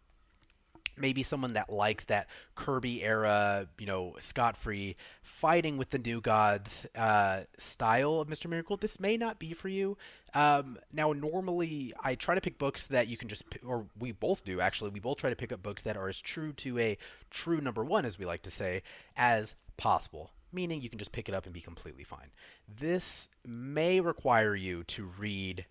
maybe 0.97 1.23
someone 1.23 1.53
that 1.53 1.71
likes 1.71 2.05
that 2.05 2.27
Kirby 2.55 3.03
era, 3.03 3.67
you 3.79 3.85
know, 3.85 4.15
Scott 4.19 4.57
Free 4.57 4.95
fighting 5.21 5.77
with 5.77 5.89
the 5.89 5.99
new 5.99 6.21
gods 6.21 6.85
uh, 6.95 7.41
style 7.57 8.19
of 8.19 8.27
Mr. 8.27 8.49
Miracle, 8.49 8.77
this 8.77 8.99
may 8.99 9.17
not 9.17 9.39
be 9.39 9.53
for 9.53 9.69
you. 9.69 9.97
Um, 10.33 10.79
now, 10.91 11.13
normally 11.13 11.93
I 12.03 12.15
try 12.15 12.35
to 12.35 12.41
pick 12.41 12.57
books 12.57 12.87
that 12.87 13.07
you 13.07 13.17
can 13.17 13.27
just, 13.27 13.43
or 13.65 13.85
we 13.99 14.11
both 14.11 14.43
do 14.43 14.59
actually, 14.59 14.89
we 14.89 14.99
both 14.99 15.17
try 15.17 15.29
to 15.29 15.35
pick 15.35 15.51
up 15.51 15.61
books 15.61 15.83
that 15.83 15.95
are 15.95 16.09
as 16.09 16.19
true 16.21 16.53
to 16.53 16.79
a 16.79 16.97
true 17.29 17.61
number 17.61 17.83
one, 17.83 18.05
as 18.05 18.17
we 18.17 18.25
like 18.25 18.41
to 18.43 18.51
say, 18.51 18.81
as 19.15 19.55
possible. 19.77 20.31
Meaning 20.51 20.81
you 20.81 20.89
can 20.89 20.99
just 20.99 21.11
pick 21.11 21.27
it 21.27 21.35
up 21.35 21.45
and 21.45 21.53
be 21.53 21.61
completely 21.61 22.03
fine. 22.03 22.31
This 22.67 23.29
may 23.45 23.99
require 23.99 24.55
you 24.55 24.83
to 24.85 25.05
read 25.17 25.65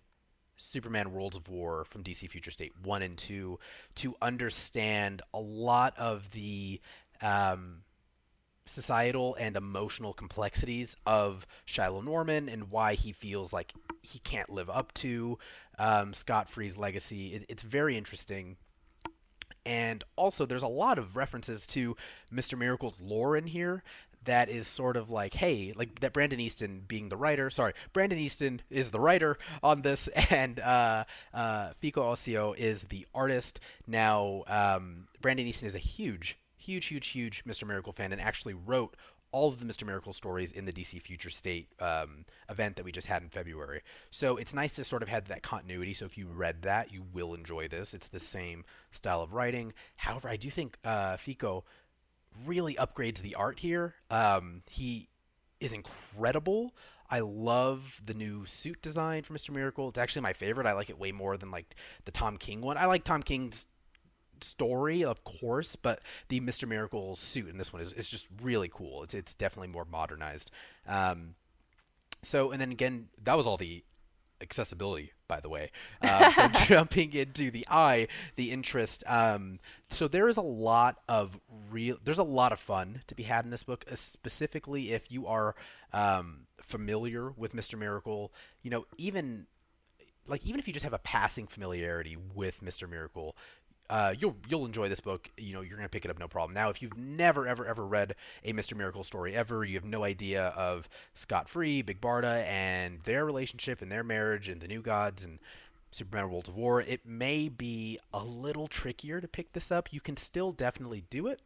Superman 0.63 1.11
Worlds 1.11 1.35
of 1.35 1.49
War 1.49 1.83
from 1.85 2.03
DC 2.03 2.29
Future 2.29 2.51
State 2.51 2.71
1 2.81 3.01
and 3.01 3.17
2 3.17 3.59
to 3.95 4.15
understand 4.21 5.21
a 5.33 5.39
lot 5.39 5.93
of 5.97 6.31
the 6.31 6.79
um, 7.21 7.81
societal 8.65 9.35
and 9.35 9.57
emotional 9.57 10.13
complexities 10.13 10.95
of 11.05 11.45
Shiloh 11.65 12.01
Norman 12.01 12.47
and 12.47 12.71
why 12.71 12.93
he 12.93 13.11
feels 13.11 13.51
like 13.51 13.73
he 14.01 14.19
can't 14.19 14.49
live 14.49 14.69
up 14.69 14.93
to 14.95 15.37
um, 15.77 16.13
Scott 16.13 16.49
Free's 16.49 16.77
legacy. 16.77 17.33
It, 17.33 17.45
it's 17.49 17.63
very 17.63 17.97
interesting. 17.97 18.55
And 19.65 20.03
also, 20.15 20.45
there's 20.45 20.63
a 20.63 20.67
lot 20.67 20.97
of 20.97 21.15
references 21.15 21.65
to 21.67 21.95
Mr. 22.33 22.57
Miracle's 22.57 23.01
lore 23.01 23.37
in 23.37 23.47
here 23.47 23.83
that 24.25 24.49
is 24.49 24.67
sort 24.67 24.97
of 24.97 25.09
like, 25.09 25.33
hey, 25.35 25.73
like 25.75 25.99
that 25.99 26.13
Brandon 26.13 26.39
Easton 26.39 26.83
being 26.87 27.09
the 27.09 27.17
writer. 27.17 27.49
Sorry, 27.49 27.73
Brandon 27.91 28.19
Easton 28.19 28.61
is 28.69 28.89
the 28.89 28.99
writer 28.99 29.37
on 29.61 29.81
this, 29.81 30.07
and 30.29 30.59
uh, 30.59 31.05
uh, 31.33 31.71
Fico 31.77 32.03
Ossio 32.13 32.55
is 32.57 32.85
the 32.85 33.05
artist. 33.13 33.59
Now, 33.87 34.43
um, 34.47 35.07
Brandon 35.21 35.47
Easton 35.47 35.67
is 35.67 35.75
a 35.75 35.79
huge, 35.79 36.37
huge, 36.57 36.87
huge, 36.87 37.07
huge 37.07 37.43
Mr. 37.45 37.67
Miracle 37.67 37.93
fan 37.93 38.11
and 38.11 38.21
actually 38.21 38.53
wrote 38.53 38.95
all 39.33 39.49
of 39.49 39.59
the 39.59 39.65
Mr. 39.65 39.85
Miracle 39.85 40.13
stories 40.13 40.51
in 40.51 40.65
the 40.65 40.71
DC 40.71 41.01
Future 41.01 41.31
State 41.31 41.67
um, 41.79 42.23
event 42.49 42.75
that 42.77 42.85
we 42.85 42.91
just 42.91 43.07
had 43.07 43.23
in 43.23 43.29
February. 43.29 43.81
So 44.11 44.37
it's 44.37 44.53
nice 44.53 44.75
to 44.75 44.83
sort 44.83 45.01
of 45.01 45.09
have 45.09 45.27
that 45.27 45.41
continuity. 45.41 45.93
So 45.93 46.05
if 46.05 46.17
you 46.17 46.27
read 46.27 46.61
that, 46.61 46.93
you 46.93 47.03
will 47.11 47.33
enjoy 47.33 47.67
this. 47.67 47.93
It's 47.93 48.07
the 48.07 48.19
same 48.19 48.63
style 48.91 49.21
of 49.21 49.33
writing. 49.33 49.73
However, 49.97 50.29
I 50.29 50.37
do 50.37 50.49
think 50.51 50.77
uh, 50.85 51.17
Fico 51.17 51.65
really 52.45 52.75
upgrades 52.75 53.21
the 53.21 53.35
art 53.35 53.59
here. 53.59 53.95
Um, 54.09 54.61
he 54.69 55.09
is 55.59 55.73
incredible. 55.73 56.73
I 57.09 57.19
love 57.19 58.01
the 58.03 58.13
new 58.13 58.45
suit 58.45 58.81
design 58.81 59.23
for 59.23 59.33
Mr. 59.33 59.51
Miracle. 59.51 59.89
It's 59.89 59.99
actually 59.99 60.23
my 60.23 60.33
favorite. 60.33 60.67
I 60.67 60.73
like 60.73 60.89
it 60.89 60.97
way 60.97 61.11
more 61.11 61.37
than 61.37 61.51
like 61.51 61.75
the 62.05 62.11
Tom 62.11 62.37
King 62.37 62.61
one. 62.61 62.77
I 62.77 62.85
like 62.85 63.03
Tom 63.03 63.21
King's 63.21 63.67
story, 64.41 65.03
of 65.03 65.23
course, 65.23 65.75
but 65.75 66.01
the 66.27 66.39
Mr. 66.39 66.67
Miracle 66.67 67.15
suit 67.15 67.49
in 67.49 67.57
this 67.57 67.71
one 67.71 67.81
is, 67.81 67.93
is 67.93 68.09
just 68.09 68.29
really 68.41 68.69
cool. 68.69 69.03
It's 69.03 69.13
it's 69.13 69.35
definitely 69.35 69.69
more 69.69 69.85
modernized. 69.85 70.51
Um, 70.87 71.35
so 72.21 72.51
and 72.51 72.59
then 72.59 72.71
again, 72.71 73.09
that 73.21 73.37
was 73.37 73.47
all 73.47 73.57
the 73.57 73.83
accessibility, 74.43 75.13
by 75.27 75.39
the 75.39 75.49
way. 75.49 75.71
Uh, 76.01 76.29
so 76.29 76.47
jumping 76.65 77.13
into 77.13 77.49
the 77.49 77.65
eye, 77.69 78.07
the 78.35 78.51
interest. 78.51 79.03
Um, 79.07 79.59
so 79.89 80.07
there 80.07 80.29
is 80.29 80.37
a 80.37 80.41
lot 80.41 80.99
of 81.09 81.39
real. 81.71 81.97
There's 82.03 82.19
a 82.19 82.23
lot 82.23 82.51
of 82.51 82.59
fun 82.59 83.01
to 83.07 83.15
be 83.15 83.23
had 83.23 83.45
in 83.45 83.51
this 83.51 83.63
book, 83.63 83.85
uh, 83.91 83.95
specifically 83.95 84.91
if 84.91 85.11
you 85.11 85.25
are 85.25 85.55
um, 85.93 86.47
familiar 86.61 87.31
with 87.31 87.53
Mister 87.53 87.77
Miracle. 87.77 88.31
You 88.61 88.69
know, 88.69 88.85
even 88.97 89.47
like 90.27 90.45
even 90.45 90.59
if 90.59 90.67
you 90.67 90.73
just 90.73 90.83
have 90.83 90.93
a 90.93 90.99
passing 90.99 91.47
familiarity 91.47 92.17
with 92.35 92.61
Mister 92.61 92.87
Miracle, 92.87 93.35
uh, 93.89 94.13
you'll 94.17 94.35
you'll 94.47 94.65
enjoy 94.65 94.89
this 94.89 94.99
book. 94.99 95.29
You 95.37 95.53
know, 95.53 95.61
you're 95.61 95.77
gonna 95.77 95.89
pick 95.89 96.05
it 96.05 96.11
up 96.11 96.19
no 96.19 96.27
problem. 96.27 96.53
Now, 96.53 96.69
if 96.69 96.81
you've 96.81 96.97
never 96.97 97.47
ever 97.47 97.65
ever 97.65 97.85
read 97.85 98.15
a 98.43 98.53
Mister 98.53 98.75
Miracle 98.75 99.03
story 99.03 99.35
ever, 99.35 99.63
you 99.63 99.75
have 99.75 99.85
no 99.85 100.03
idea 100.03 100.47
of 100.49 100.89
Scott 101.13 101.49
Free, 101.49 101.81
Big 101.81 102.01
Barda, 102.01 102.43
and 102.45 103.01
their 103.03 103.25
relationship 103.25 103.81
and 103.81 103.91
their 103.91 104.03
marriage 104.03 104.49
and 104.49 104.61
the 104.61 104.67
New 104.67 104.81
Gods 104.81 105.23
and 105.23 105.39
Superman 105.91 106.29
Worlds 106.31 106.49
of 106.49 106.55
War. 106.55 106.81
It 106.81 107.05
may 107.05 107.49
be 107.49 107.99
a 108.13 108.23
little 108.23 108.67
trickier 108.67 109.21
to 109.21 109.27
pick 109.27 109.53
this 109.53 109.71
up. 109.71 109.93
You 109.93 110.01
can 110.01 110.17
still 110.17 110.51
definitely 110.51 111.03
do 111.09 111.27
it 111.27 111.41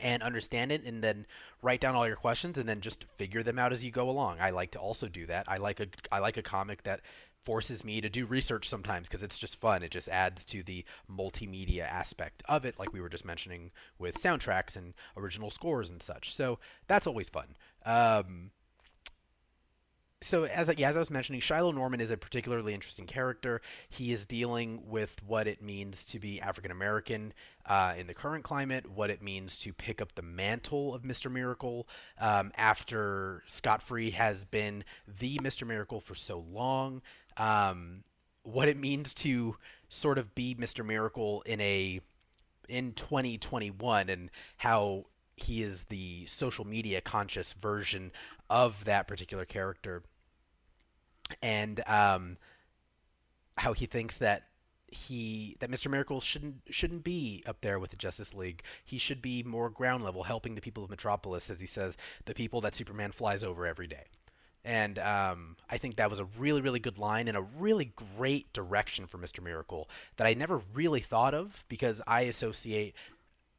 and 0.00 0.22
understand 0.22 0.72
it 0.72 0.82
and 0.84 1.04
then 1.04 1.26
write 1.60 1.80
down 1.80 1.94
all 1.94 2.06
your 2.06 2.16
questions 2.16 2.56
and 2.56 2.66
then 2.66 2.80
just 2.80 3.04
figure 3.04 3.42
them 3.42 3.58
out 3.58 3.72
as 3.72 3.84
you 3.84 3.90
go 3.90 4.08
along. 4.08 4.38
I 4.40 4.48
like 4.48 4.70
to 4.70 4.78
also 4.78 5.06
do 5.06 5.26
that. 5.26 5.44
I 5.48 5.58
like 5.58 5.80
a 5.80 5.86
I 6.10 6.18
like 6.18 6.38
a 6.38 6.42
comic 6.42 6.84
that 6.84 7.00
forces 7.44 7.84
me 7.84 8.00
to 8.00 8.08
do 8.08 8.24
research 8.24 8.68
sometimes 8.68 9.08
because 9.08 9.22
it's 9.22 9.38
just 9.38 9.60
fun. 9.60 9.82
It 9.82 9.90
just 9.90 10.08
adds 10.08 10.44
to 10.46 10.62
the 10.62 10.84
multimedia 11.10 11.82
aspect 11.82 12.42
of 12.48 12.64
it, 12.64 12.78
like 12.78 12.92
we 12.92 13.00
were 13.00 13.08
just 13.08 13.24
mentioning 13.24 13.72
with 13.98 14.16
soundtracks 14.16 14.76
and 14.76 14.94
original 15.16 15.50
scores 15.50 15.90
and 15.90 16.02
such. 16.02 16.34
So 16.34 16.58
that's 16.86 17.06
always 17.06 17.28
fun. 17.28 17.56
Um, 17.84 18.50
so 20.20 20.44
as 20.44 20.72
yeah, 20.78 20.88
as 20.88 20.96
I 20.96 21.00
was 21.00 21.10
mentioning, 21.10 21.40
Shiloh 21.40 21.72
Norman 21.72 22.00
is 22.00 22.12
a 22.12 22.16
particularly 22.16 22.74
interesting 22.74 23.06
character. 23.06 23.60
He 23.88 24.12
is 24.12 24.24
dealing 24.24 24.82
with 24.86 25.20
what 25.26 25.48
it 25.48 25.60
means 25.60 26.04
to 26.06 26.20
be 26.20 26.40
African 26.40 26.70
American 26.70 27.34
uh, 27.66 27.94
in 27.98 28.06
the 28.06 28.14
current 28.14 28.44
climate, 28.44 28.88
what 28.88 29.10
it 29.10 29.20
means 29.20 29.58
to 29.58 29.72
pick 29.72 30.00
up 30.00 30.14
the 30.14 30.22
mantle 30.22 30.94
of 30.94 31.04
Mister 31.04 31.28
Miracle 31.28 31.88
um, 32.20 32.52
after 32.56 33.42
Scott 33.46 33.82
Free 33.82 34.10
has 34.12 34.44
been 34.44 34.84
the 35.08 35.40
Mister 35.42 35.66
Miracle 35.66 36.00
for 36.00 36.14
so 36.14 36.38
long 36.38 37.02
um, 37.36 38.04
what 38.42 38.68
it 38.68 38.76
means 38.76 39.14
to 39.14 39.56
sort 39.88 40.18
of 40.18 40.34
be 40.34 40.54
Mr. 40.54 40.84
Miracle 40.84 41.42
in 41.42 41.60
a 41.60 42.00
in 42.68 42.92
2021 42.92 44.08
and 44.08 44.30
how 44.58 45.06
he 45.36 45.62
is 45.62 45.84
the 45.84 46.24
social 46.26 46.66
media 46.66 47.00
conscious 47.00 47.52
version 47.52 48.12
of 48.48 48.84
that 48.84 49.06
particular 49.08 49.44
character 49.44 50.02
and 51.42 51.82
um, 51.86 52.36
how 53.58 53.72
he 53.72 53.86
thinks 53.86 54.18
that 54.18 54.44
he 54.88 55.56
that 55.60 55.70
Mr. 55.70 55.90
Miracle 55.90 56.20
shouldn't 56.20 56.60
shouldn't 56.68 57.02
be 57.02 57.42
up 57.46 57.62
there 57.62 57.78
with 57.78 57.90
the 57.90 57.96
Justice 57.96 58.34
League. 58.34 58.62
He 58.84 58.98
should 58.98 59.22
be 59.22 59.42
more 59.42 59.70
ground 59.70 60.04
level, 60.04 60.24
helping 60.24 60.54
the 60.54 60.60
people 60.60 60.84
of 60.84 60.90
Metropolis, 60.90 61.48
as 61.48 61.60
he 61.60 61.66
says, 61.66 61.96
the 62.26 62.34
people 62.34 62.60
that 62.60 62.74
Superman 62.74 63.12
flies 63.12 63.42
over 63.42 63.66
every 63.66 63.86
day. 63.86 64.04
And 64.64 64.98
um, 64.98 65.56
I 65.68 65.76
think 65.76 65.96
that 65.96 66.08
was 66.08 66.20
a 66.20 66.24
really, 66.24 66.60
really 66.60 66.78
good 66.78 66.98
line 66.98 67.26
and 67.26 67.36
a 67.36 67.42
really 67.42 67.92
great 68.16 68.52
direction 68.52 69.06
for 69.06 69.18
Mr. 69.18 69.42
Miracle 69.42 69.88
that 70.16 70.26
I 70.26 70.34
never 70.34 70.62
really 70.72 71.00
thought 71.00 71.34
of 71.34 71.64
because 71.68 72.00
I 72.06 72.22
associate 72.22 72.94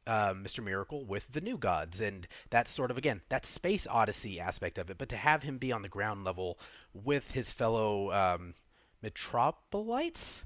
uh, 0.06 0.32
Mr. 0.34 0.62
Miracle 0.62 1.04
with 1.04 1.32
the 1.32 1.40
New 1.40 1.56
Gods, 1.56 2.00
and 2.00 2.26
that's 2.50 2.70
sort 2.70 2.90
of 2.90 2.98
again 2.98 3.22
that 3.28 3.46
space 3.46 3.86
odyssey 3.86 4.38
aspect 4.38 4.78
of 4.78 4.90
it. 4.90 4.98
But 4.98 5.08
to 5.10 5.16
have 5.16 5.42
him 5.42 5.58
be 5.58 5.72
on 5.72 5.82
the 5.82 5.88
ground 5.88 6.24
level 6.24 6.58
with 6.92 7.32
his 7.32 7.50
fellow 7.50 8.12
um, 8.12 8.54
Metropolites, 9.02 10.42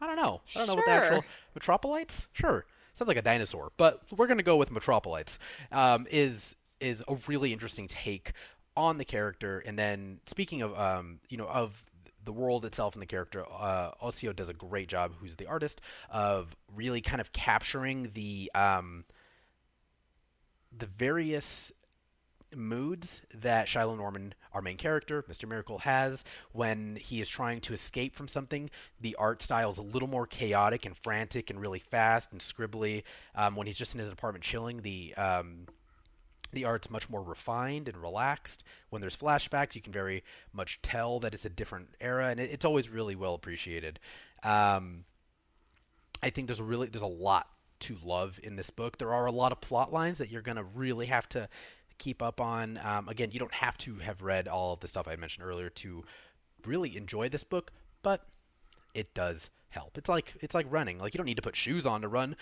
I 0.00 0.06
don't 0.06 0.16
know. 0.16 0.42
I 0.54 0.58
don't 0.58 0.68
know 0.68 0.74
what 0.74 0.86
the 0.86 0.90
actual 0.90 1.24
Metropolites. 1.58 2.26
Sure, 2.32 2.66
sounds 2.92 3.08
like 3.08 3.16
a 3.16 3.22
dinosaur, 3.22 3.72
but 3.76 4.02
we're 4.16 4.26
gonna 4.26 4.42
go 4.42 4.56
with 4.56 4.70
Metropolites. 4.70 5.38
Um, 5.70 6.06
is 6.10 6.56
is 6.80 7.04
a 7.08 7.16
really 7.26 7.52
interesting 7.52 7.88
take 7.88 8.32
on 8.78 8.96
the 8.98 9.04
character. 9.04 9.58
And 9.66 9.78
then 9.78 10.20
speaking 10.24 10.62
of, 10.62 10.78
um, 10.78 11.18
you 11.28 11.36
know, 11.36 11.48
of 11.48 11.84
the 12.24 12.32
world 12.32 12.64
itself 12.64 12.94
and 12.94 13.02
the 13.02 13.06
character, 13.06 13.44
uh, 13.50 13.90
Ossio 14.02 14.34
does 14.34 14.48
a 14.48 14.54
great 14.54 14.88
job, 14.88 15.14
who's 15.20 15.34
the 15.34 15.46
artist, 15.46 15.80
of 16.10 16.56
really 16.74 17.00
kind 17.00 17.20
of 17.20 17.32
capturing 17.32 18.10
the 18.14 18.50
um, 18.54 19.04
the 20.76 20.86
various 20.86 21.72
moods 22.54 23.22
that 23.34 23.68
Shiloh 23.68 23.96
Norman, 23.96 24.34
our 24.52 24.62
main 24.62 24.76
character, 24.76 25.22
Mr. 25.24 25.48
Miracle, 25.48 25.80
has 25.80 26.24
when 26.52 26.96
he 26.96 27.20
is 27.20 27.28
trying 27.28 27.60
to 27.62 27.74
escape 27.74 28.14
from 28.14 28.28
something. 28.28 28.70
The 29.00 29.16
art 29.16 29.42
style 29.42 29.70
is 29.70 29.78
a 29.78 29.82
little 29.82 30.08
more 30.08 30.26
chaotic 30.26 30.86
and 30.86 30.96
frantic 30.96 31.50
and 31.50 31.60
really 31.60 31.80
fast 31.80 32.30
and 32.32 32.40
scribbly. 32.40 33.02
Um, 33.34 33.56
when 33.56 33.66
he's 33.66 33.76
just 33.76 33.94
in 33.94 34.00
his 34.00 34.12
apartment 34.12 34.44
chilling, 34.44 34.82
the 34.82 35.14
um, 35.16 35.66
the 36.52 36.64
art's 36.64 36.90
much 36.90 37.10
more 37.10 37.22
refined 37.22 37.88
and 37.88 37.96
relaxed. 37.98 38.64
When 38.90 39.00
there's 39.00 39.16
flashbacks, 39.16 39.74
you 39.74 39.82
can 39.82 39.92
very 39.92 40.24
much 40.52 40.80
tell 40.82 41.20
that 41.20 41.34
it's 41.34 41.44
a 41.44 41.50
different 41.50 41.88
era, 42.00 42.28
and 42.28 42.40
it, 42.40 42.50
it's 42.50 42.64
always 42.64 42.88
really 42.88 43.14
well 43.14 43.34
appreciated. 43.34 43.98
Um, 44.42 45.04
I 46.22 46.30
think 46.30 46.48
there's 46.48 46.60
a 46.60 46.64
really 46.64 46.88
there's 46.88 47.02
a 47.02 47.06
lot 47.06 47.48
to 47.80 47.96
love 48.04 48.40
in 48.42 48.56
this 48.56 48.70
book. 48.70 48.98
There 48.98 49.12
are 49.12 49.26
a 49.26 49.32
lot 49.32 49.52
of 49.52 49.60
plot 49.60 49.92
lines 49.92 50.18
that 50.18 50.30
you're 50.30 50.42
gonna 50.42 50.64
really 50.64 51.06
have 51.06 51.28
to 51.30 51.48
keep 51.98 52.22
up 52.22 52.40
on. 52.40 52.78
Um, 52.82 53.08
again, 53.08 53.30
you 53.32 53.38
don't 53.38 53.54
have 53.54 53.76
to 53.78 53.96
have 53.96 54.22
read 54.22 54.48
all 54.48 54.72
of 54.72 54.80
the 54.80 54.88
stuff 54.88 55.06
I 55.06 55.16
mentioned 55.16 55.46
earlier 55.46 55.68
to 55.70 56.04
really 56.64 56.96
enjoy 56.96 57.28
this 57.28 57.44
book, 57.44 57.72
but 58.02 58.26
it 58.94 59.14
does 59.14 59.50
help. 59.68 59.98
It's 59.98 60.08
like 60.08 60.34
it's 60.40 60.54
like 60.54 60.66
running. 60.70 60.98
Like 60.98 61.14
you 61.14 61.18
don't 61.18 61.26
need 61.26 61.36
to 61.36 61.42
put 61.42 61.56
shoes 61.56 61.86
on 61.86 62.02
to 62.02 62.08
run, 62.08 62.36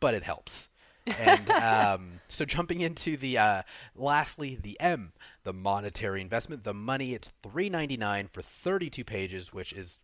but 0.00 0.14
it 0.14 0.22
helps 0.22 0.68
and 1.06 1.50
um, 1.50 2.20
so 2.28 2.44
jumping 2.44 2.80
into 2.80 3.16
the 3.16 3.38
uh, 3.38 3.62
lastly 3.96 4.58
the 4.60 4.78
M, 4.80 5.12
the 5.44 5.52
monetary 5.52 6.20
investment, 6.20 6.64
the 6.64 6.74
money. 6.74 7.14
It's 7.14 7.30
three 7.42 7.68
ninety 7.68 7.96
nine 7.96 8.28
for 8.32 8.42
thirty 8.42 8.90
two 8.90 9.04
pages, 9.04 9.52
which 9.52 9.72
is 9.72 10.00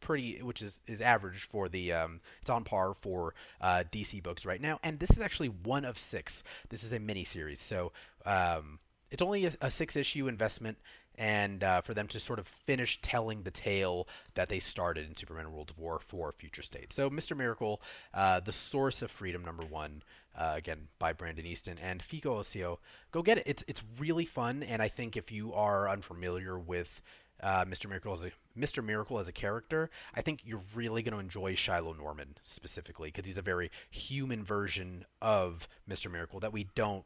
pretty, 0.00 0.42
which 0.42 0.62
is 0.62 0.80
is 0.86 1.00
average 1.00 1.42
for 1.42 1.68
the. 1.68 1.92
Um, 1.92 2.20
it's 2.40 2.50
on 2.50 2.64
par 2.64 2.94
for 2.94 3.34
uh, 3.60 3.84
DC 3.90 4.22
books 4.22 4.44
right 4.44 4.60
now, 4.60 4.78
and 4.82 4.98
this 4.98 5.10
is 5.10 5.20
actually 5.20 5.48
one 5.48 5.84
of 5.84 5.98
six. 5.98 6.42
This 6.68 6.82
is 6.82 6.92
a 6.92 6.98
mini 6.98 7.24
series, 7.24 7.60
so 7.60 7.92
um, 8.26 8.78
it's 9.10 9.22
only 9.22 9.46
a, 9.46 9.52
a 9.60 9.70
six 9.70 9.96
issue 9.96 10.28
investment 10.28 10.78
and 11.20 11.62
uh, 11.62 11.82
for 11.82 11.92
them 11.92 12.06
to 12.06 12.18
sort 12.18 12.38
of 12.38 12.46
finish 12.46 12.98
telling 13.02 13.42
the 13.42 13.50
tale 13.50 14.08
that 14.34 14.48
they 14.48 14.58
started 14.58 15.06
in 15.06 15.14
Superman 15.14 15.52
World 15.52 15.70
of 15.70 15.78
War 15.78 16.00
for 16.00 16.32
Future 16.32 16.62
State. 16.62 16.94
So, 16.94 17.10
Mr. 17.10 17.36
Miracle, 17.36 17.82
uh, 18.14 18.40
The 18.40 18.52
Source 18.52 19.02
of 19.02 19.10
Freedom, 19.10 19.44
number 19.44 19.66
one, 19.66 20.02
uh, 20.36 20.52
again 20.56 20.88
by 20.98 21.12
Brandon 21.12 21.46
Easton 21.46 21.78
and 21.78 22.02
Fico 22.02 22.38
Ossio. 22.38 22.78
Go 23.12 23.22
get 23.22 23.38
it. 23.38 23.44
It's 23.46 23.64
it's 23.66 23.82
really 23.98 24.24
fun, 24.24 24.62
and 24.62 24.80
I 24.82 24.88
think 24.88 25.16
if 25.16 25.30
you 25.32 25.52
are 25.52 25.88
unfamiliar 25.88 26.58
with 26.58 27.02
uh, 27.42 27.64
Mr. 27.64 27.88
Miracle 27.88 28.12
as 28.12 28.24
a 28.24 28.32
Mr. 28.58 28.84
Miracle 28.84 29.18
as 29.18 29.28
a 29.28 29.32
character, 29.32 29.90
I 30.14 30.20
think 30.22 30.42
you're 30.44 30.62
really 30.74 31.02
going 31.02 31.14
to 31.14 31.20
enjoy 31.20 31.54
Shiloh 31.54 31.94
Norman 31.94 32.36
specifically 32.42 33.08
because 33.08 33.26
he's 33.26 33.38
a 33.38 33.42
very 33.42 33.70
human 33.90 34.44
version 34.44 35.04
of 35.22 35.68
Mr. 35.88 36.10
Miracle 36.10 36.40
that 36.40 36.52
we 36.52 36.68
don't 36.74 37.04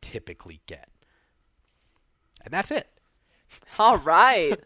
typically 0.00 0.60
get. 0.66 0.88
And 2.44 2.52
that's 2.52 2.70
it. 2.70 2.88
All 3.78 3.98
right. 3.98 4.58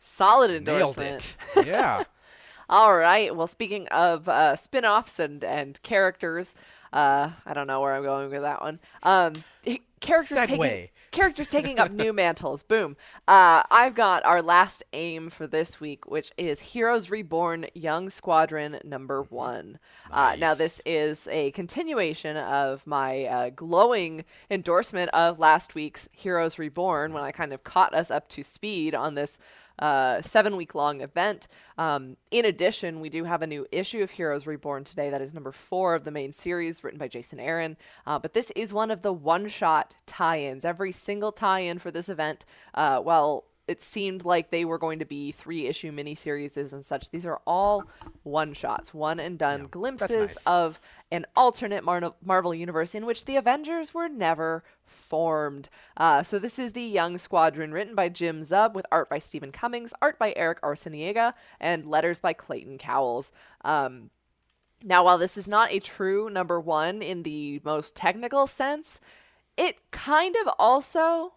Solid 0.00 0.50
Nailed 0.66 0.98
endorsement. 0.98 1.36
it. 1.56 1.66
Yeah. 1.66 2.04
All 2.68 2.96
right. 2.96 3.34
Well, 3.34 3.46
speaking 3.46 3.86
of 3.88 4.28
uh, 4.28 4.56
spin-offs 4.56 5.18
and 5.18 5.44
and 5.44 5.80
characters, 5.82 6.54
uh, 6.94 7.30
I 7.44 7.54
don't 7.54 7.66
know 7.66 7.80
where 7.80 7.92
I'm 7.92 8.04
going 8.04 8.30
with 8.30 8.42
that 8.42 8.62
one. 8.62 8.78
Um, 9.02 9.32
characters 10.00 10.38
taking 10.46 10.88
characters 11.10 11.48
taking 11.48 11.80
up 11.80 11.90
new 11.92 12.12
mantles. 12.12 12.62
Boom. 12.62 12.96
Uh, 13.26 13.64
I've 13.68 13.96
got 13.96 14.24
our 14.24 14.40
last 14.40 14.84
aim 14.92 15.28
for 15.28 15.48
this 15.48 15.80
week, 15.80 16.06
which 16.06 16.30
is 16.36 16.60
Heroes 16.60 17.10
Reborn 17.10 17.66
Young 17.74 18.10
Squadron 18.10 18.78
number 18.84 19.22
one. 19.22 19.80
Uh, 20.08 20.36
now, 20.38 20.54
this 20.54 20.80
is 20.86 21.26
a 21.32 21.50
continuation 21.50 22.36
of 22.36 22.86
my 22.86 23.24
uh, 23.24 23.50
glowing 23.50 24.24
endorsement 24.48 25.10
of 25.10 25.40
last 25.40 25.74
week's 25.74 26.08
Heroes 26.12 26.60
Reborn 26.60 27.12
when 27.12 27.24
I 27.24 27.32
kind 27.32 27.52
of 27.52 27.64
caught 27.64 27.92
us 27.92 28.12
up 28.12 28.28
to 28.28 28.44
speed 28.44 28.94
on 28.94 29.14
this 29.16 29.40
uh, 29.78 30.22
seven 30.22 30.56
week 30.56 30.74
long 30.74 31.00
event. 31.00 31.48
Um, 31.78 32.16
in 32.30 32.44
addition, 32.44 33.00
we 33.00 33.08
do 33.08 33.24
have 33.24 33.42
a 33.42 33.46
new 33.46 33.66
issue 33.72 34.02
of 34.02 34.10
Heroes 34.10 34.46
Reborn 34.46 34.84
today 34.84 35.10
that 35.10 35.20
is 35.20 35.34
number 35.34 35.52
four 35.52 35.94
of 35.94 36.04
the 36.04 36.10
main 36.10 36.32
series, 36.32 36.84
written 36.84 36.98
by 36.98 37.08
Jason 37.08 37.40
Aaron. 37.40 37.76
Uh, 38.06 38.18
but 38.18 38.32
this 38.32 38.50
is 38.52 38.72
one 38.72 38.90
of 38.90 39.02
the 39.02 39.12
one 39.12 39.48
shot 39.48 39.96
tie 40.06 40.40
ins. 40.40 40.64
Every 40.64 40.92
single 40.92 41.32
tie 41.32 41.60
in 41.60 41.78
for 41.78 41.90
this 41.90 42.08
event, 42.08 42.44
uh, 42.74 43.02
well, 43.04 43.44
it 43.66 43.80
seemed 43.80 44.24
like 44.24 44.50
they 44.50 44.64
were 44.64 44.78
going 44.78 44.98
to 44.98 45.04
be 45.04 45.32
three 45.32 45.66
issue 45.66 45.90
miniseries 45.90 46.56
and 46.72 46.84
such. 46.84 47.10
These 47.10 47.24
are 47.24 47.40
all 47.46 47.84
one 48.22 48.52
shots, 48.52 48.92
one 48.92 49.18
and 49.18 49.38
done 49.38 49.68
glimpses 49.70 50.36
nice. 50.36 50.46
of 50.46 50.80
an 51.10 51.24
alternate 51.34 51.82
Mar- 51.82 52.14
Marvel 52.22 52.54
universe 52.54 52.94
in 52.94 53.06
which 53.06 53.24
the 53.24 53.36
Avengers 53.36 53.94
were 53.94 54.08
never 54.08 54.64
formed. 54.84 55.70
Uh, 55.96 56.22
so 56.22 56.38
this 56.38 56.58
is 56.58 56.72
the 56.72 56.82
Young 56.82 57.16
Squadron, 57.16 57.72
written 57.72 57.94
by 57.94 58.10
Jim 58.10 58.42
Zub, 58.42 58.74
with 58.74 58.86
art 58.92 59.08
by 59.08 59.18
Steven 59.18 59.50
Cummings, 59.50 59.94
art 60.02 60.18
by 60.18 60.34
Eric 60.36 60.60
Arciniega, 60.60 61.32
and 61.58 61.86
letters 61.86 62.20
by 62.20 62.34
Clayton 62.34 62.76
Cowles. 62.76 63.32
Um, 63.64 64.10
now, 64.82 65.04
while 65.04 65.16
this 65.16 65.38
is 65.38 65.48
not 65.48 65.72
a 65.72 65.80
true 65.80 66.28
number 66.28 66.60
one 66.60 67.00
in 67.00 67.22
the 67.22 67.62
most 67.64 67.96
technical 67.96 68.46
sense, 68.46 69.00
it 69.56 69.90
kind 69.90 70.36
of 70.44 70.52
also 70.58 71.32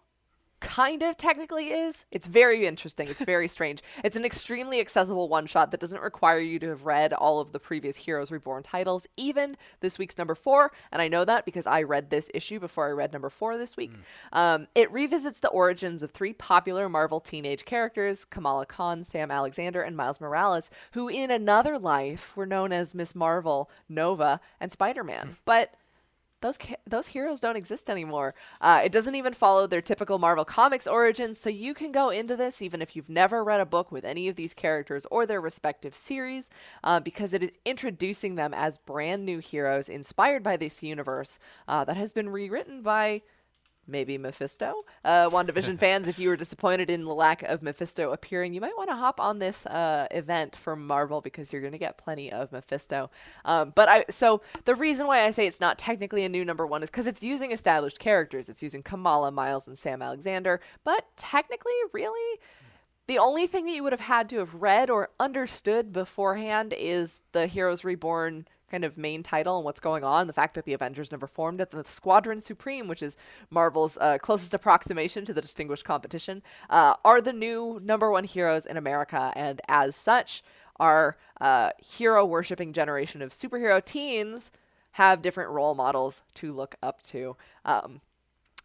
kind 0.60 1.02
of 1.02 1.16
technically 1.16 1.70
is. 1.70 2.04
It's 2.10 2.26
very 2.26 2.66
interesting. 2.66 3.08
It's 3.08 3.22
very 3.22 3.48
strange. 3.48 3.82
It's 4.04 4.16
an 4.16 4.24
extremely 4.24 4.80
accessible 4.80 5.28
one 5.28 5.46
shot 5.46 5.70
that 5.70 5.80
doesn't 5.80 6.00
require 6.00 6.38
you 6.38 6.58
to 6.60 6.68
have 6.68 6.86
read 6.86 7.12
all 7.12 7.40
of 7.40 7.52
the 7.52 7.58
previous 7.58 7.96
Heroes 7.96 8.30
Reborn 8.30 8.62
titles, 8.62 9.06
even 9.16 9.56
this 9.80 9.98
week's 9.98 10.16
number 10.16 10.34
four. 10.34 10.72
And 10.92 11.02
I 11.02 11.08
know 11.08 11.24
that 11.24 11.44
because 11.44 11.66
I 11.66 11.82
read 11.82 12.08
this 12.08 12.30
issue 12.32 12.58
before 12.58 12.88
I 12.88 12.92
read 12.92 13.12
number 13.12 13.28
four 13.28 13.58
this 13.58 13.76
week. 13.76 13.92
Um, 14.32 14.66
it 14.74 14.90
revisits 14.92 15.40
the 15.40 15.48
origins 15.48 16.02
of 16.02 16.12
three 16.12 16.32
popular 16.32 16.88
Marvel 16.88 17.20
teenage 17.20 17.64
characters 17.64 18.24
Kamala 18.24 18.66
Khan, 18.66 19.04
Sam 19.04 19.30
Alexander, 19.30 19.82
and 19.82 19.96
Miles 19.96 20.20
Morales, 20.20 20.70
who 20.92 21.08
in 21.08 21.30
another 21.30 21.78
life 21.78 22.36
were 22.36 22.46
known 22.46 22.72
as 22.72 22.94
Miss 22.94 23.14
Marvel, 23.14 23.68
Nova, 23.88 24.40
and 24.60 24.72
Spider 24.72 25.04
Man. 25.04 25.36
But 25.44 25.74
those 26.40 26.58
those 26.86 27.08
heroes 27.08 27.40
don't 27.40 27.56
exist 27.56 27.90
anymore. 27.90 28.34
Uh, 28.60 28.82
it 28.84 28.92
doesn't 28.92 29.14
even 29.14 29.32
follow 29.32 29.66
their 29.66 29.82
typical 29.82 30.18
Marvel 30.18 30.44
Comics 30.44 30.86
origins, 30.86 31.38
so 31.38 31.50
you 31.50 31.74
can 31.74 31.92
go 31.92 32.10
into 32.10 32.36
this 32.36 32.62
even 32.62 32.80
if 32.80 32.94
you've 32.94 33.08
never 33.08 33.42
read 33.42 33.60
a 33.60 33.66
book 33.66 33.90
with 33.90 34.04
any 34.04 34.28
of 34.28 34.36
these 34.36 34.54
characters 34.54 35.06
or 35.10 35.26
their 35.26 35.40
respective 35.40 35.94
series, 35.94 36.48
uh, 36.84 37.00
because 37.00 37.34
it 37.34 37.42
is 37.42 37.58
introducing 37.64 38.36
them 38.36 38.54
as 38.54 38.78
brand 38.78 39.24
new 39.24 39.38
heroes 39.38 39.88
inspired 39.88 40.42
by 40.42 40.56
this 40.56 40.82
universe 40.82 41.38
uh, 41.66 41.84
that 41.84 41.96
has 41.96 42.12
been 42.12 42.28
rewritten 42.28 42.82
by 42.82 43.22
maybe 43.88 44.18
Mephisto. 44.18 44.84
Uh, 45.04 45.28
WandaVision 45.30 45.78
fans, 45.80 46.08
if 46.08 46.18
you 46.18 46.28
were 46.28 46.36
disappointed 46.36 46.90
in 46.90 47.04
the 47.04 47.14
lack 47.14 47.42
of 47.42 47.62
Mephisto 47.62 48.12
appearing, 48.12 48.54
you 48.54 48.60
might 48.60 48.76
want 48.76 48.90
to 48.90 48.96
hop 48.96 49.20
on 49.20 49.38
this 49.38 49.66
uh, 49.66 50.06
event 50.10 50.54
from 50.54 50.86
Marvel 50.86 51.20
because 51.20 51.52
you're 51.52 51.62
going 51.62 51.72
to 51.72 51.78
get 51.78 51.98
plenty 51.98 52.30
of 52.30 52.52
Mephisto. 52.52 53.10
Um, 53.44 53.72
but 53.74 53.88
I, 53.88 54.04
so 54.10 54.42
the 54.64 54.74
reason 54.74 55.06
why 55.06 55.24
I 55.24 55.30
say 55.30 55.46
it's 55.46 55.60
not 55.60 55.78
technically 55.78 56.24
a 56.24 56.28
new 56.28 56.44
number 56.44 56.66
one 56.66 56.82
is 56.82 56.90
because 56.90 57.06
it's 57.06 57.22
using 57.22 57.52
established 57.52 57.98
characters. 57.98 58.48
It's 58.48 58.62
using 58.62 58.82
Kamala, 58.82 59.30
Miles, 59.30 59.66
and 59.66 59.78
Sam 59.78 60.02
Alexander. 60.02 60.60
But 60.84 61.06
technically, 61.16 61.72
really, 61.92 62.40
the 63.08 63.18
only 63.18 63.46
thing 63.46 63.64
that 63.64 63.74
you 63.74 63.82
would 63.82 63.92
have 63.92 64.00
had 64.00 64.28
to 64.28 64.38
have 64.38 64.54
read 64.54 64.90
or 64.90 65.08
understood 65.18 65.92
beforehand 65.92 66.74
is 66.76 67.22
the 67.32 67.46
Heroes 67.46 67.82
Reborn 67.82 68.46
kind 68.70 68.84
of 68.84 68.96
main 68.96 69.22
title 69.22 69.56
and 69.56 69.64
what's 69.64 69.80
going 69.80 70.04
on. 70.04 70.26
The 70.26 70.32
fact 70.32 70.54
that 70.54 70.64
the 70.64 70.72
Avengers 70.72 71.10
never 71.10 71.26
formed 71.26 71.60
at 71.60 71.70
the 71.70 71.84
Squadron 71.84 72.40
Supreme, 72.40 72.88
which 72.88 73.02
is 73.02 73.16
Marvel's 73.50 73.98
uh, 73.98 74.18
closest 74.18 74.54
approximation 74.54 75.24
to 75.24 75.34
the 75.34 75.42
distinguished 75.42 75.84
competition, 75.84 76.42
uh, 76.70 76.94
are 77.04 77.20
the 77.20 77.32
new 77.32 77.80
number 77.82 78.10
one 78.10 78.24
heroes 78.24 78.66
in 78.66 78.76
America, 78.76 79.32
and 79.36 79.60
as 79.68 79.96
such, 79.96 80.42
our 80.78 81.16
uh, 81.40 81.70
hero 81.84 82.24
worshipping 82.24 82.72
generation 82.72 83.22
of 83.22 83.30
superhero 83.30 83.84
teens 83.84 84.52
have 84.92 85.22
different 85.22 85.50
role 85.50 85.74
models 85.74 86.22
to 86.34 86.52
look 86.52 86.76
up 86.82 87.02
to. 87.02 87.36
Um, 87.64 88.00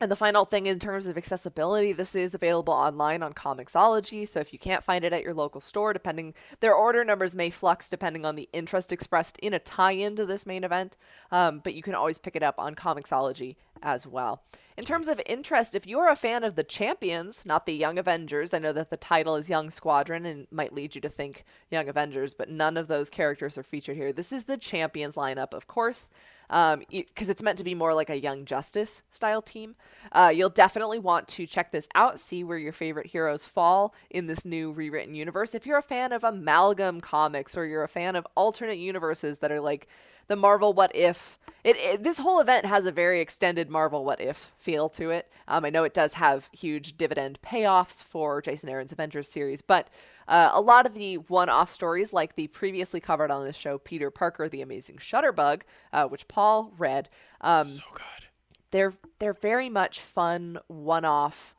and 0.01 0.11
the 0.11 0.15
final 0.15 0.43
thing 0.45 0.65
in 0.65 0.79
terms 0.79 1.05
of 1.05 1.17
accessibility, 1.17 1.93
this 1.93 2.15
is 2.15 2.33
available 2.33 2.73
online 2.73 3.21
on 3.21 3.33
Comixology. 3.33 4.27
So 4.27 4.39
if 4.39 4.51
you 4.51 4.59
can't 4.59 4.83
find 4.83 5.05
it 5.05 5.13
at 5.13 5.23
your 5.23 5.33
local 5.33 5.61
store, 5.61 5.93
depending 5.93 6.33
their 6.59 6.73
order 6.73 7.05
numbers 7.05 7.35
may 7.35 7.49
flux 7.49 7.89
depending 7.89 8.25
on 8.25 8.35
the 8.35 8.49
interest 8.53 8.91
expressed 8.91 9.37
in 9.39 9.53
a 9.53 9.59
tie-in 9.59 10.15
to 10.15 10.25
this 10.25 10.45
main 10.45 10.63
event. 10.63 10.97
Um, 11.31 11.61
but 11.63 11.73
you 11.73 11.83
can 11.83 11.95
always 11.95 12.17
pick 12.17 12.35
it 12.35 12.43
up 12.43 12.55
on 12.57 12.75
Comixology 12.75 13.55
as 13.81 14.07
well. 14.07 14.43
In 14.75 14.85
terms 14.85 15.07
of 15.07 15.21
interest, 15.27 15.75
if 15.75 15.85
you're 15.85 16.09
a 16.09 16.15
fan 16.15 16.43
of 16.43 16.55
the 16.55 16.63
Champions, 16.63 17.45
not 17.45 17.67
the 17.67 17.75
Young 17.75 17.99
Avengers, 17.99 18.53
I 18.53 18.59
know 18.59 18.73
that 18.73 18.89
the 18.89 18.97
title 18.97 19.35
is 19.35 19.49
Young 19.49 19.69
Squadron 19.69 20.25
and 20.25 20.47
might 20.49 20.73
lead 20.73 20.95
you 20.95 21.01
to 21.01 21.09
think 21.09 21.45
Young 21.69 21.87
Avengers, 21.87 22.33
but 22.33 22.49
none 22.49 22.75
of 22.75 22.87
those 22.87 23.11
characters 23.11 23.57
are 23.57 23.63
featured 23.63 23.97
here. 23.97 24.11
This 24.11 24.33
is 24.33 24.45
the 24.45 24.57
Champions 24.57 25.15
lineup, 25.15 25.53
of 25.53 25.67
course, 25.67 26.09
because 26.47 26.73
um, 26.73 26.83
it's 27.29 27.41
meant 27.41 27.57
to 27.57 27.63
be 27.63 27.75
more 27.75 27.93
like 27.93 28.09
a 28.09 28.19
Young 28.19 28.45
Justice 28.45 29.01
style 29.09 29.41
team. 29.41 29.75
Uh, 30.11 30.31
you'll 30.33 30.49
definitely 30.49 30.99
want 30.99 31.27
to 31.29 31.45
check 31.45 31.71
this 31.71 31.87
out, 31.95 32.19
see 32.19 32.43
where 32.43 32.57
your 32.57 32.73
favorite 32.73 33.07
heroes 33.07 33.45
fall 33.45 33.93
in 34.09 34.27
this 34.27 34.45
new 34.45 34.71
rewritten 34.71 35.15
universe. 35.15 35.55
If 35.55 35.65
you're 35.65 35.77
a 35.77 35.83
fan 35.83 36.11
of 36.11 36.23
amalgam 36.23 37.01
comics 37.01 37.57
or 37.57 37.65
you're 37.65 37.83
a 37.83 37.87
fan 37.87 38.15
of 38.15 38.27
alternate 38.35 38.77
universes 38.77 39.39
that 39.39 39.51
are 39.51 39.61
like 39.61 39.87
the 40.27 40.35
Marvel 40.35 40.73
What 40.73 40.95
If. 40.95 41.37
It, 41.63 41.77
it, 41.77 42.03
this 42.03 42.17
whole 42.17 42.39
event 42.41 42.65
has 42.65 42.85
a 42.85 42.91
very 42.91 43.21
extended 43.21 43.69
Marvel 43.69 44.03
What 44.03 44.19
If 44.19 44.51
feel 44.57 44.89
to 44.89 45.11
it. 45.11 45.31
Um, 45.47 45.63
I 45.65 45.69
know 45.69 45.83
it 45.83 45.93
does 45.93 46.15
have 46.15 46.49
huge 46.51 46.97
dividend 46.97 47.39
payoffs 47.41 48.03
for 48.03 48.41
Jason 48.41 48.69
Aaron's 48.69 48.91
Avengers 48.91 49.29
series, 49.29 49.61
but 49.61 49.89
uh, 50.27 50.51
a 50.53 50.61
lot 50.61 50.85
of 50.85 50.93
the 50.93 51.15
one-off 51.15 51.71
stories, 51.71 52.13
like 52.13 52.35
the 52.35 52.47
previously 52.47 52.99
covered 52.99 53.31
on 53.31 53.45
this 53.45 53.55
show, 53.55 53.77
Peter 53.77 54.09
Parker, 54.11 54.47
the 54.49 54.61
Amazing 54.61 54.97
Shutterbug, 54.97 55.61
uh, 55.91 56.05
which 56.07 56.27
Paul 56.27 56.73
read, 56.77 57.09
um, 57.41 57.67
So 57.75 57.81
good. 57.93 58.27
they're 58.71 58.93
they're 59.19 59.33
very 59.33 59.69
much 59.69 59.99
fun 60.01 60.59
one-off 60.67 61.55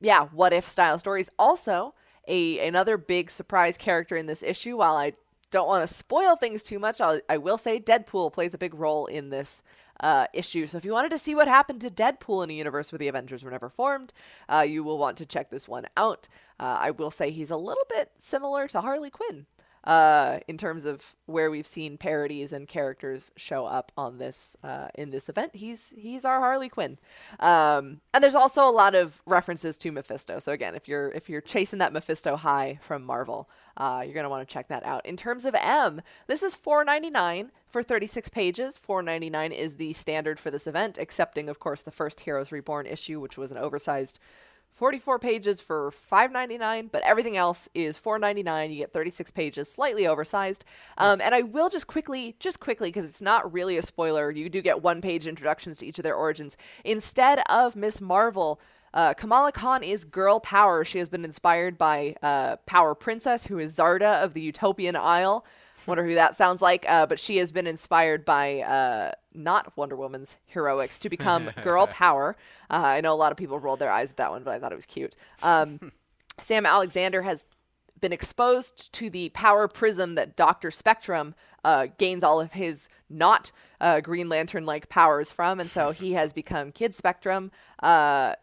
yeah 0.00 0.26
what 0.32 0.52
if 0.52 0.66
style 0.68 0.98
stories 0.98 1.30
also 1.38 1.94
a 2.26 2.58
another 2.66 2.96
big 2.96 3.30
surprise 3.30 3.76
character 3.76 4.16
in 4.16 4.26
this 4.26 4.42
issue 4.42 4.76
while 4.78 4.96
i 4.96 5.12
don't 5.52 5.68
want 5.68 5.86
to 5.86 5.94
spoil 5.94 6.34
things 6.34 6.64
too 6.64 6.80
much 6.80 7.00
I'll, 7.00 7.20
i 7.28 7.36
will 7.36 7.58
say 7.58 7.78
deadpool 7.78 8.32
plays 8.32 8.54
a 8.54 8.58
big 8.58 8.74
role 8.74 9.06
in 9.06 9.30
this 9.30 9.62
uh, 10.00 10.26
issue. 10.32 10.66
So 10.66 10.78
if 10.78 10.84
you 10.84 10.90
wanted 10.90 11.10
to 11.10 11.18
see 11.18 11.32
what 11.32 11.46
happened 11.46 11.80
to 11.82 11.90
deadpool 11.90 12.42
in 12.42 12.50
a 12.50 12.54
universe 12.54 12.90
where 12.90 12.98
the 12.98 13.06
avengers 13.06 13.44
were 13.44 13.52
never 13.52 13.68
formed 13.68 14.12
uh, 14.48 14.66
you 14.66 14.82
will 14.82 14.98
want 14.98 15.16
to 15.18 15.26
check 15.26 15.50
this 15.50 15.68
one 15.68 15.86
out. 15.96 16.26
Uh, 16.58 16.78
i 16.80 16.90
will 16.90 17.10
say 17.10 17.30
he's 17.30 17.52
a 17.52 17.56
little 17.56 17.84
bit 17.88 18.10
similar 18.18 18.66
to 18.66 18.80
harley 18.80 19.10
quinn 19.10 19.46
uh, 19.84 20.38
in 20.46 20.56
terms 20.56 20.84
of 20.84 21.16
where 21.26 21.50
we've 21.50 21.66
seen 21.66 21.96
parodies 21.96 22.52
and 22.52 22.68
characters 22.68 23.32
show 23.36 23.66
up 23.66 23.90
on 23.96 24.18
this 24.18 24.56
uh, 24.62 24.88
in 24.94 25.10
this 25.10 25.28
event. 25.28 25.56
He's 25.56 25.92
he's 25.96 26.24
our 26.24 26.40
Harley 26.40 26.68
Quinn, 26.68 26.98
um, 27.40 28.00
and 28.14 28.22
there's 28.22 28.34
also 28.34 28.68
a 28.68 28.70
lot 28.70 28.94
of 28.94 29.20
references 29.26 29.78
to 29.78 29.90
Mephisto. 29.90 30.38
So 30.38 30.52
again, 30.52 30.74
if 30.74 30.86
you're 30.86 31.10
if 31.10 31.28
you're 31.28 31.40
chasing 31.40 31.78
that 31.80 31.92
Mephisto 31.92 32.36
high 32.36 32.78
from 32.82 33.04
Marvel, 33.04 33.48
uh, 33.76 34.02
you're 34.04 34.14
gonna 34.14 34.28
want 34.28 34.46
to 34.46 34.52
check 34.52 34.68
that 34.68 34.84
out. 34.84 35.04
In 35.04 35.16
terms 35.16 35.44
of 35.44 35.54
M, 35.58 36.02
this 36.28 36.42
is 36.42 36.54
4.99 36.54 37.50
for 37.66 37.82
36 37.82 38.28
pages. 38.28 38.78
4.99 38.78 39.50
is 39.50 39.76
the 39.76 39.92
standard 39.94 40.38
for 40.38 40.50
this 40.50 40.66
event, 40.66 40.98
excepting 40.98 41.48
of 41.48 41.58
course 41.58 41.82
the 41.82 41.90
first 41.90 42.20
Heroes 42.20 42.52
Reborn 42.52 42.86
issue, 42.86 43.18
which 43.18 43.36
was 43.36 43.50
an 43.50 43.58
oversized 43.58 44.18
44 44.72 45.18
pages 45.18 45.60
for 45.60 45.92
5.99 46.10 46.90
but 46.90 47.02
everything 47.02 47.36
else 47.36 47.68
is 47.74 47.98
4.99 47.98 48.70
you 48.70 48.76
get 48.78 48.92
36 48.92 49.30
pages 49.30 49.70
slightly 49.70 50.06
oversized 50.06 50.64
um, 50.98 51.20
and 51.20 51.34
i 51.34 51.42
will 51.42 51.68
just 51.68 51.86
quickly 51.86 52.36
just 52.40 52.58
quickly 52.58 52.88
because 52.88 53.04
it's 53.04 53.22
not 53.22 53.52
really 53.52 53.76
a 53.76 53.82
spoiler 53.82 54.30
you 54.30 54.48
do 54.48 54.62
get 54.62 54.82
one 54.82 55.00
page 55.00 55.26
introductions 55.26 55.78
to 55.78 55.86
each 55.86 55.98
of 55.98 56.02
their 56.02 56.14
origins 56.14 56.56
instead 56.84 57.40
of 57.48 57.76
miss 57.76 58.00
marvel 58.00 58.60
Uh, 58.94 59.14
Kamala 59.14 59.52
Khan 59.52 59.82
is 59.82 60.04
girl 60.04 60.38
power. 60.38 60.84
She 60.84 60.98
has 60.98 61.08
been 61.08 61.24
inspired 61.24 61.78
by 61.78 62.14
uh, 62.22 62.56
Power 62.66 62.94
Princess, 62.94 63.46
who 63.46 63.58
is 63.58 63.74
Zarda 63.74 64.22
of 64.22 64.34
the 64.34 64.42
Utopian 64.42 64.96
Isle. 64.96 65.46
Wonder 65.86 66.06
who 66.06 66.14
that 66.14 66.36
sounds 66.36 66.62
like. 66.62 66.84
Uh, 66.88 67.06
but 67.06 67.18
she 67.18 67.38
has 67.38 67.52
been 67.52 67.66
inspired 67.66 68.24
by 68.24 68.60
uh, 68.60 69.12
not 69.34 69.76
Wonder 69.76 69.96
Woman's 69.96 70.36
heroics 70.46 70.98
to 71.00 71.08
become 71.08 71.50
girl 71.62 71.86
power. 71.86 72.36
Uh, 72.70 72.82
I 72.84 73.00
know 73.00 73.12
a 73.12 73.16
lot 73.16 73.32
of 73.32 73.38
people 73.38 73.58
rolled 73.58 73.78
their 73.78 73.90
eyes 73.90 74.10
at 74.10 74.16
that 74.16 74.30
one, 74.30 74.42
but 74.42 74.54
I 74.54 74.58
thought 74.58 74.72
it 74.72 74.76
was 74.76 74.86
cute. 74.86 75.14
Um, 75.42 75.92
Sam 76.38 76.66
Alexander 76.66 77.22
has 77.22 77.46
been 78.00 78.12
exposed 78.12 78.92
to 78.92 79.08
the 79.08 79.30
power 79.30 79.68
prism 79.68 80.16
that 80.16 80.36
Doctor 80.36 80.70
Spectrum 80.70 81.34
uh, 81.64 81.86
gains 81.98 82.24
all 82.24 82.40
of 82.40 82.52
his 82.52 82.88
not 83.08 83.52
uh, 83.80 84.00
Green 84.00 84.28
Lantern 84.28 84.66
like 84.66 84.88
powers 84.88 85.30
from, 85.32 85.60
and 85.60 85.70
so 85.70 85.92
he 85.92 86.12
has 86.12 86.32
become 86.32 86.72
Kid 86.72 86.94
Spectrum. 86.94 87.50
Uh, 87.82 88.34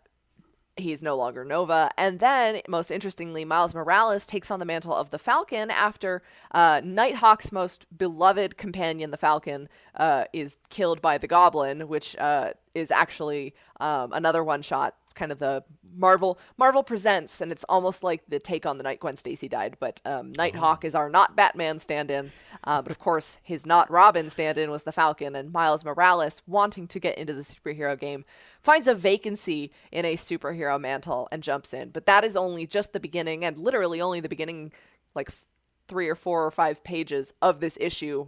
he's 0.80 1.04
no 1.04 1.16
longer 1.16 1.46
Nova. 1.46 1.90
And 1.98 2.20
then, 2.20 2.62
most 2.68 2.92
interestingly, 2.92 3.46
Miles 3.46 3.74
Morales 3.74 4.26
takes 4.26 4.52
on 4.52 4.60
the 4.60 4.66
mantle 4.66 4.96
of 4.96 5.10
the 5.10 5.20
Falcon 5.20 5.72
after 5.72 6.22
uh, 6.52 6.82
Nighthawk's 6.84 7.52
most 7.52 7.86
beloved 7.96 8.58
companion, 8.58 9.12
the 9.12 9.18
Falcon, 9.18 9.70
uh, 9.96 10.26
is 10.34 10.58
killed 10.70 11.02
by 11.02 11.18
the 11.18 11.28
Goblin, 11.28 11.88
which 11.88 12.16
uh, 12.18 12.54
is 12.74 12.92
actually 12.92 13.54
um, 13.80 14.14
another 14.14 14.44
one 14.44 14.62
shot. 14.62 14.96
It's 15.06 15.14
kind 15.14 15.32
of 15.32 15.40
the 15.40 15.64
Marvel 15.96 16.40
Marvel 16.58 16.84
presents, 16.84 17.42
and 17.42 17.52
it's 17.52 17.66
almost 17.68 18.04
like 18.04 18.24
the 18.28 18.40
take 18.40 18.66
on 18.66 18.78
the 18.78 18.84
night 18.84 19.00
Gwen 19.00 19.18
Stacy 19.18 19.48
died. 19.48 19.76
But 19.80 20.02
um, 20.06 20.32
Nighthawk 20.34 20.86
is 20.86 20.94
our 20.94 21.10
not 21.10 21.36
Batman 21.36 21.80
stand-in, 21.80 22.32
uh, 22.64 22.82
but 22.82 22.92
of 22.92 23.00
course 23.00 23.40
his 23.42 23.66
not 23.66 23.90
Robin 23.90 24.30
stand-in 24.30 24.70
was 24.70 24.84
the 24.84 24.92
Falcon, 24.92 25.36
and 25.36 25.52
Miles 25.52 25.84
Morales, 25.84 26.42
wanting 26.46 26.88
to 26.88 27.00
get 27.00 27.18
into 27.18 27.34
the 27.34 27.42
superhero 27.42 28.00
game, 28.00 28.24
finds 28.62 28.88
a 28.88 28.96
vacancy 28.96 29.72
in 29.92 30.06
a 30.06 30.16
superhero 30.16 30.80
mantle 30.80 31.28
and 31.32 31.44
jumps 31.44 31.74
in. 31.74 31.90
But 31.90 32.06
that 32.06 32.24
is 32.24 32.36
only 32.36 32.68
just 32.68 32.94
the 32.94 33.00
beginning, 33.00 33.46
and 33.46 33.58
literally 33.58 34.02
only 34.02 34.20
the 34.20 34.30
beginning, 34.30 34.72
like 35.16 35.30
three 35.88 36.08
or 36.08 36.16
four 36.16 36.46
or 36.46 36.52
five 36.52 36.84
pages 36.84 37.34
of 37.42 37.60
this 37.60 37.78
issue. 37.82 38.28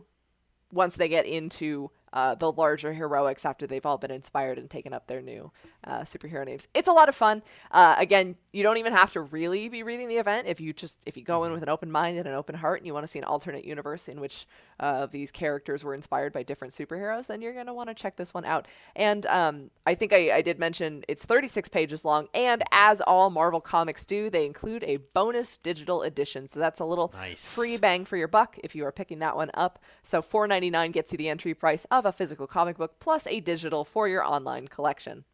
Once 0.71 0.95
they 0.95 1.09
get 1.09 1.25
into 1.25 1.91
uh, 2.13 2.35
the 2.35 2.51
larger 2.51 2.93
heroics 2.93 3.45
after 3.45 3.65
they've 3.67 3.85
all 3.85 3.97
been 3.97 4.11
inspired 4.11 4.57
and 4.57 4.69
taken 4.69 4.93
up 4.93 5.07
their 5.07 5.21
new 5.21 5.51
uh, 5.85 5.99
superhero 6.01 6.45
names. 6.45 6.67
It's 6.73 6.87
a 6.87 6.93
lot 6.93 7.09
of 7.09 7.15
fun. 7.15 7.41
Uh, 7.71 7.95
again, 7.97 8.35
you 8.51 8.63
don't 8.63 8.77
even 8.77 8.93
have 8.93 9.11
to 9.13 9.21
really 9.21 9.69
be 9.69 9.83
reading 9.83 10.07
the 10.09 10.17
event 10.17 10.47
if 10.47 10.59
you 10.59 10.73
just 10.73 10.97
if 11.05 11.15
you 11.17 11.23
go 11.23 11.43
in 11.45 11.51
with 11.53 11.63
an 11.63 11.69
open 11.69 11.91
mind 11.91 12.17
and 12.17 12.27
an 12.27 12.33
open 12.33 12.55
heart 12.55 12.79
and 12.79 12.87
you 12.87 12.93
want 12.93 13.03
to 13.05 13.07
see 13.11 13.19
an 13.19 13.25
alternate 13.25 13.63
universe 13.65 14.07
in 14.07 14.19
which 14.19 14.45
uh, 14.79 15.05
these 15.05 15.31
characters 15.31 15.83
were 15.83 15.93
inspired 15.93 16.33
by 16.33 16.43
different 16.43 16.73
superheroes, 16.73 17.27
then 17.27 17.41
you're 17.41 17.53
gonna 17.53 17.73
want 17.73 17.87
to 17.89 17.95
check 17.95 18.15
this 18.17 18.33
one 18.33 18.45
out. 18.45 18.67
And 18.95 19.25
um, 19.27 19.71
I 19.85 19.95
think 19.95 20.11
I, 20.13 20.31
I 20.37 20.41
did 20.41 20.59
mention 20.59 21.03
it's 21.07 21.23
36 21.25 21.69
pages 21.69 22.03
long, 22.03 22.27
and 22.33 22.63
as 22.71 22.99
all 23.01 23.29
Marvel 23.29 23.61
comics 23.61 24.05
do, 24.05 24.29
they 24.29 24.45
include 24.45 24.83
a 24.83 24.97
bonus 25.13 25.57
digital 25.57 26.01
edition. 26.03 26.47
So 26.47 26.59
that's 26.59 26.79
a 26.79 26.85
little 26.85 27.13
Nice. 27.13 27.53
free 27.55 27.77
bang 27.77 28.05
for 28.05 28.17
your 28.17 28.27
buck 28.27 28.57
if 28.63 28.75
you 28.75 28.85
are 28.85 28.91
picking 28.91 29.19
that 29.19 29.35
one 29.35 29.51
up. 29.53 29.79
So 30.03 30.21
4.99 30.21 30.91
gets 30.91 31.11
you 31.11 31.17
the 31.17 31.29
entry 31.29 31.53
price 31.53 31.85
of 31.91 32.00
a 32.05 32.11
physical 32.11 32.47
comic 32.47 32.77
book 32.77 32.99
plus 32.99 33.27
a 33.27 33.39
digital 33.39 33.83
for 33.83 34.07
your 34.07 34.23
online 34.23 34.67
collection. 34.67 35.25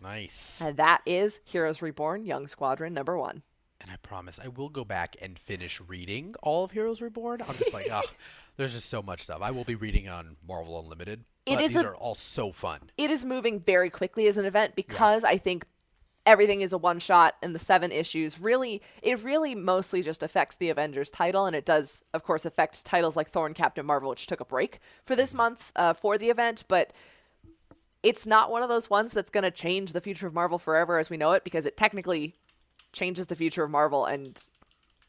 Nice. 0.00 0.60
And 0.64 0.76
that 0.76 1.02
is 1.06 1.40
Heroes 1.44 1.80
Reborn 1.80 2.24
Young 2.24 2.48
Squadron 2.48 2.92
number 2.94 3.16
1. 3.16 3.42
And 3.80 3.90
I 3.90 3.96
promise 3.96 4.38
I 4.42 4.48
will 4.48 4.68
go 4.68 4.84
back 4.84 5.16
and 5.20 5.38
finish 5.38 5.80
reading 5.80 6.34
all 6.42 6.64
of 6.64 6.70
Heroes 6.70 7.00
Reborn. 7.00 7.42
I'm 7.48 7.56
just 7.56 7.72
like, 7.72 7.88
oh, 7.90 8.02
there's 8.56 8.72
just 8.74 8.88
so 8.88 9.02
much 9.02 9.22
stuff. 9.22 9.40
I 9.42 9.50
will 9.50 9.64
be 9.64 9.74
reading 9.74 10.08
on 10.08 10.36
Marvel 10.46 10.78
Unlimited. 10.78 11.24
It 11.46 11.60
is 11.60 11.72
these 11.72 11.82
a- 11.82 11.86
are 11.86 11.96
all 11.96 12.14
so 12.14 12.52
fun. 12.52 12.90
It 12.96 13.10
is 13.10 13.24
moving 13.24 13.58
very 13.60 13.90
quickly 13.90 14.28
as 14.28 14.36
an 14.36 14.44
event 14.44 14.76
because 14.76 15.24
I 15.24 15.36
think 15.36 15.64
everything 16.24 16.60
is 16.60 16.72
a 16.72 16.78
one 16.78 16.98
shot 16.98 17.34
and 17.42 17.54
the 17.54 17.58
seven 17.58 17.90
issues 17.90 18.40
really 18.40 18.80
it 19.02 19.22
really 19.22 19.54
mostly 19.54 20.02
just 20.02 20.22
affects 20.22 20.56
the 20.56 20.70
Avengers 20.70 21.10
title 21.10 21.46
and 21.46 21.56
it 21.56 21.64
does 21.64 22.04
of 22.14 22.22
course 22.22 22.44
affect 22.44 22.84
titles 22.84 23.16
like 23.16 23.28
Thor 23.28 23.46
and 23.46 23.54
Captain 23.54 23.84
Marvel 23.84 24.10
which 24.10 24.26
took 24.26 24.40
a 24.40 24.44
break 24.44 24.78
for 25.04 25.16
this 25.16 25.34
month 25.34 25.72
uh, 25.76 25.92
for 25.92 26.16
the 26.18 26.30
event 26.30 26.64
but 26.68 26.92
it's 28.02 28.26
not 28.26 28.50
one 28.50 28.62
of 28.62 28.68
those 28.68 28.90
ones 28.90 29.12
that's 29.12 29.30
going 29.30 29.44
to 29.44 29.50
change 29.50 29.92
the 29.92 30.00
future 30.00 30.26
of 30.26 30.34
Marvel 30.34 30.58
forever 30.58 30.98
as 30.98 31.10
we 31.10 31.16
know 31.16 31.32
it 31.32 31.44
because 31.44 31.66
it 31.66 31.76
technically 31.76 32.34
changes 32.92 33.26
the 33.26 33.36
future 33.36 33.64
of 33.64 33.70
Marvel 33.70 34.04
and 34.04 34.48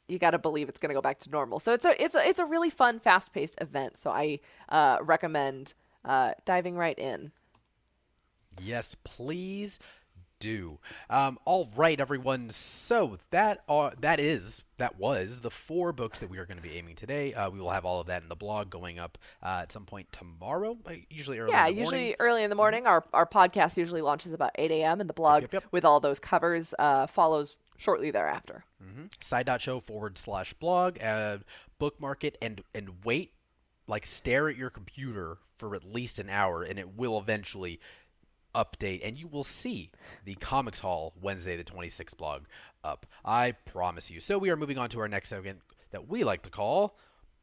you 0.08 0.20
got 0.20 0.32
to 0.32 0.38
believe 0.38 0.70
it's 0.70 0.80
going 0.80 0.90
to 0.90 0.94
go 0.94 1.02
back 1.02 1.20
to 1.20 1.30
normal. 1.30 1.60
So 1.60 1.74
it's 1.74 1.86
a 1.86 2.04
it's 2.04 2.14
a 2.14 2.28
it's 2.28 2.40
a 2.40 2.46
really 2.46 2.70
fun 2.70 3.00
fast-paced 3.00 3.60
event. 3.62 3.98
So 3.98 4.12
I 4.12 4.40
uh, 4.70 4.98
recommend 5.02 5.74
uh, 6.04 6.34
diving 6.46 6.76
right 6.76 6.98
in. 7.00 7.32
Yes, 8.62 8.96
please 9.04 9.80
do. 10.44 10.78
Um, 11.10 11.40
all 11.46 11.70
right, 11.76 12.00
everyone. 12.00 12.50
So 12.50 13.18
that 13.32 13.64
are 13.70 13.94
that 14.02 14.20
is 14.20 14.62
that 14.78 15.00
was 15.00 15.40
the 15.40 15.50
four 15.50 15.94
books 15.94 16.20
that 16.20 16.30
we 16.30 16.38
are 16.38 16.46
going 16.46 16.58
to 16.58 16.64
be 16.64 16.76
aiming 16.78 16.96
today. 16.96 17.34
Uh, 17.34 17.50
we 17.50 17.60
will 17.60 17.72
have 17.72 17.86
all 17.86 18.02
of 18.02 18.08
that 18.08 18.24
in 18.24 18.30
the 18.30 18.36
blog 18.36 18.70
going 18.70 19.00
up 19.00 19.18
uh, 19.42 19.60
at 19.62 19.72
some 19.72 19.86
point 19.86 20.12
tomorrow, 20.12 20.78
usually 21.10 21.40
early. 21.40 21.52
Yeah, 21.52 21.68
in 21.68 21.74
the 21.74 21.80
usually 21.80 21.98
morning. 22.00 22.16
early 22.20 22.44
in 22.44 22.50
the 22.50 22.56
morning. 22.58 22.86
Our 22.86 23.06
our 23.14 23.26
podcast 23.26 23.78
usually 23.78 24.02
launches 24.02 24.34
about 24.34 24.52
8 24.56 24.70
a.m. 24.72 25.00
and 25.00 25.10
the 25.10 25.14
blog 25.14 25.44
yep, 25.44 25.54
yep. 25.54 25.64
with 25.72 25.86
all 25.86 26.02
those 26.02 26.20
covers 26.20 26.74
uh, 26.78 27.08
follows 27.08 27.56
shortly 27.78 28.12
thereafter. 28.12 28.66
side.show 29.22 29.80
forward 29.80 30.18
slash 30.18 30.54
blog 30.54 31.02
uh, 31.02 31.38
bookmark 31.80 32.26
it 32.26 32.38
and 32.42 32.64
and 32.76 33.06
wait 33.06 33.32
like 33.88 34.06
stare 34.06 34.50
at 34.50 34.58
your 34.58 34.70
computer 34.70 35.38
for 35.58 35.76
at 35.76 35.84
least 35.84 36.20
an 36.20 36.30
hour 36.30 36.64
and 36.64 36.78
it 36.80 36.96
will 36.96 37.18
eventually 37.18 37.80
update 38.56 39.02
and 39.04 39.18
you 39.18 39.28
will 39.28 39.44
see 39.44 39.92
the 40.26 40.36
comics 40.36 40.80
haul 40.80 41.14
wednesday 41.22 41.58
the 41.58 41.64
26th 41.64 42.16
blog 42.18 42.44
up 42.84 43.06
i 43.26 43.52
promise 43.52 44.12
you 44.12 44.20
so 44.20 44.38
we 44.38 44.50
are 44.50 44.56
moving 44.58 44.78
on 44.78 44.90
to 44.90 45.00
our 45.00 45.08
next 45.08 45.30
segment 45.30 45.60
that 45.92 46.08
we 46.08 46.24
like 46.24 46.42
to 46.42 46.50
call 46.50 46.98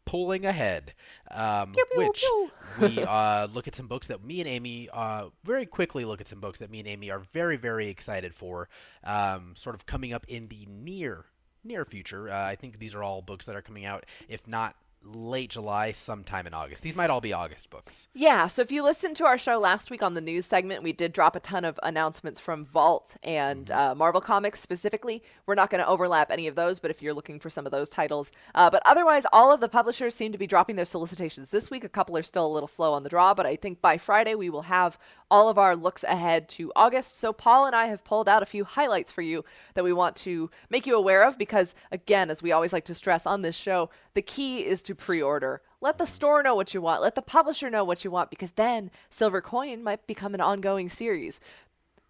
pulling 0.07 0.45
ahead 0.45 0.95
um, 1.31 1.73
Pew, 1.73 1.85
pew, 1.93 1.99
which 1.99 2.21
pew. 2.21 2.51
we 2.81 3.03
uh, 3.09 3.47
look 3.55 3.69
at 3.69 3.75
some 3.75 3.87
books 3.87 4.09
that 4.09 4.25
me 4.25 4.41
and 4.41 4.49
Amy 4.49 4.89
uh, 4.93 5.27
very 5.45 5.67
quickly 5.67 6.05
look 6.05 6.21
at 6.21 6.29
some 6.29 6.41
books 6.41 6.59
that 6.59 6.71
me 6.71 6.81
and 6.81 6.89
Amy 6.89 7.11
are 7.11 7.21
very 7.21 7.57
very 7.57 7.89
excited 7.89 8.35
for, 8.35 8.69
um, 9.05 9.53
sort 9.55 9.77
of 9.77 9.87
coming 9.87 10.13
up 10.13 10.25
in 10.27 10.49
the 10.49 10.67
near 10.69 11.27
near 11.63 11.85
future. 11.85 12.29
Uh, 12.31 12.45
I 12.45 12.57
think 12.57 12.79
these 12.79 12.95
are 12.95 13.03
all 13.03 13.23
books 13.23 13.47
that 13.47 13.55
are 13.55 13.63
coming 13.63 13.85
out, 13.85 14.07
if 14.29 14.49
not 14.49 14.75
late 15.03 15.51
July, 15.51 15.93
sometime 15.93 16.47
in 16.47 16.55
August. 16.55 16.83
These 16.83 16.97
might 16.97 17.11
all 17.11 17.21
be 17.21 17.33
August 17.33 17.71
books. 17.71 18.09
Yeah, 18.13 18.47
so 18.47 18.63
if 18.63 18.71
you 18.71 18.83
listened 18.83 19.17
to 19.17 19.25
our 19.25 19.39
show 19.39 19.59
last 19.59 19.91
week 19.91 20.03
on 20.03 20.15
the 20.15 20.21
news 20.21 20.47
segment, 20.47 20.83
we 20.83 20.93
did 20.93 21.13
drop 21.13 21.35
a 21.35 21.41
ton 21.41 21.65
of 21.65 21.81
announcements 21.83 22.39
from 22.39 22.65
Vault 22.65 23.17
and 23.23 23.71
uh, 23.71 23.95
Marvel 23.95 24.21
Comics 24.21 24.61
specifically. 24.61 25.23
We're 25.47 25.55
not 25.55 25.71
going 25.71 25.83
to 25.83 25.89
overlap 25.89 26.31
any 26.31 26.47
of 26.47 26.55
those, 26.55 26.79
but 26.79 26.91
if 26.91 27.01
you're 27.03 27.15
looking 27.15 27.41
for 27.41 27.51
some 27.51 27.67
of 27.67 27.73
those 27.73 27.91
titles. 27.91 28.31
Uh, 28.55 28.71
but 28.71 28.83
otherwise, 28.85 29.25
all 29.33 29.53
of 29.53 29.61
the 29.61 29.69
publishers 29.69 30.15
seem 30.15 30.33
to 30.33 30.39
be 30.39 30.47
dropping 30.47 30.77
their 30.77 30.85
solicitations 30.85 31.51
this 31.51 31.71
week. 31.71 31.85
A 31.85 31.89
couple 31.89 32.17
are 32.17 32.23
still 32.23 32.47
a 32.47 32.53
little 32.53 32.69
slow 32.69 32.93
on 32.93 33.03
the 33.03 33.09
draw, 33.09 33.35
but 33.35 33.47
I 33.47 33.57
think 33.57 33.81
by 33.81 33.97
Friday 33.97 34.35
we 34.35 34.51
will 34.51 34.63
have 34.63 34.99
all 35.31 35.49
of 35.49 35.59
our 35.59 35.77
looks 35.77 36.05
ahead 36.05 36.49
to 36.49 36.73
August. 36.75 37.19
So 37.19 37.33
Paul 37.33 37.67
and 37.67 37.75
I 37.75 37.87
have 37.87 38.05
pulled 38.05 38.29
out 38.29 38.43
a 38.43 38.47
few 38.47 38.65
highlights 38.65 39.13
for 39.13 39.23
you 39.23 39.45
that 39.75 39.85
we 39.85 39.93
want 39.93 40.17
to 40.17 40.51
make 40.69 40.87
you 40.87 40.97
aware 40.97 41.23
of 41.23 41.39
because, 41.39 41.75
again, 41.93 42.31
as 42.31 42.43
we 42.43 42.53
always 42.53 42.73
like 42.73 42.85
to 42.87 42.95
stress 42.95 43.27
on 43.27 43.43
this 43.43 43.57
show, 43.57 43.91
the 44.15 44.23
key 44.23 44.65
is 44.65 44.83
to 44.83 44.95
pre 44.95 45.23
order. 45.23 45.63
Let 45.81 45.99
the 45.99 46.07
store 46.07 46.43
know 46.43 46.55
what 46.55 46.75
you 46.75 46.83
want, 46.83 47.03
let 47.03 47.15
the 47.15 47.23
publisher 47.23 47.71
know 47.71 47.85
what 47.85 48.05
you 48.05 48.11
want, 48.11 48.31
because 48.31 48.53
then 48.53 48.91
Silver 49.09 49.41
Coin 49.41 49.83
might 49.83 50.07
become 50.07 50.35
an 50.35 50.41
ongoing 50.41 50.89
series. 50.89 51.41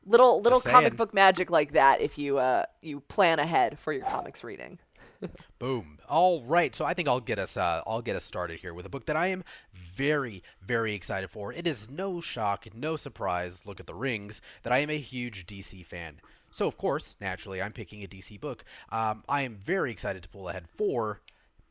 Little 0.07 0.41
little 0.41 0.61
comic 0.61 0.97
book 0.97 1.13
magic 1.13 1.51
like 1.51 1.73
that 1.73 2.01
if 2.01 2.17
you 2.17 2.39
uh 2.39 2.65
you 2.81 3.01
plan 3.01 3.39
ahead 3.39 3.79
for 3.79 3.93
your 3.93 4.05
comics 4.05 4.43
reading. 4.43 4.79
Boom. 5.59 5.99
All 6.09 6.43
right. 6.43 6.75
So 6.75 6.85
I 6.85 6.95
think 6.95 7.07
I'll 7.07 7.21
get 7.21 7.39
us 7.39 7.57
uh, 7.57 7.83
I'll 7.87 8.01
get 8.01 8.17
us 8.17 8.25
started 8.25 8.61
here 8.61 8.73
with 8.73 8.87
a 8.87 8.89
book 8.89 9.05
that 9.07 9.17
I 9.17 9.27
am 9.27 9.45
very 9.75 10.43
very 10.63 10.95
excited 10.95 11.31
for. 11.31 11.53
It 11.53 11.67
is 11.67 11.91
no 11.91 12.21
shock, 12.21 12.67
no 12.75 12.97
surprise. 12.97 13.67
Look 13.67 13.79
at 13.79 13.87
the 13.87 13.95
rings 13.95 14.41
that 14.63 14.73
I 14.73 14.79
am 14.79 14.91
a 14.91 14.99
huge 14.99 15.47
DC 15.47 15.85
fan. 15.85 16.21
So 16.51 16.67
of 16.67 16.77
course, 16.77 17.15
naturally, 17.21 17.63
I'm 17.63 17.73
picking 17.73 18.03
a 18.03 18.09
DC 18.09 18.41
book. 18.41 18.65
Um, 18.91 19.23
I 19.29 19.43
am 19.43 19.57
very 19.57 19.93
excited 19.93 20.23
to 20.23 20.29
pull 20.29 20.49
ahead 20.49 20.67
for 20.75 21.21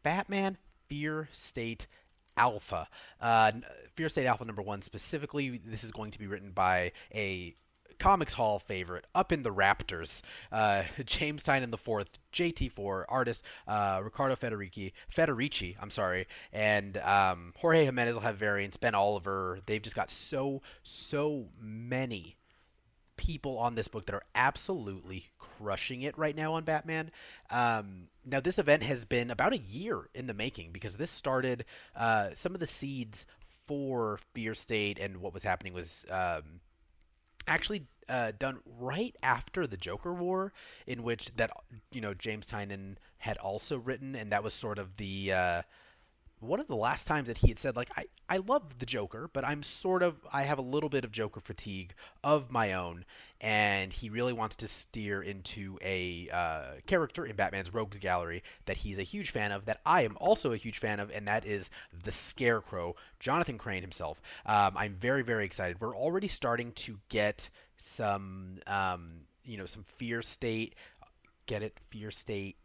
Batman 0.04 0.58
Fear 0.88 1.30
State 1.32 1.88
Alpha. 2.38 2.88
Uh, 3.20 3.52
Fear 3.96 4.10
State 4.10 4.26
Alpha 4.26 4.46
number 4.46 4.62
one 4.62 4.82
specifically. 4.82 5.62
This 5.64 5.84
is 5.84 5.92
going 5.92 6.12
to 6.12 6.20
be 6.20 6.28
written 6.28 6.52
by 6.52 6.92
a 7.14 7.56
Comics 8.00 8.34
Haul 8.34 8.60
favorite 8.60 9.06
up 9.14 9.32
in 9.32 9.44
the 9.44 9.52
Raptors. 9.52 10.22
Uh, 10.52 10.84
James 11.06 11.44
Tynion 11.44 11.72
the 11.72 11.78
fourth, 11.78 12.18
JT4 12.34 13.04
artist, 13.10 13.44
uh, 13.68 14.00
Ricardo 14.02 14.36
Federici, 14.36 14.94
Federici, 15.14 15.76
I'm 15.82 15.90
sorry, 15.90 16.28
and 16.54 16.98
um, 16.98 17.54
Jorge 17.58 17.86
Jimenez 17.86 18.16
will 18.16 18.22
have 18.22 18.38
variants. 18.38 18.78
Ben 18.78 18.96
Oliver. 18.96 19.60
They've 19.66 19.82
just 19.82 19.96
got 19.96 20.10
so 20.10 20.62
so 20.82 21.50
many 21.60 22.38
people 23.20 23.58
on 23.58 23.76
this 23.76 23.90
book 23.90 24.06
that 24.06 24.16
are 24.16 24.24
absolutely 24.34 25.26
crushing 25.38 26.04
it 26.04 26.18
right 26.18 26.36
now 26.36 26.54
on 26.54 26.64
Batman. 26.64 27.12
Um, 27.50 28.08
now, 28.26 28.40
this 28.40 28.58
event 28.58 28.82
has 28.84 29.04
been 29.04 29.30
about 29.30 29.52
a 29.52 29.58
year 29.58 30.08
in 30.16 30.26
the 30.26 30.34
making 30.34 30.72
because 30.72 30.96
this 30.96 31.12
started 31.12 31.66
uh, 31.98 32.30
some 32.34 32.54
of 32.54 32.62
the 32.62 32.66
seeds 32.68 33.26
for 33.68 34.20
Fear 34.34 34.54
State 34.54 34.98
and 35.00 35.18
what 35.18 35.34
was 35.34 35.44
happening 35.44 35.74
was 35.74 36.06
um, 36.10 36.62
actually 37.46 37.88
uh, 38.08 38.32
done 38.40 38.60
right 38.80 39.16
after 39.22 39.68
the 39.68 39.78
Joker 39.78 40.14
War, 40.14 40.54
in 40.88 41.04
which 41.04 41.30
that 41.36 41.52
you 41.92 42.00
know 42.00 42.14
James 42.14 42.50
Tynion 42.50 42.96
had 43.20 43.38
also 43.38 43.78
written, 43.78 44.16
and 44.16 44.32
that 44.32 44.44
was 44.44 44.54
sort 44.54 44.80
of 44.80 44.96
the 44.96 45.34
uh, 45.34 45.62
one 46.40 46.60
of 46.60 46.68
the 46.68 46.76
last 46.76 47.06
times 47.06 47.28
that 47.28 47.40
he 47.40 47.50
had 47.50 47.60
said 47.60 47.76
like 47.76 47.90
I 47.98 48.06
I 48.28 48.38
love 48.38 48.80
the 48.80 48.86
Joker, 48.86 49.30
but 49.32 49.44
I'm 49.44 49.64
sort 49.64 50.04
of 50.04 50.18
I 50.32 50.44
have 50.44 50.58
a 50.58 50.64
little 50.64 50.90
bit 50.90 51.04
of 51.04 51.12
Joker 51.12 51.40
fatigue 51.40 51.94
of 52.24 52.52
my 52.52 52.74
own, 52.74 53.06
and 53.42 53.92
he 53.92 54.10
really 54.10 54.34
wants 54.34 54.56
to 54.58 54.68
steer 54.68 55.22
into 55.22 55.78
a 55.82 56.30
uh, 56.32 56.64
character 56.88 57.26
in 57.26 57.36
Batman's 57.36 57.74
Rogues 57.74 57.98
Gallery 57.98 58.44
that 58.66 58.78
he's 58.78 58.98
a 58.98 59.04
huge 59.04 59.32
fan 59.32 59.52
of, 59.52 59.66
that 59.66 59.82
I 59.86 60.02
am 60.02 60.18
also 60.20 60.52
a 60.54 60.58
huge 60.58 60.78
fan 60.78 61.00
of, 61.00 61.12
and 61.12 61.28
that 61.28 61.46
is 61.46 61.70
the 62.04 62.12
Scarecrow, 62.12 62.96
Jonathan 63.20 63.58
Crane 63.58 63.82
himself. 63.82 64.22
Um, 64.46 64.78
I'm 64.78 64.96
very 64.96 65.24
very 65.24 65.46
excited. 65.46 65.82
We're 65.82 65.98
already 65.98 66.28
starting 66.28 66.72
to 66.74 67.00
get 67.10 67.50
some 67.78 68.60
um, 68.68 69.22
you 69.44 69.58
know 69.58 69.66
some 69.66 69.84
fear 69.84 70.22
state, 70.22 70.76
get 71.48 71.64
it 71.64 71.78
fear 71.90 72.12
state 72.12 72.56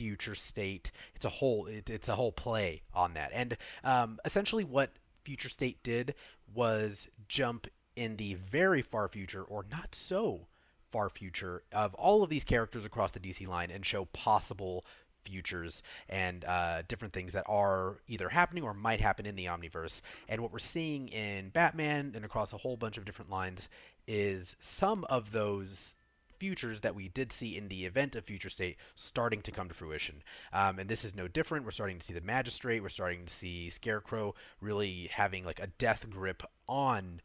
future 0.00 0.34
state. 0.34 0.90
It's 1.14 1.26
a 1.26 1.28
whole 1.28 1.66
it, 1.66 1.90
it's 1.90 2.08
a 2.08 2.14
whole 2.14 2.32
play 2.32 2.80
on 2.94 3.12
that. 3.14 3.32
And 3.34 3.58
um, 3.84 4.18
essentially, 4.24 4.64
what 4.64 4.92
future 5.24 5.50
state 5.50 5.82
did 5.82 6.14
was 6.54 7.06
jump 7.28 7.66
in 7.96 8.16
the 8.16 8.32
very 8.32 8.80
far 8.80 9.08
future, 9.08 9.42
or 9.42 9.66
not 9.70 9.94
so 9.94 10.46
far 10.90 11.10
future, 11.10 11.64
of 11.70 11.92
all 11.94 12.22
of 12.22 12.30
these 12.30 12.44
characters 12.44 12.86
across 12.86 13.10
the 13.10 13.20
DC 13.20 13.46
line 13.46 13.70
and 13.70 13.84
show 13.84 14.06
possible 14.06 14.86
futures 15.22 15.82
and 16.08 16.46
uh, 16.46 16.80
different 16.88 17.12
things 17.12 17.34
that 17.34 17.44
are 17.46 17.98
either 18.08 18.30
happening 18.30 18.64
or 18.64 18.72
might 18.72 19.02
happen 19.02 19.26
in 19.26 19.36
the 19.36 19.44
omniverse. 19.44 20.00
And 20.30 20.40
what 20.40 20.50
we're 20.50 20.60
seeing 20.60 21.08
in 21.08 21.50
Batman 21.50 22.12
and 22.16 22.24
across 22.24 22.54
a 22.54 22.56
whole 22.56 22.78
bunch 22.78 22.96
of 22.96 23.04
different 23.04 23.30
lines 23.30 23.68
is 24.06 24.56
some 24.60 25.04
of 25.10 25.32
those 25.32 25.94
futures 26.40 26.80
that 26.80 26.96
we 26.96 27.08
did 27.08 27.30
see 27.30 27.56
in 27.56 27.68
the 27.68 27.84
event 27.84 28.16
of 28.16 28.24
Future 28.24 28.50
State 28.50 28.78
starting 28.96 29.42
to 29.42 29.52
come 29.52 29.68
to 29.68 29.74
fruition. 29.74 30.22
Um, 30.52 30.80
and 30.80 30.88
this 30.88 31.04
is 31.04 31.14
no 31.14 31.28
different. 31.28 31.64
We're 31.64 31.70
starting 31.70 31.98
to 31.98 32.04
see 32.04 32.14
the 32.14 32.20
Magistrate. 32.20 32.82
We're 32.82 32.88
starting 32.88 33.26
to 33.26 33.32
see 33.32 33.68
Scarecrow 33.68 34.34
really 34.60 35.10
having 35.12 35.44
like 35.44 35.60
a 35.60 35.68
death 35.68 36.08
grip 36.10 36.42
on 36.66 37.20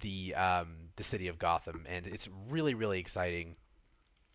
the 0.00 0.34
um, 0.34 0.90
the 0.96 1.04
city 1.04 1.28
of 1.28 1.38
Gotham, 1.38 1.84
and 1.88 2.06
it's 2.06 2.28
really 2.48 2.74
really 2.74 2.98
exciting. 2.98 3.56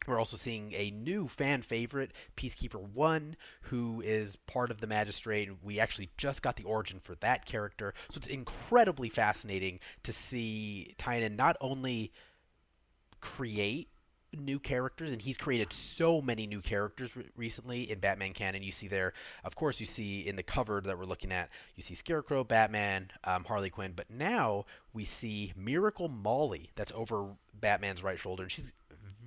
We're 0.07 0.17
also 0.17 0.38
seeing 0.38 0.74
a 0.74 0.89
new 0.89 1.28
fan 1.28 1.61
favorite, 1.61 2.11
Peacekeeper 2.36 2.82
One, 2.82 3.36
who 3.63 4.01
is 4.01 4.36
part 4.36 4.72
of 4.72 4.82
the 4.82 4.88
Magistrate. 4.88 5.49
We 5.61 5.80
actually 5.80 6.09
just 6.17 6.41
got 6.41 6.55
the 6.55 6.63
origin 6.63 6.99
for 6.99 7.13
that 7.15 7.45
character, 7.45 7.93
so 8.09 8.17
it's 8.17 8.28
incredibly 8.28 9.09
fascinating 9.09 9.80
to 10.03 10.11
see 10.11 10.95
Tynion 10.97 11.36
not 11.36 11.55
only 11.61 12.11
create 13.19 13.90
new 14.38 14.59
characters 14.59 15.11
and 15.11 15.21
he's 15.21 15.38
created 15.38 15.73
so 15.73 16.21
many 16.21 16.47
new 16.47 16.61
characters 16.61 17.15
re- 17.15 17.25
recently 17.36 17.89
in 17.89 17.99
batman 17.99 18.34
canon. 18.34 18.63
You 18.63 18.71
see 18.71 18.88
there 18.88 19.13
of 19.43 19.55
course 19.55 19.79
you 19.79 19.86
see 19.86 20.21
in 20.21 20.36
the 20.36 20.43
cover 20.43 20.82
that 20.82 20.97
we're 20.97 21.05
looking 21.05 21.32
at 21.32 21.49
you 21.75 21.84
see 21.84 21.95
scarecrow 21.95 22.43
batman 22.43 23.11
um, 23.23 23.43
harley 23.43 23.69
quinn 23.69 23.93
but 23.95 24.09
now 24.09 24.65
we 24.93 25.03
see 25.03 25.51
miracle 25.55 26.07
molly 26.07 26.69
that's 26.75 26.91
over 26.95 27.36
batman's 27.59 28.03
right 28.03 28.19
shoulder 28.19 28.43
and 28.43 28.51
she's 28.51 28.73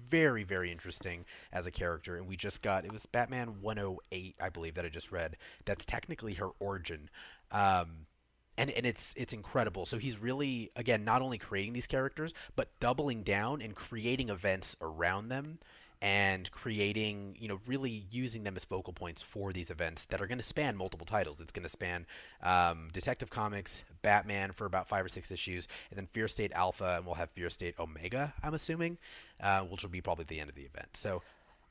very 0.09 0.45
very 0.45 0.71
interesting 0.71 1.25
as 1.53 1.67
a 1.67 1.71
character. 1.71 2.17
And 2.17 2.27
we 2.27 2.37
just 2.37 2.63
got 2.63 2.85
it 2.85 2.93
was 2.93 3.07
batman 3.07 3.61
108 3.61 4.37
i 4.41 4.49
believe 4.49 4.75
that 4.75 4.85
i 4.85 4.89
just 4.89 5.11
read. 5.11 5.37
That's 5.65 5.85
technically 5.85 6.35
her 6.35 6.51
origin. 6.61 7.11
Um, 7.51 8.07
and 8.57 8.71
and 8.71 8.87
it's 8.87 9.15
it's 9.17 9.33
incredible. 9.33 9.87
So 9.87 9.99
he's 9.99 10.19
really 10.19 10.71
again 10.77 11.05
not 11.05 11.23
only 11.23 11.39
creating 11.39 11.73
these 11.73 11.87
characters, 11.87 12.33
but 12.57 12.69
doubling 12.81 13.23
down 13.23 13.61
and 13.63 13.75
creating 13.75 14.29
events 14.29 14.77
around 14.81 15.29
them 15.29 15.59
and 16.03 16.51
creating, 16.51 17.35
you 17.41 17.49
know, 17.49 17.61
really 17.67 18.05
using 18.11 18.43
them 18.45 18.57
as 18.57 18.65
focal 18.65 18.93
points 18.93 19.23
for 19.23 19.55
these 19.55 19.71
events 19.71 20.05
that 20.07 20.21
are 20.21 20.27
going 20.27 20.39
to 20.39 20.45
span 20.45 20.77
multiple 20.77 21.07
titles. 21.07 21.41
It's 21.41 21.53
going 21.53 21.63
to 21.63 21.69
span 21.69 22.05
um, 22.43 22.91
Detective 22.93 23.31
Comics, 23.31 23.85
Batman 24.03 24.53
for 24.53 24.67
about 24.67 24.87
five 24.87 25.03
or 25.05 25.09
six 25.09 25.31
issues, 25.31 25.67
and 25.91 25.97
then 25.97 26.07
Fear 26.07 26.29
State 26.29 26.53
Alpha, 26.53 26.97
and 26.97 27.07
we'll 27.07 27.15
have 27.15 27.31
Fear 27.31 27.49
State 27.49 27.75
Omega, 27.79 28.35
I'm 28.43 28.53
assuming, 28.53 28.99
uh, 29.41 29.61
which 29.63 29.83
will 29.83 29.91
be 29.91 30.03
probably 30.03 30.27
the 30.29 30.41
end 30.41 30.51
of 30.51 30.57
the 30.57 30.65
event. 30.65 30.89
So 30.95 31.23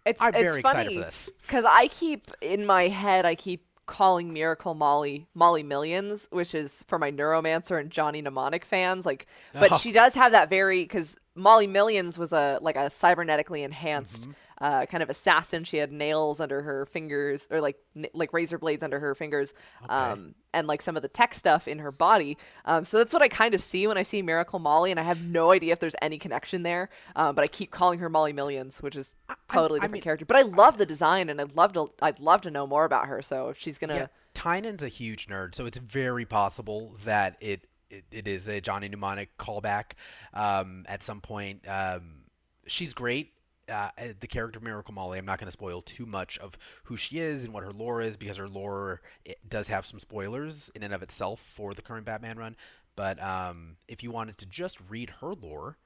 It's 0.03 0.19
I'm 0.19 0.33
it's 0.33 0.41
very 0.41 0.61
excited 0.61 0.93
for 0.93 0.99
this. 1.01 1.29
because 1.43 1.65
I 1.65 1.87
keep 1.89 2.31
in 2.41 2.65
my 2.65 2.87
head 2.87 3.25
I 3.25 3.35
keep 3.35 3.65
calling 3.85 4.31
Miracle 4.33 4.73
Molly 4.73 5.27
Molly 5.33 5.63
Millions, 5.63 6.27
which 6.31 6.55
is 6.55 6.83
for 6.87 6.97
my 6.97 7.11
Neuromancer 7.11 7.79
and 7.79 7.89
Johnny 7.91 8.21
Mnemonic 8.21 8.63
fans. 8.65 9.05
Like, 9.05 9.27
but 9.53 9.71
Oh. 9.73 9.77
she 9.77 9.91
does 9.91 10.15
have 10.15 10.31
that 10.31 10.49
very 10.49 10.83
because 10.83 11.17
Molly 11.35 11.67
Millions 11.67 12.17
was 12.17 12.31
a 12.33 12.59
like 12.61 12.75
a 12.75 12.87
cybernetically 12.89 13.63
enhanced. 13.63 14.27
Uh, 14.61 14.85
kind 14.85 15.03
of 15.03 15.09
assassin. 15.09 15.65
She 15.65 15.75
had 15.77 15.91
nails 15.91 16.39
under 16.39 16.61
her 16.61 16.85
fingers, 16.85 17.47
or 17.51 17.59
like 17.59 17.75
n- 17.97 18.05
like 18.13 18.31
razor 18.31 18.57
blades 18.57 18.81
under 18.83 18.97
her 18.99 19.13
fingers, 19.13 19.53
um, 19.89 20.35
and 20.53 20.67
like 20.67 20.81
some 20.81 20.95
of 20.95 21.01
the 21.01 21.07
tech 21.07 21.33
stuff 21.33 21.67
in 21.67 21.79
her 21.79 21.91
body. 21.91 22.37
Um, 22.65 22.85
so 22.85 22.97
that's 22.97 23.13
what 23.13 23.21
I 23.21 23.27
kind 23.27 23.53
of 23.53 23.61
see 23.61 23.87
when 23.87 23.97
I 23.97 24.01
see 24.03 24.21
Miracle 24.21 24.59
Molly, 24.59 24.91
and 24.91 24.99
I 24.99 25.03
have 25.03 25.21
no 25.21 25.51
idea 25.51 25.73
if 25.73 25.79
there's 25.79 25.95
any 26.01 26.17
connection 26.17 26.63
there. 26.63 26.89
Uh, 27.15 27.33
but 27.33 27.43
I 27.43 27.47
keep 27.47 27.71
calling 27.71 27.99
her 27.99 28.09
Molly 28.09 28.33
Millions, 28.33 28.81
which 28.81 28.95
is 28.95 29.15
totally 29.51 29.79
I 29.79 29.81
different 29.81 29.93
mean- 29.93 30.01
character. 30.03 30.25
But 30.25 30.37
I 30.37 30.41
love 30.43 30.77
the 30.77 30.85
design, 30.85 31.29
and 31.29 31.41
I'd 31.41 31.55
love 31.55 31.73
to 31.73 31.91
I'd 32.01 32.19
love 32.19 32.41
to 32.41 32.51
know 32.51 32.67
more 32.67 32.85
about 32.85 33.07
her. 33.07 33.21
So 33.21 33.49
if 33.49 33.57
she's 33.57 33.77
gonna, 33.77 33.95
Yeah, 33.95 34.07
Tynion's 34.33 34.83
a 34.83 34.87
huge 34.87 35.27
nerd, 35.27 35.55
so 35.55 35.65
it's 35.65 35.77
very 35.77 36.25
possible 36.25 36.95
that 37.03 37.35
it 37.41 37.67
it, 37.89 38.05
it 38.11 38.27
is 38.27 38.47
a 38.47 38.59
Johnny 38.61 38.87
Mnemonic 38.89 39.37
callback 39.37 39.91
um, 40.33 40.85
at 40.87 41.03
some 41.03 41.21
point. 41.21 41.67
Um, 41.67 42.23
she's 42.65 42.93
great. 42.93 43.32
Uh, 43.69 43.89
the 44.19 44.27
character 44.27 44.59
of 44.59 44.63
Miracle 44.63 44.93
Molly. 44.93 45.17
I'm 45.17 45.25
not 45.25 45.39
going 45.39 45.47
to 45.47 45.51
spoil 45.51 45.81
too 45.81 46.05
much 46.05 46.37
of 46.39 46.57
who 46.85 46.97
she 46.97 47.19
is 47.19 47.45
and 47.45 47.53
what 47.53 47.63
her 47.63 47.71
lore 47.71 48.01
is 48.01 48.17
because 48.17 48.35
her 48.37 48.49
lore 48.49 49.01
it 49.23 49.37
does 49.47 49.69
have 49.69 49.85
some 49.85 49.99
spoilers 49.99 50.69
in 50.75 50.83
and 50.83 50.93
of 50.93 51.01
itself 51.01 51.39
for 51.39 51.73
the 51.73 51.81
current 51.81 52.05
Batman 52.05 52.37
run. 52.37 52.55
But 52.95 53.23
um, 53.23 53.77
if 53.87 54.03
you 54.03 54.11
wanted 54.11 54.37
to 54.39 54.45
just 54.45 54.79
read 54.89 55.11
her 55.21 55.33
lore, 55.33 55.77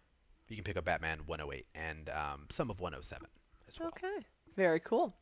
you 0.48 0.56
can 0.56 0.64
pick 0.64 0.78
up 0.78 0.86
Batman 0.86 1.20
108 1.26 1.68
and 1.76 2.10
um, 2.10 2.48
some 2.50 2.70
of 2.70 2.80
107 2.80 3.28
as 3.68 3.80
well. 3.80 3.90
Okay. 3.90 4.26
Very 4.56 4.80
cool. 4.80 5.16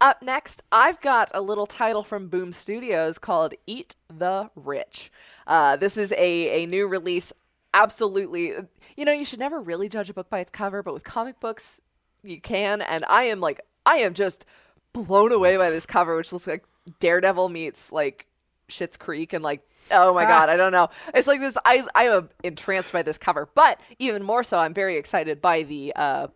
Up 0.00 0.22
next, 0.22 0.62
I've 0.72 0.98
got 1.02 1.30
a 1.34 1.42
little 1.42 1.66
title 1.66 2.02
from 2.02 2.28
Boom 2.28 2.54
Studios 2.54 3.18
called 3.18 3.52
Eat 3.66 3.94
the 4.08 4.50
Rich. 4.56 5.12
Uh, 5.46 5.76
this 5.76 5.98
is 5.98 6.10
a, 6.12 6.62
a 6.62 6.66
new 6.66 6.88
release. 6.88 7.30
Absolutely. 7.74 8.54
You 8.96 9.04
know, 9.04 9.12
you 9.12 9.26
should 9.26 9.40
never 9.40 9.60
really 9.60 9.90
judge 9.90 10.08
a 10.08 10.14
book 10.14 10.30
by 10.30 10.40
its 10.40 10.50
cover, 10.50 10.82
but 10.82 10.94
with 10.94 11.04
comic 11.04 11.38
books, 11.38 11.82
you 12.28 12.40
can. 12.40 12.82
And 12.82 13.04
I 13.08 13.24
am 13.24 13.40
like, 13.40 13.60
I 13.86 13.98
am 13.98 14.14
just 14.14 14.44
blown 14.92 15.32
away 15.32 15.56
by 15.56 15.70
this 15.70 15.86
cover, 15.86 16.16
which 16.16 16.32
looks 16.32 16.46
like 16.46 16.64
Daredevil 17.00 17.48
meets 17.48 17.92
like 17.92 18.26
Schitt's 18.68 18.96
Creek 18.96 19.32
and 19.32 19.42
like 19.42 19.62
oh 19.90 20.14
my 20.14 20.24
god, 20.24 20.48
I 20.48 20.56
don't 20.56 20.72
know. 20.72 20.88
It's 21.14 21.26
like 21.26 21.40
this. 21.40 21.56
I 21.64 21.86
I 21.94 22.04
am 22.08 22.30
entranced 22.44 22.92
by 22.92 23.02
this 23.02 23.18
cover, 23.18 23.48
but 23.54 23.80
even 23.98 24.22
more 24.22 24.44
so, 24.44 24.58
I'm 24.58 24.74
very 24.74 24.96
excited 24.96 25.40
by 25.40 25.62
the 25.62 25.92
uh, 25.96 26.26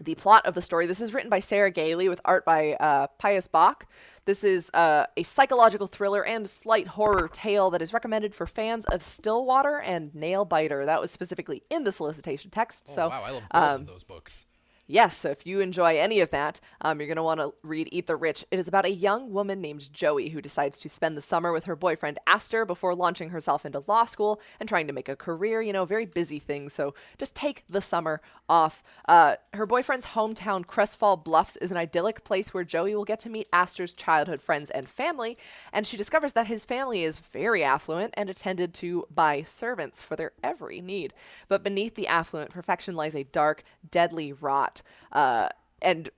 the 0.00 0.14
plot 0.14 0.46
of 0.46 0.54
the 0.54 0.62
story. 0.62 0.86
This 0.86 1.00
is 1.00 1.12
written 1.12 1.30
by 1.30 1.40
Sarah 1.40 1.70
Gailey 1.70 2.08
with 2.08 2.20
art 2.24 2.44
by 2.44 2.74
uh, 2.74 3.08
Pius 3.18 3.48
Bak. 3.48 3.88
This 4.24 4.44
is 4.44 4.70
uh, 4.74 5.06
a 5.16 5.22
psychological 5.22 5.86
thriller 5.86 6.24
and 6.24 6.48
slight 6.48 6.86
horror 6.86 7.28
tale 7.32 7.70
that 7.70 7.80
is 7.80 7.92
recommended 7.92 8.34
for 8.34 8.46
fans 8.46 8.84
of 8.86 9.02
Stillwater 9.02 9.80
and 9.80 10.14
Nail 10.14 10.44
Biter. 10.44 10.84
That 10.84 11.00
was 11.00 11.10
specifically 11.10 11.62
in 11.70 11.84
the 11.84 11.92
solicitation 11.92 12.50
text. 12.50 12.88
so 12.88 13.06
Oh, 13.06 13.08
wow, 13.08 13.22
I 13.22 13.30
love 13.30 13.42
both 13.50 13.62
um, 13.62 13.80
of 13.80 13.86
those 13.86 14.04
books. 14.04 14.46
Yes, 14.90 15.18
so 15.18 15.28
if 15.28 15.46
you 15.46 15.60
enjoy 15.60 15.98
any 15.98 16.20
of 16.20 16.30
that, 16.30 16.60
um, 16.80 16.98
you're 16.98 17.08
going 17.08 17.16
to 17.16 17.22
want 17.22 17.40
to 17.40 17.52
read 17.62 17.90
Eat 17.92 18.06
the 18.06 18.16
Rich. 18.16 18.46
It 18.50 18.58
is 18.58 18.68
about 18.68 18.86
a 18.86 18.90
young 18.90 19.30
woman 19.30 19.60
named 19.60 19.92
Joey 19.92 20.30
who 20.30 20.40
decides 20.40 20.78
to 20.78 20.88
spend 20.88 21.14
the 21.14 21.20
summer 21.20 21.52
with 21.52 21.64
her 21.64 21.76
boyfriend 21.76 22.18
Aster 22.26 22.64
before 22.64 22.94
launching 22.94 23.28
herself 23.28 23.66
into 23.66 23.84
law 23.86 24.06
school 24.06 24.40
and 24.58 24.66
trying 24.66 24.86
to 24.86 24.94
make 24.94 25.10
a 25.10 25.14
career. 25.14 25.60
You 25.60 25.74
know, 25.74 25.84
very 25.84 26.06
busy 26.06 26.38
thing, 26.38 26.70
so 26.70 26.94
just 27.18 27.34
take 27.34 27.64
the 27.68 27.82
summer 27.82 28.22
off. 28.48 28.82
Uh, 29.06 29.36
her 29.52 29.66
boyfriend's 29.66 30.06
hometown, 30.06 30.64
Crestfall 30.64 31.22
Bluffs, 31.22 31.56
is 31.56 31.70
an 31.70 31.76
idyllic 31.76 32.24
place 32.24 32.54
where 32.54 32.64
Joey 32.64 32.94
will 32.94 33.04
get 33.04 33.18
to 33.20 33.28
meet 33.28 33.48
Aster's 33.52 33.92
childhood 33.92 34.40
friends 34.40 34.70
and 34.70 34.88
family, 34.88 35.36
and 35.70 35.86
she 35.86 35.98
discovers 35.98 36.32
that 36.32 36.46
his 36.46 36.64
family 36.64 37.02
is 37.02 37.18
very 37.18 37.62
affluent 37.62 38.14
and 38.16 38.30
attended 38.30 38.72
to 38.74 39.04
by 39.14 39.42
servants 39.42 40.00
for 40.00 40.16
their 40.16 40.32
every 40.42 40.80
need. 40.80 41.12
But 41.46 41.62
beneath 41.62 41.94
the 41.94 42.08
affluent 42.08 42.52
perfection 42.52 42.96
lies 42.96 43.14
a 43.14 43.24
dark, 43.24 43.64
deadly 43.90 44.32
rot. 44.32 44.77
Uh, 45.12 45.48
and 45.80 46.10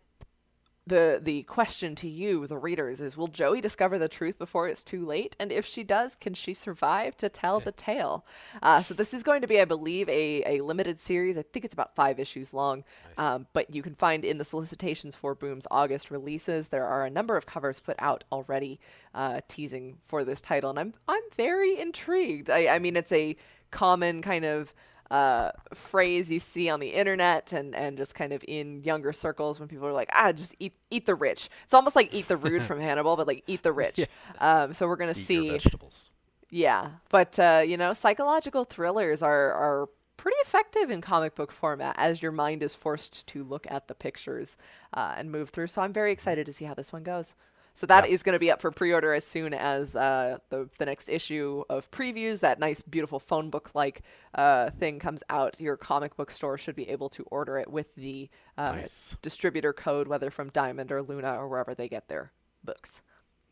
the 0.86 1.20
the 1.22 1.42
question 1.44 1.94
to 1.94 2.08
you, 2.08 2.46
the 2.46 2.56
readers, 2.56 3.00
is: 3.00 3.16
Will 3.16 3.28
Joey 3.28 3.60
discover 3.60 3.98
the 3.98 4.08
truth 4.08 4.38
before 4.38 4.66
it's 4.66 4.82
too 4.82 5.06
late? 5.06 5.36
And 5.38 5.52
if 5.52 5.64
she 5.64 5.84
does, 5.84 6.16
can 6.16 6.34
she 6.34 6.52
survive 6.52 7.16
to 7.18 7.28
tell 7.28 7.60
the 7.60 7.72
tale? 7.72 8.24
Uh, 8.62 8.82
so 8.82 8.94
this 8.94 9.14
is 9.14 9.22
going 9.22 9.40
to 9.42 9.46
be, 9.46 9.60
I 9.60 9.64
believe, 9.66 10.08
a, 10.08 10.42
a 10.58 10.64
limited 10.64 10.98
series. 10.98 11.38
I 11.38 11.42
think 11.42 11.64
it's 11.64 11.74
about 11.74 11.94
five 11.94 12.18
issues 12.18 12.52
long. 12.52 12.84
Um, 13.18 13.46
but 13.52 13.72
you 13.74 13.82
can 13.82 13.94
find 13.94 14.24
in 14.24 14.38
the 14.38 14.44
solicitations 14.44 15.14
for 15.14 15.34
Boom's 15.34 15.66
August 15.70 16.10
releases, 16.10 16.68
there 16.68 16.86
are 16.86 17.04
a 17.04 17.10
number 17.10 17.36
of 17.36 17.46
covers 17.46 17.78
put 17.78 17.96
out 17.98 18.24
already, 18.32 18.80
uh, 19.14 19.40
teasing 19.48 19.96
for 20.00 20.24
this 20.24 20.40
title, 20.40 20.70
and 20.70 20.78
I'm 20.78 20.94
I'm 21.06 21.22
very 21.36 21.78
intrigued. 21.78 22.50
I, 22.50 22.66
I 22.68 22.78
mean, 22.78 22.96
it's 22.96 23.12
a 23.12 23.36
common 23.70 24.22
kind 24.22 24.44
of 24.44 24.74
uh, 25.10 25.50
phrase 25.74 26.30
you 26.30 26.38
see 26.38 26.68
on 26.68 26.80
the 26.80 26.88
internet 26.90 27.52
and, 27.52 27.74
and 27.74 27.96
just 27.96 28.14
kind 28.14 28.32
of 28.32 28.44
in 28.46 28.82
younger 28.82 29.12
circles 29.12 29.58
when 29.58 29.68
people 29.68 29.86
are 29.86 29.92
like, 29.92 30.08
ah, 30.14 30.32
just 30.32 30.54
eat 30.60 30.74
eat 30.90 31.06
the 31.06 31.14
rich. 31.14 31.48
It's 31.64 31.74
almost 31.74 31.96
like 31.96 32.14
eat 32.14 32.28
the 32.28 32.36
rude 32.36 32.64
from 32.64 32.80
Hannibal, 32.86 33.16
but 33.16 33.26
like 33.26 33.42
eat 33.46 33.62
the 33.62 33.72
rich. 33.72 34.08
Um, 34.38 34.72
so 34.74 34.86
we're 34.88 34.96
gonna 34.96 35.14
Eat 35.14 35.16
see, 35.16 35.48
vegetables. 35.48 36.10
yeah. 36.50 36.92
But 37.10 37.38
uh, 37.38 37.62
you 37.66 37.76
know, 37.76 37.92
psychological 37.94 38.64
thrillers 38.64 39.22
are 39.22 39.52
are 39.52 39.88
pretty 40.16 40.36
effective 40.42 40.90
in 40.90 41.00
comic 41.00 41.34
book 41.34 41.50
format 41.50 41.94
as 41.98 42.20
your 42.22 42.32
mind 42.32 42.62
is 42.62 42.74
forced 42.74 43.26
to 43.26 43.42
look 43.42 43.66
at 43.70 43.88
the 43.88 43.94
pictures 43.94 44.56
uh, 44.92 45.14
and 45.16 45.30
move 45.32 45.50
through. 45.50 45.66
So 45.68 45.82
I'm 45.82 45.92
very 45.94 46.12
excited 46.12 46.44
to 46.46 46.52
see 46.52 46.66
how 46.66 46.74
this 46.74 46.92
one 46.92 47.02
goes. 47.02 47.34
So 47.74 47.86
that 47.86 48.06
is 48.06 48.20
Yeah. 48.20 48.24
going 48.24 48.32
to 48.34 48.38
be 48.40 48.50
up 48.50 48.60
for 48.60 48.70
pre-order 48.70 49.12
as 49.14 49.24
soon 49.26 49.54
as 49.54 49.96
uh, 49.96 50.38
the 50.50 50.68
the 50.78 50.84
next 50.86 51.08
issue 51.08 51.64
of 51.70 51.90
previews. 51.90 52.40
That 52.40 52.58
nice, 52.58 52.82
beautiful 52.82 53.18
phone 53.18 53.48
book 53.50 53.70
like 53.74 54.02
uh, 54.34 54.70
thing 54.70 54.98
comes 54.98 55.22
out. 55.30 55.60
Your 55.60 55.76
comic 55.76 56.16
book 56.16 56.30
store 56.30 56.58
should 56.58 56.76
be 56.76 56.88
able 56.90 57.08
to 57.10 57.22
order 57.30 57.58
it 57.58 57.70
with 57.70 57.94
the 57.94 58.28
um, 58.58 58.76
Nice. 58.76 59.16
distributor 59.22 59.72
code, 59.72 60.08
whether 60.08 60.30
from 60.30 60.50
Diamond 60.50 60.92
or 60.92 61.00
Lunar 61.02 61.36
or 61.36 61.48
wherever 61.48 61.74
they 61.74 61.88
get 61.88 62.08
their 62.08 62.32
books. 62.62 63.02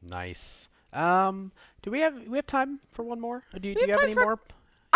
Nice. 0.03 0.69
Um, 0.93 1.53
do 1.83 1.91
we 1.91 2.01
have 2.01 2.27
we 2.29 2.37
have 2.39 2.47
time 2.47 2.81
for 2.91 3.03
one 3.03 3.21
more? 3.21 3.45
Or 3.55 3.59
do, 3.59 3.69
you- 3.69 3.75
do 3.75 3.81
have 3.81 3.89
you 3.89 3.95
have 3.95 4.03
any 4.05 4.15
for- 4.15 4.23
more? 4.25 4.41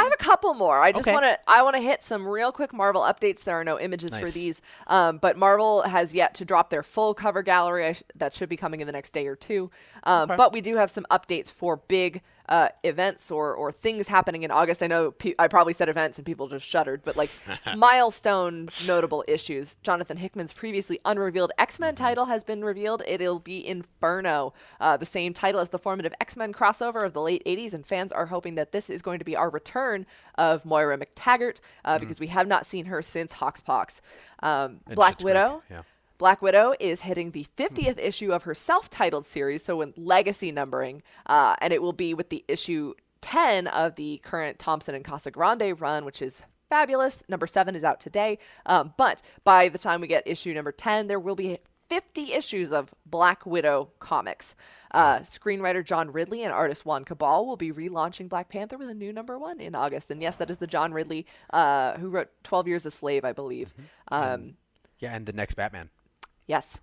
I 0.02 0.04
have 0.04 0.12
a 0.12 0.16
couple 0.22 0.54
more. 0.54 0.80
I 0.80 0.92
just 0.92 1.06
Okay. 1.06 1.12
want 1.12 1.24
to 1.24 1.38
I 1.46 1.62
want 1.62 1.76
to 1.76 1.82
hit 1.82 2.02
some 2.02 2.26
real 2.26 2.52
quick 2.52 2.72
Marvel 2.72 3.02
updates. 3.02 3.44
There 3.44 3.56
are 3.58 3.64
no 3.64 3.78
images 3.78 4.16
for 4.16 4.28
these, 4.30 4.60
um, 4.86 5.18
but 5.18 5.36
Marvel 5.36 5.82
has 5.82 6.14
yet 6.14 6.34
to 6.34 6.44
drop 6.44 6.70
their 6.70 6.82
full 6.82 7.14
cover 7.14 7.42
gallery. 7.42 7.86
I 7.86 7.92
sh- 7.92 8.02
that 8.16 8.34
should 8.34 8.48
be 8.48 8.56
coming 8.56 8.80
in 8.80 8.86
the 8.86 8.92
next 8.92 9.10
day 9.12 9.26
or 9.26 9.36
two. 9.36 9.70
Um, 10.04 10.22
Okay. 10.30 10.36
But 10.36 10.52
we 10.52 10.60
do 10.60 10.76
have 10.76 10.90
some 10.90 11.06
updates 11.10 11.48
for 11.50 11.76
big 11.76 12.22
uh, 12.48 12.68
events 12.82 13.30
or 13.30 13.54
or 13.54 13.70
things 13.72 14.08
happening 14.08 14.42
in 14.42 14.50
August. 14.50 14.82
I 14.82 14.86
know 14.86 15.12
pe- 15.12 15.34
I 15.38 15.48
probably 15.48 15.72
said 15.72 15.88
events 15.88 16.18
and 16.18 16.26
people 16.26 16.48
just 16.48 16.66
shuddered, 16.66 17.02
but 17.04 17.16
like 17.16 17.30
milestone 17.76 18.68
notable 18.86 19.24
issues. 19.28 19.76
Jonathan 19.82 20.16
Hickman's 20.16 20.52
previously 20.52 21.00
unrevealed 21.04 21.52
X 21.58 21.78
Men 21.78 21.94
title 21.94 22.26
has 22.26 22.44
been 22.44 22.64
revealed. 22.64 23.02
It'll 23.06 23.38
be 23.38 23.66
Inferno, 23.66 24.52
uh, 24.80 24.96
the 24.96 25.06
same 25.06 25.32
title 25.32 25.60
as 25.60 25.68
the 25.70 25.78
formative 25.78 26.12
X 26.20 26.36
Men 26.36 26.52
crossover 26.52 27.04
of 27.06 27.12
the 27.12 27.22
late 27.22 27.42
80s, 27.44 27.74
and 27.74 27.86
fans 27.86 28.12
are 28.12 28.26
hoping 28.26 28.54
that 28.56 28.72
this 28.72 28.90
is 28.90 29.02
going 29.02 29.18
to 29.18 29.24
be 29.24 29.36
our 29.36 29.50
return 29.50 30.06
of 30.36 30.64
Moira 30.64 30.98
MacTaggert 30.98 31.58
uh, 31.84 31.98
because 31.98 32.20
we 32.20 32.28
have 32.28 32.46
not 32.46 32.66
seen 32.66 32.86
her 32.86 33.02
since 33.02 33.34
Hoxpox. 33.34 34.00
Um, 34.42 34.80
Black 34.94 35.20
Widow. 35.22 35.62
Yeah. 35.70 35.82
Black 36.22 36.40
Widow 36.40 36.72
is 36.78 37.00
hitting 37.00 37.32
the 37.32 37.48
50th 37.56 37.98
issue 37.98 38.32
of 38.32 38.44
her 38.44 38.54
self 38.54 38.88
titled 38.88 39.26
series, 39.26 39.64
so 39.64 39.80
in 39.80 39.92
legacy 39.96 40.52
numbering, 40.52 41.02
uh, 41.26 41.56
and 41.58 41.72
it 41.72 41.82
will 41.82 41.92
be 41.92 42.14
with 42.14 42.28
the 42.28 42.44
issue 42.46 42.94
10 43.22 43.66
of 43.66 43.96
the 43.96 44.18
current 44.18 44.60
Thompson 44.60 44.94
and 44.94 45.04
Casagrande 45.04 45.80
run, 45.80 46.04
which 46.04 46.22
is 46.22 46.42
fabulous. 46.70 47.24
Number 47.28 47.48
7 47.48 47.74
is 47.74 47.82
out 47.82 47.98
today, 47.98 48.38
um, 48.66 48.94
but 48.96 49.20
by 49.42 49.68
the 49.68 49.78
time 49.78 50.00
we 50.00 50.06
get 50.06 50.22
issue 50.24 50.54
number 50.54 50.70
10, 50.70 51.08
there 51.08 51.18
will 51.18 51.34
be 51.34 51.58
50 51.90 52.34
issues 52.34 52.70
of 52.70 52.94
Black 53.04 53.44
Widow 53.44 53.90
comics. 53.98 54.54
Uh, 54.92 55.18
screenwriter 55.22 55.84
John 55.84 56.12
Ridley 56.12 56.44
and 56.44 56.52
artist 56.52 56.84
Juann 56.84 57.04
Cabal 57.04 57.46
will 57.46 57.56
be 57.56 57.72
relaunching 57.72 58.28
Black 58.28 58.48
Panther 58.48 58.78
with 58.78 58.88
a 58.88 58.94
new 58.94 59.12
number 59.12 59.40
one 59.40 59.58
in 59.58 59.74
August. 59.74 60.08
And 60.12 60.22
yes, 60.22 60.36
that 60.36 60.50
is 60.50 60.58
the 60.58 60.68
John 60.68 60.92
Ridley 60.92 61.26
uh, 61.52 61.98
who 61.98 62.10
wrote 62.10 62.28
12 62.44 62.68
Years 62.68 62.86
a 62.86 62.92
Slave, 62.92 63.24
I 63.24 63.32
believe. 63.32 63.74
Um, 64.12 64.54
Yeah, 65.00 65.16
and 65.16 65.26
the 65.26 65.32
next 65.32 65.54
Batman. 65.54 65.90
Yes. 66.52 66.82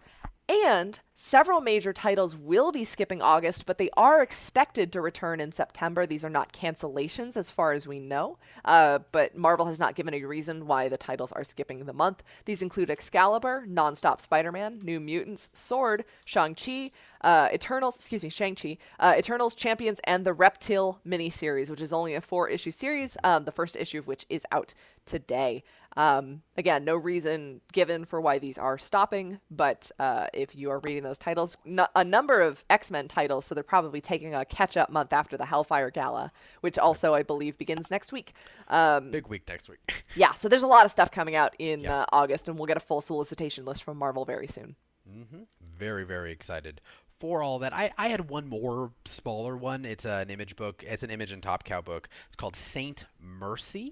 And 0.68 1.00
several 1.14 1.62
major 1.62 1.94
titles 1.94 2.36
will 2.36 2.72
be 2.72 2.84
skipping 2.84 3.22
August, 3.22 3.68
but 3.68 3.78
they 3.78 3.92
are 3.96 4.24
expected 4.24 4.92
to 4.92 5.00
return 5.00 5.40
in 5.40 5.52
September. 5.52 6.08
These 6.08 6.26
are 6.26 6.30
not 6.30 6.54
cancellations 6.54 7.38
as 7.38 7.52
far 7.52 7.74
as 7.74 7.86
we 7.86 8.00
know, 8.00 8.40
uh, 8.66 8.98
but 9.12 9.38
Marvel 9.38 9.68
has 9.68 9.78
not 9.78 9.94
given 9.94 10.16
a 10.16 10.24
reason 10.24 10.66
why 10.66 10.90
the 10.90 10.98
titles 10.98 11.32
are 11.34 11.44
skipping 11.44 11.86
the 11.86 11.94
month. 11.94 12.24
These 12.46 12.64
include 12.64 12.90
Excalibur, 12.90 13.68
Nonstop 13.70 14.22
Spider 14.22 14.52
Man, 14.52 14.80
New 14.82 15.00
Mutants, 15.00 15.50
Sword, 15.54 16.04
Shang-Chi, 16.26 16.90
uh, 17.22 17.50
Eternals, 17.54 17.96
excuse 17.98 18.24
me, 18.24 18.30
Shang-Chi, 18.30 18.80
uh, 19.00 19.14
Eternals, 19.20 19.54
Champions, 19.54 20.00
and 20.06 20.26
the 20.26 20.34
Reptile 20.34 21.00
miniseries, 21.06 21.70
which 21.70 21.82
is 21.82 21.94
only 21.94 22.16
a 22.16 22.22
four 22.22 22.50
issue 22.50 22.72
series, 22.72 23.18
um, 23.24 23.44
the 23.46 23.52
first 23.52 23.76
issue 23.76 24.00
of 24.00 24.08
which 24.08 24.26
is 24.30 24.48
out 24.52 24.74
today. 25.06 25.64
Um, 26.00 26.44
again, 26.56 26.86
no 26.86 26.96
reason 26.96 27.60
given 27.74 28.06
for 28.06 28.22
why 28.22 28.40
these 28.40 28.58
are 28.58 28.78
stopping, 28.78 29.42
but 29.52 29.92
uh, 30.00 30.28
if 30.34 30.56
you 30.56 30.70
are 30.72 30.80
reading 30.80 31.04
those 31.04 31.18
titles, 31.18 31.58
n- 31.66 31.82
a 31.94 32.04
number 32.06 32.40
of 32.42 32.64
X 32.70 32.90
Men 32.90 33.10
titles, 33.10 33.44
so 33.46 33.54
they're 33.54 33.64
probably 33.66 34.00
taking 34.00 34.34
a 34.34 34.46
catch 34.46 34.78
up 34.78 34.90
month 34.90 35.12
after 35.12 35.36
the 35.36 35.46
Hellfire 35.46 35.92
Gala, 35.92 36.32
which 36.62 36.78
also, 36.78 37.14
I 37.14 37.24
believe, 37.24 37.58
begins 37.58 37.92
next 37.92 38.14
week. 38.14 38.32
Um, 38.70 39.12
Big 39.12 39.28
week 39.28 39.44
next 39.50 39.68
week. 39.70 40.06
yeah, 40.16 40.32
so 40.34 40.48
there's 40.48 40.64
a 40.64 40.68
lot 40.68 40.86
of 40.86 40.92
stuff 40.92 41.12
coming 41.12 41.36
out 41.36 41.54
in 41.60 41.82
Yeah. 41.82 42.00
uh, 42.02 42.06
August, 42.14 42.48
and 42.48 42.58
we'll 42.58 42.68
get 42.68 42.78
a 42.78 42.82
full 42.82 43.02
solicitation 43.02 43.66
list 43.66 43.84
from 43.84 43.98
Marvel 43.98 44.24
very 44.24 44.48
soon. 44.48 44.78
very 45.62 46.06
very 46.06 46.32
excited 46.32 46.80
for 47.20 47.44
all 47.44 47.60
that. 47.60 47.74
I, 47.74 47.92
I 47.98 48.08
had 48.08 48.30
one 48.30 48.48
more 48.48 48.94
smaller 49.06 49.58
one. 49.58 49.84
It's 49.84 50.06
an 50.06 50.30
image 50.30 50.56
book. 50.56 50.84
It's 50.88 51.04
an 51.04 51.10
image 51.12 51.34
and 51.34 51.44
top 51.44 51.66
cow 51.66 51.82
book. 51.82 52.08
It's 52.28 52.38
called 52.38 52.56
Saint 52.56 53.04
Mercy, 53.20 53.92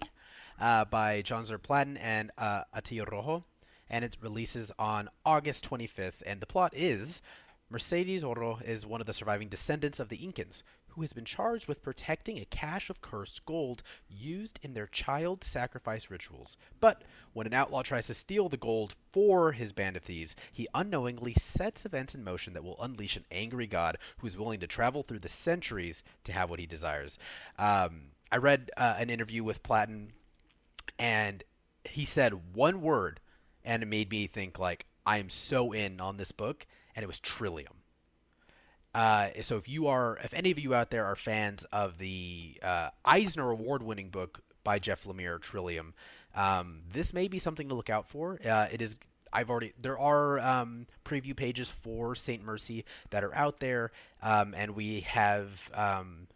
uh, 0.60 0.86
by 0.86 1.22
John 1.22 1.43
Zerplatten 1.43 1.97
and 2.01 2.32
uh, 2.38 2.64
Atilio 2.76 3.10
Rojo, 3.10 3.45
and 3.89 4.03
it 4.03 4.18
releases 4.22 4.72
on 4.78 5.10
August 5.26 5.70
25th. 5.70 6.22
And 6.26 6.41
the 6.41 6.45
plot 6.45 6.74
is 6.76 7.22
Mercedes 7.70 8.24
Oro 8.24 8.60
is 8.64 8.86
one 8.86 9.01
of 9.01 9.08
the 9.08 9.14
surviving 9.14 9.49
descendants 9.49 9.99
of 9.99 10.10
the 10.10 10.18
Incans, 10.18 10.64
who 10.89 11.01
has 11.01 11.14
been 11.14 11.26
charged 11.26 11.68
with 11.68 11.84
protecting 11.84 12.39
a 12.39 12.45
cache 12.45 12.89
of 12.89 13.01
cursed 13.01 13.45
gold 13.45 13.84
used 14.10 14.60
in 14.64 14.74
their 14.74 14.88
child 14.88 15.43
sacrifice 15.43 16.10
rituals. 16.10 16.58
But 16.80 17.03
when 17.34 17.45
an 17.45 17.53
outlaw 17.53 17.84
tries 17.84 18.08
to 18.08 18.16
steal 18.16 18.49
the 18.49 18.58
gold 18.58 18.95
for 19.12 19.51
his 19.51 19.74
band 19.74 19.95
of 19.95 20.03
thieves, 20.03 20.36
he 20.51 20.68
unknowingly 20.74 21.34
sets 21.34 21.86
events 21.86 22.16
in 22.16 22.24
motion 22.24 22.53
that 22.53 22.64
will 22.64 22.82
unleash 22.82 23.16
an 23.16 23.26
angry 23.32 23.68
god 23.68 23.97
who 24.18 24.28
is 24.28 24.38
willing 24.38 24.60
to 24.62 24.68
travel 24.68 25.03
through 25.03 25.20
the 25.20 25.30
centuries 25.30 26.01
to 26.24 26.32
have 26.32 26.49
what 26.49 26.60
he 26.60 26.66
desires. 26.66 27.20
Um, 27.60 28.12
I 28.32 28.38
read 28.38 28.72
uh, 28.76 28.95
an 28.97 29.10
interview 29.10 29.43
with 29.43 29.62
Platten, 29.62 30.14
and 31.00 31.43
he 31.84 32.06
said 32.06 32.54
one 32.54 32.82
word, 32.82 33.20
and 33.64 33.84
it 33.84 33.88
made 33.88 34.12
me 34.12 34.28
think 34.28 34.60
like 34.60 34.86
I 35.06 35.18
am 35.18 35.30
so 35.30 35.72
in 35.72 36.02
on 36.02 36.18
this 36.18 36.32
book, 36.32 36.66
and 36.95 37.04
it 37.04 37.08
was 37.08 37.20
Trillium. 37.20 37.74
Uh, 38.93 39.30
so 39.41 39.58
if 39.58 39.70
you 39.70 39.88
are, 39.88 40.18
if 40.24 40.34
any 40.34 40.50
of 40.50 40.58
you 40.58 40.74
out 40.74 40.89
there 40.89 41.06
are 41.06 41.16
fans 41.16 41.64
of 41.66 42.00
the 42.00 42.58
uh, 42.64 42.89
Eisner 43.06 43.52
Award-winning 43.52 44.10
book 44.10 44.39
by 44.64 44.80
Jeff 44.80 45.04
Lemire, 45.04 45.39
Trillium, 45.39 45.93
um, 46.36 46.82
this 46.91 47.14
may 47.14 47.28
be 47.28 47.39
something 47.39 47.70
to 47.70 47.76
look 47.76 47.89
out 47.89 48.10
for. 48.10 48.39
Uh, 48.43 48.68
it 48.72 48.82
is. 48.82 48.98
I've 49.32 49.50
already. 49.50 49.74
There 49.80 50.00
are 50.00 50.39
um, 50.39 50.88
preview 51.06 51.36
pages 51.36 51.70
for 51.70 52.16
Saint 52.16 52.43
Mercy 52.43 52.86
that 53.12 53.24
are 53.24 53.36
out 53.36 53.60
there, 53.60 53.91
um, 54.24 54.56
and 54.58 54.72
we 54.72 55.02
have 55.02 55.70
um, 55.74 56.28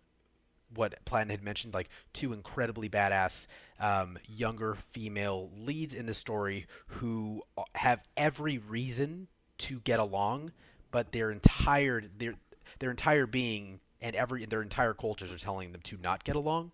what 0.74 1.04
Platten 1.06 1.30
had 1.30 1.44
mentioned, 1.44 1.74
like 1.74 1.90
two 2.14 2.34
incredibly 2.34 2.90
badass 2.90 3.48
um, 3.80 4.18
younger 4.28 4.76
female 4.76 5.50
leads 5.58 5.94
in 5.94 6.06
the 6.06 6.14
story 6.14 6.68
who 6.88 7.44
have 7.76 8.08
every 8.16 8.58
reason 8.58 9.28
to 9.60 9.80
get 9.82 10.00
along, 10.00 10.52
but 10.92 11.12
their 11.12 11.32
entire 11.32 12.02
their 12.18 12.36
their 12.80 12.90
entire 12.90 13.26
being 13.26 13.80
and 14.02 14.16
every 14.16 14.46
their 14.46 14.62
entire 14.62 14.94
cultures 14.94 15.34
are 15.34 15.38
telling 15.38 15.72
them 15.72 15.82
to 15.82 15.98
not 15.98 16.24
get 16.24 16.36
along. 16.36 16.72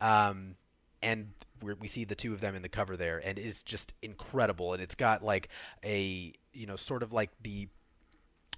Um, 0.00 0.56
and 1.02 1.32
we 1.60 1.88
see 1.88 2.04
the 2.04 2.14
two 2.14 2.32
of 2.32 2.40
them 2.40 2.54
in 2.54 2.62
the 2.62 2.68
cover 2.68 2.96
there, 2.96 3.20
and 3.24 3.38
it's 3.38 3.62
just 3.62 3.92
incredible. 4.02 4.72
And 4.72 4.82
it's 4.82 4.94
got 4.94 5.24
like 5.24 5.48
a 5.84 6.32
you 6.52 6.66
know 6.66 6.76
sort 6.76 7.02
of 7.02 7.12
like 7.12 7.30
the 7.42 7.68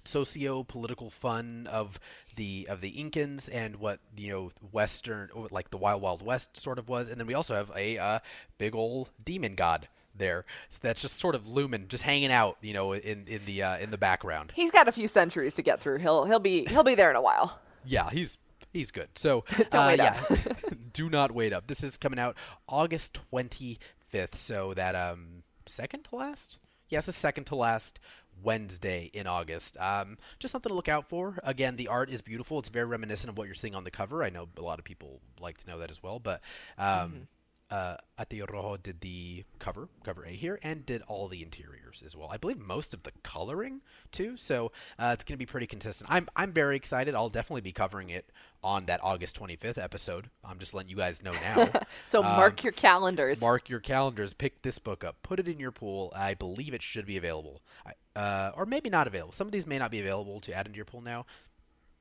socio-political 0.05 1.09
fun 1.09 1.67
of 1.71 1.99
the 2.35 2.67
of 2.69 2.81
the 2.81 2.91
Incans 2.93 3.49
and 3.51 3.77
what 3.77 3.99
you 4.15 4.29
know 4.31 4.51
Western 4.71 5.29
like 5.49 5.69
the 5.69 5.77
Wild 5.77 6.01
Wild 6.01 6.21
West 6.21 6.57
sort 6.57 6.79
of 6.79 6.89
was, 6.89 7.09
and 7.09 7.19
then 7.19 7.27
we 7.27 7.33
also 7.33 7.55
have 7.55 7.71
a 7.75 7.97
uh, 7.97 8.19
big 8.57 8.75
old 8.75 9.09
demon 9.23 9.55
god 9.55 9.87
there. 10.15 10.45
So 10.69 10.79
that's 10.81 11.01
just 11.01 11.19
sort 11.19 11.35
of 11.35 11.47
looming, 11.47 11.87
just 11.87 12.03
hanging 12.03 12.31
out, 12.31 12.57
you 12.61 12.73
know, 12.73 12.93
in 12.93 13.25
in 13.27 13.41
the 13.45 13.63
uh, 13.63 13.77
in 13.77 13.91
the 13.91 13.97
background. 13.97 14.51
He's 14.55 14.71
got 14.71 14.87
a 14.87 14.91
few 14.91 15.07
centuries 15.07 15.55
to 15.55 15.61
get 15.61 15.79
through. 15.79 15.99
He'll 15.99 16.25
he'll 16.25 16.39
be 16.39 16.65
he'll 16.65 16.83
be 16.83 16.95
there 16.95 17.09
in 17.09 17.15
a 17.15 17.21
while. 17.21 17.59
Yeah, 17.85 18.09
he's 18.09 18.37
he's 18.71 18.91
good. 18.91 19.09
So 19.15 19.43
Don't 19.57 19.75
uh, 19.75 19.87
wait 19.87 19.99
up. 19.99 20.17
yeah, 20.29 20.45
do 20.93 21.09
not 21.09 21.31
wait 21.31 21.53
up. 21.53 21.67
This 21.67 21.83
is 21.83 21.97
coming 21.97 22.19
out 22.19 22.35
August 22.67 23.13
twenty 23.13 23.79
fifth. 24.07 24.35
So 24.35 24.73
that 24.73 24.95
um 24.95 25.43
second 25.65 26.03
to 26.05 26.15
last. 26.15 26.57
Yes, 26.89 27.05
the 27.05 27.13
second 27.13 27.45
to 27.45 27.55
last 27.55 27.99
Wednesday 28.43 29.09
in 29.13 29.27
August. 29.27 29.77
Um, 29.79 30.17
just 30.39 30.51
something 30.51 30.69
to 30.69 30.75
look 30.75 30.89
out 30.89 31.09
for. 31.09 31.37
Again, 31.43 31.75
the 31.75 31.87
art 31.87 32.09
is 32.09 32.21
beautiful. 32.21 32.59
It's 32.59 32.69
very 32.69 32.85
reminiscent 32.85 33.29
of 33.29 33.37
what 33.37 33.45
you're 33.45 33.53
seeing 33.55 33.75
on 33.75 33.83
the 33.83 33.91
cover. 33.91 34.23
I 34.23 34.29
know 34.29 34.47
a 34.57 34.61
lot 34.61 34.79
of 34.79 34.85
people 34.85 35.21
like 35.39 35.57
to 35.59 35.67
know 35.69 35.77
that 35.79 35.91
as 35.91 36.01
well, 36.01 36.19
but 36.19 36.41
um, 36.77 37.27
uh, 37.69 37.95
Ati 38.19 38.41
Rojo 38.41 38.75
did 38.77 38.99
the 39.01 39.45
cover, 39.59 39.87
cover 40.03 40.25
A 40.25 40.31
here, 40.31 40.59
and 40.61 40.85
did 40.85 41.01
all 41.07 41.27
the 41.29 41.41
interiors 41.41 42.03
as 42.05 42.17
well. 42.17 42.27
I 42.29 42.35
believe 42.37 42.59
most 42.59 42.93
of 42.93 43.03
the 43.03 43.11
coloring 43.23 43.79
too. 44.11 44.35
So 44.35 44.71
uh, 44.99 45.11
it's 45.13 45.23
going 45.23 45.35
to 45.35 45.37
be 45.37 45.45
pretty 45.45 45.67
consistent. 45.67 46.09
I'm 46.11 46.27
I'm 46.35 46.51
very 46.51 46.75
excited. 46.75 47.15
I'll 47.15 47.29
definitely 47.29 47.61
be 47.61 47.71
covering 47.71 48.09
it 48.09 48.29
on 48.63 48.85
that 48.87 48.99
August 49.01 49.39
25th 49.39 49.77
episode. 49.81 50.29
I'm 50.43 50.59
just 50.59 50.73
letting 50.73 50.89
you 50.89 50.97
guys 50.97 51.23
know 51.23 51.31
now. 51.33 51.69
So 52.05 52.21
mark 52.21 52.63
your 52.63 52.73
calendars. 52.73 53.39
Mark 53.39 53.69
your 53.69 53.79
calendars. 53.79 54.33
Pick 54.33 54.63
this 54.63 54.77
book 54.79 55.03
up. 55.03 55.17
Put 55.23 55.39
it 55.39 55.47
in 55.47 55.59
your 55.59 55.71
pool. 55.71 56.11
I 56.15 56.33
believe 56.33 56.73
it 56.73 56.81
should 56.81 57.05
be 57.05 57.15
available, 57.15 57.61
I- 57.85 57.93
uh, 58.15 58.51
or 58.55 58.65
maybe 58.65 58.89
not 58.89 59.07
available. 59.07 59.33
Some 59.33 59.47
of 59.47 59.51
these 59.51 59.67
may 59.67 59.79
not 59.79 59.91
be 59.91 59.99
available 59.99 60.39
to 60.41 60.53
add 60.53 60.67
into 60.67 60.77
your 60.77 60.85
pool 60.85 61.01
now, 61.01 61.25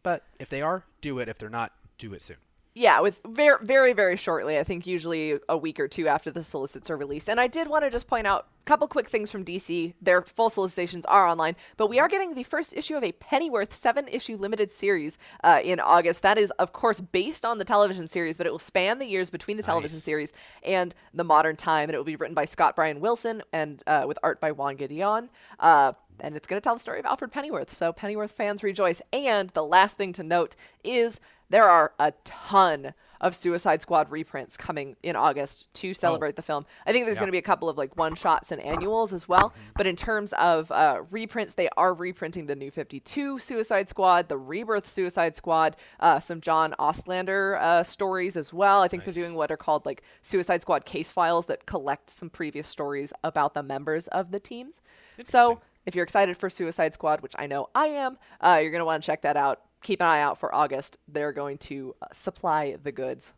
but 0.02 0.24
if 0.38 0.48
they 0.48 0.62
are, 0.62 0.84
do 1.00 1.18
it. 1.18 1.28
If 1.28 1.38
they're 1.38 1.48
not, 1.48 1.72
do 1.98 2.12
it 2.12 2.22
soon. 2.22 2.36
Yeah, 2.74 3.00
with 3.00 3.20
very, 3.26 3.58
very, 3.62 3.92
very 3.92 4.16
shortly. 4.16 4.58
I 4.58 4.64
think 4.64 4.86
usually 4.86 5.38
a 5.48 5.56
week 5.56 5.80
or 5.80 5.88
two 5.88 6.06
after 6.06 6.30
the 6.30 6.44
solicits 6.44 6.88
are 6.88 6.96
released. 6.96 7.28
And 7.28 7.40
I 7.40 7.48
did 7.48 7.68
want 7.68 7.84
to 7.84 7.90
just 7.90 8.06
point 8.06 8.26
out 8.26 8.46
couple 8.70 8.86
quick 8.86 9.08
things 9.08 9.32
from 9.32 9.44
DC. 9.44 9.94
Their 10.00 10.22
full 10.22 10.48
solicitations 10.48 11.04
are 11.06 11.26
online, 11.26 11.56
but 11.76 11.88
we 11.88 11.98
are 11.98 12.06
getting 12.06 12.34
the 12.34 12.44
first 12.44 12.72
issue 12.72 12.96
of 12.96 13.02
a 13.02 13.10
Pennyworth 13.10 13.74
seven 13.74 14.06
issue 14.06 14.36
limited 14.36 14.70
series 14.70 15.18
uh, 15.42 15.58
in 15.64 15.80
August. 15.80 16.22
That 16.22 16.38
is, 16.38 16.52
of 16.52 16.72
course, 16.72 17.00
based 17.00 17.44
on 17.44 17.58
the 17.58 17.64
television 17.64 18.08
series, 18.08 18.36
but 18.36 18.46
it 18.46 18.50
will 18.50 18.60
span 18.60 19.00
the 19.00 19.08
years 19.08 19.28
between 19.28 19.56
the 19.56 19.64
television 19.64 19.96
Nice. 19.96 20.04
series 20.04 20.32
and 20.62 20.94
the 21.12 21.24
modern 21.24 21.56
time. 21.56 21.88
And 21.88 21.94
it 21.94 21.96
will 21.96 22.04
be 22.04 22.14
written 22.14 22.34
by 22.34 22.44
Scott 22.44 22.76
Bryan 22.76 23.00
Wilson 23.00 23.42
and 23.52 23.82
uh, 23.88 24.04
with 24.06 24.20
art 24.22 24.40
by 24.40 24.52
Juan 24.52 24.76
Gedeon. 24.76 25.30
Uh, 25.58 25.94
and 26.20 26.36
it's 26.36 26.46
going 26.46 26.60
to 26.60 26.62
tell 26.62 26.74
the 26.74 26.80
story 26.80 27.00
of 27.00 27.06
Alfred 27.06 27.32
Pennyworth. 27.32 27.74
So 27.74 27.92
Pennyworth 27.92 28.30
fans 28.30 28.62
rejoice. 28.62 29.02
And 29.12 29.50
the 29.50 29.64
last 29.64 29.96
thing 29.96 30.12
to 30.12 30.22
note 30.22 30.54
is 30.84 31.18
there 31.48 31.68
are 31.68 31.92
a 31.98 32.12
ton 32.22 32.94
of 33.20 33.34
Suicide 33.34 33.82
Squad 33.82 34.10
reprints 34.10 34.56
coming 34.56 34.96
in 35.02 35.14
August 35.16 35.72
to 35.74 35.92
celebrate 35.92 36.36
the 36.36 36.42
film. 36.42 36.64
I 36.86 36.92
think 36.92 37.04
there's 37.04 37.16
Yeah. 37.16 37.20
going 37.20 37.28
to 37.28 37.32
be 37.32 37.38
a 37.38 37.42
couple 37.42 37.68
of 37.68 37.76
like 37.76 37.96
one 37.96 38.14
shots 38.14 38.50
and 38.50 38.60
annuals 38.62 39.12
as 39.12 39.28
well. 39.28 39.52
But 39.76 39.86
in 39.86 39.94
terms 39.96 40.32
of 40.34 40.72
uh, 40.72 41.02
reprints, 41.10 41.54
they 41.54 41.68
are 41.76 41.92
reprinting 41.92 42.46
the 42.46 42.56
New 42.56 42.70
52 42.70 43.38
Suicide 43.38 43.88
Squad, 43.88 44.28
the 44.28 44.38
Rebirth 44.38 44.88
Suicide 44.88 45.36
Squad, 45.36 45.76
uh, 46.00 46.18
some 46.20 46.40
John 46.40 46.74
Ostrander 46.78 47.56
uh, 47.60 47.82
stories 47.82 48.36
as 48.36 48.52
well. 48.52 48.80
I 48.80 48.88
think 48.88 49.06
Nice. 49.06 49.14
they're 49.14 49.24
doing 49.24 49.36
what 49.36 49.50
are 49.50 49.56
called 49.56 49.84
like 49.84 50.02
Suicide 50.22 50.62
Squad 50.62 50.84
case 50.84 51.10
files 51.10 51.46
that 51.46 51.66
collect 51.66 52.08
some 52.10 52.30
previous 52.30 52.66
stories 52.66 53.12
about 53.22 53.54
the 53.54 53.62
members 53.62 54.08
of 54.08 54.30
the 54.30 54.40
teams. 54.40 54.80
So 55.24 55.60
if 55.86 55.94
you're 55.94 56.04
excited 56.04 56.36
for 56.36 56.48
Suicide 56.48 56.94
Squad, 56.94 57.20
which 57.20 57.34
I 57.38 57.46
know 57.46 57.68
I 57.74 57.86
am, 57.86 58.18
uh, 58.40 58.58
you're 58.62 58.70
going 58.70 58.80
to 58.80 58.84
want 58.86 59.02
to 59.02 59.06
check 59.06 59.22
that 59.22 59.36
out. 59.36 59.60
Keep 59.82 60.02
an 60.02 60.08
eye 60.08 60.20
out 60.20 60.38
for 60.38 60.54
August. 60.54 60.98
They're 61.08 61.32
going 61.32 61.58
to 61.58 61.94
uh, 62.02 62.06
supply 62.12 62.76
the 62.82 62.92
goods. 62.92 63.32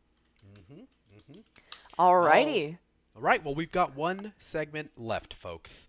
Alrighty. 1.99 2.79
All 3.15 3.23
right. 3.23 3.45
Well, 3.45 3.55
we've 3.55 3.71
got 3.71 3.95
one 3.95 4.33
segment 4.39 4.93
left, 4.97 5.35
folks. 5.35 5.89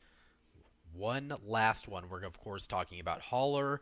One 0.94 1.34
last 1.46 1.88
one. 1.88 2.10
We're 2.10 2.24
of 2.24 2.40
course 2.40 2.68
talking 2.68 3.00
about 3.00 3.22
Holler 3.22 3.82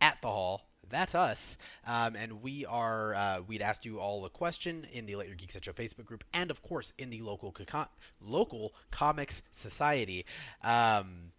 at 0.00 0.20
the 0.22 0.28
Haul. 0.28 0.62
That's 0.90 1.14
us, 1.14 1.58
um, 1.86 2.16
and 2.16 2.42
we 2.42 2.64
are. 2.64 3.14
Uh, 3.14 3.40
we'd 3.46 3.60
asked 3.60 3.84
you 3.84 4.00
all 4.00 4.24
a 4.24 4.30
question 4.30 4.86
in 4.90 5.04
the 5.04 5.16
Let 5.16 5.26
Your 5.26 5.36
Geek 5.36 5.50
Sideshow 5.50 5.72
Facebook 5.72 6.06
group, 6.06 6.24
and 6.32 6.50
of 6.50 6.62
course 6.62 6.94
in 6.96 7.10
the 7.10 7.20
local 7.20 7.52
co- 7.52 7.88
local 8.22 8.72
comics 8.90 9.42
society. 9.52 10.24
Um, 10.64 11.32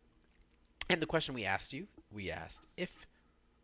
and 0.87 1.01
the 1.01 1.07
question 1.07 1.33
we 1.33 1.45
asked 1.45 1.73
you, 1.73 1.87
we 2.11 2.29
asked 2.29 2.67
if 2.77 3.07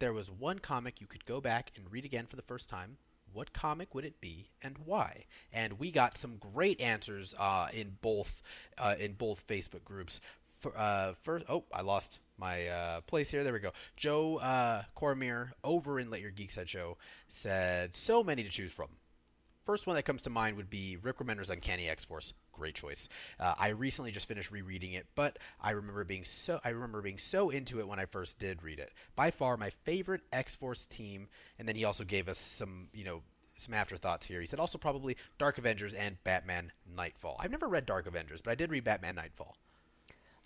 there 0.06 0.14
was 0.14 0.30
one 0.30 0.60
comic 0.60 1.02
you 1.02 1.08
could 1.08 1.26
go 1.26 1.42
back 1.42 1.72
and 1.76 1.92
read 1.92 2.06
again 2.06 2.28
for 2.28 2.36
the 2.36 2.44
first 2.44 2.70
time, 2.70 2.98
what 3.34 3.54
comic 3.54 3.96
would 3.96 4.06
it 4.06 4.22
be 4.22 4.52
and 4.62 4.78
why? 4.86 5.26
And 5.52 5.80
we 5.80 5.90
got 5.90 6.16
some 6.16 6.38
great 6.38 6.80
answers 6.80 7.34
uh, 7.40 7.70
in 7.74 7.98
both 8.02 8.44
uh, 8.78 8.94
in 9.00 9.14
both 9.14 9.48
Facebook 9.48 9.84
groups. 9.84 10.22
For, 10.60 10.78
uh, 10.78 11.14
first, 11.24 11.48
oh, 11.50 11.64
I 11.74 11.82
lost 11.82 12.20
my 12.38 12.68
uh, 12.68 13.02
place 13.02 13.32
here. 13.32 13.44
There 13.44 13.52
we 13.52 13.58
go. 13.58 13.72
Joe 13.98 14.38
uh, 14.38 14.84
Cormier 14.94 15.54
over 15.64 16.00
in 16.00 16.12
Let 16.12 16.22
Your 16.22 16.30
Geek 16.30 16.52
Sideshow 16.52 16.98
said 17.28 17.96
so 17.96 18.24
many 18.24 18.44
to 18.44 18.50
choose 18.50 18.72
from. 18.72 18.90
First 19.66 19.88
one 19.88 19.96
that 19.96 20.04
comes 20.04 20.22
to 20.22 20.30
mind 20.30 20.58
would 20.58 20.70
be 20.70 20.96
Rick 20.96 21.18
Remender's 21.18 21.50
Uncanny 21.50 21.90
X 21.90 22.04
Force. 22.04 22.34
Great 22.54 22.76
choice. 22.76 23.10
Uh, 23.40 23.56
I 23.58 23.70
recently 23.70 24.12
just 24.12 24.28
finished 24.28 24.52
rereading 24.52 24.94
it, 24.94 25.08
but 25.16 25.40
I 25.60 25.72
remember 25.72 26.04
being 26.04 26.24
so 26.24 26.60
I 26.64 26.70
remember 26.70 27.02
being 27.02 27.18
so 27.18 27.50
into 27.50 27.80
it 27.80 27.88
when 27.88 28.00
I 28.00 28.06
first 28.06 28.38
did 28.38 28.62
read 28.62 28.78
it. 28.78 28.94
By 29.16 29.32
far 29.32 29.58
my 29.58 29.72
favorite 29.72 30.22
X 30.32 30.56
Force 30.56 30.86
team. 30.86 31.30
And 31.58 31.68
then 31.68 31.76
he 31.76 31.84
also 31.84 32.04
gave 32.04 32.30
us 32.30 32.38
some 32.38 32.90
you 32.94 33.04
know 33.04 33.24
some 33.56 33.74
afterthoughts 33.74 34.28
here. 34.28 34.40
He 34.40 34.46
said 34.46 34.60
also 34.60 34.78
probably 34.78 35.18
Dark 35.40 35.58
Avengers 35.58 35.96
and 35.96 36.24
Batman 36.24 36.72
Nightfall. 36.96 37.38
I've 37.40 37.52
never 37.52 37.68
read 37.68 37.88
Dark 37.88 38.06
Avengers, 38.06 38.44
but 38.44 38.52
I 38.52 38.56
did 38.56 38.70
read 38.70 38.84
Batman 38.84 39.16
Nightfall. 39.16 39.56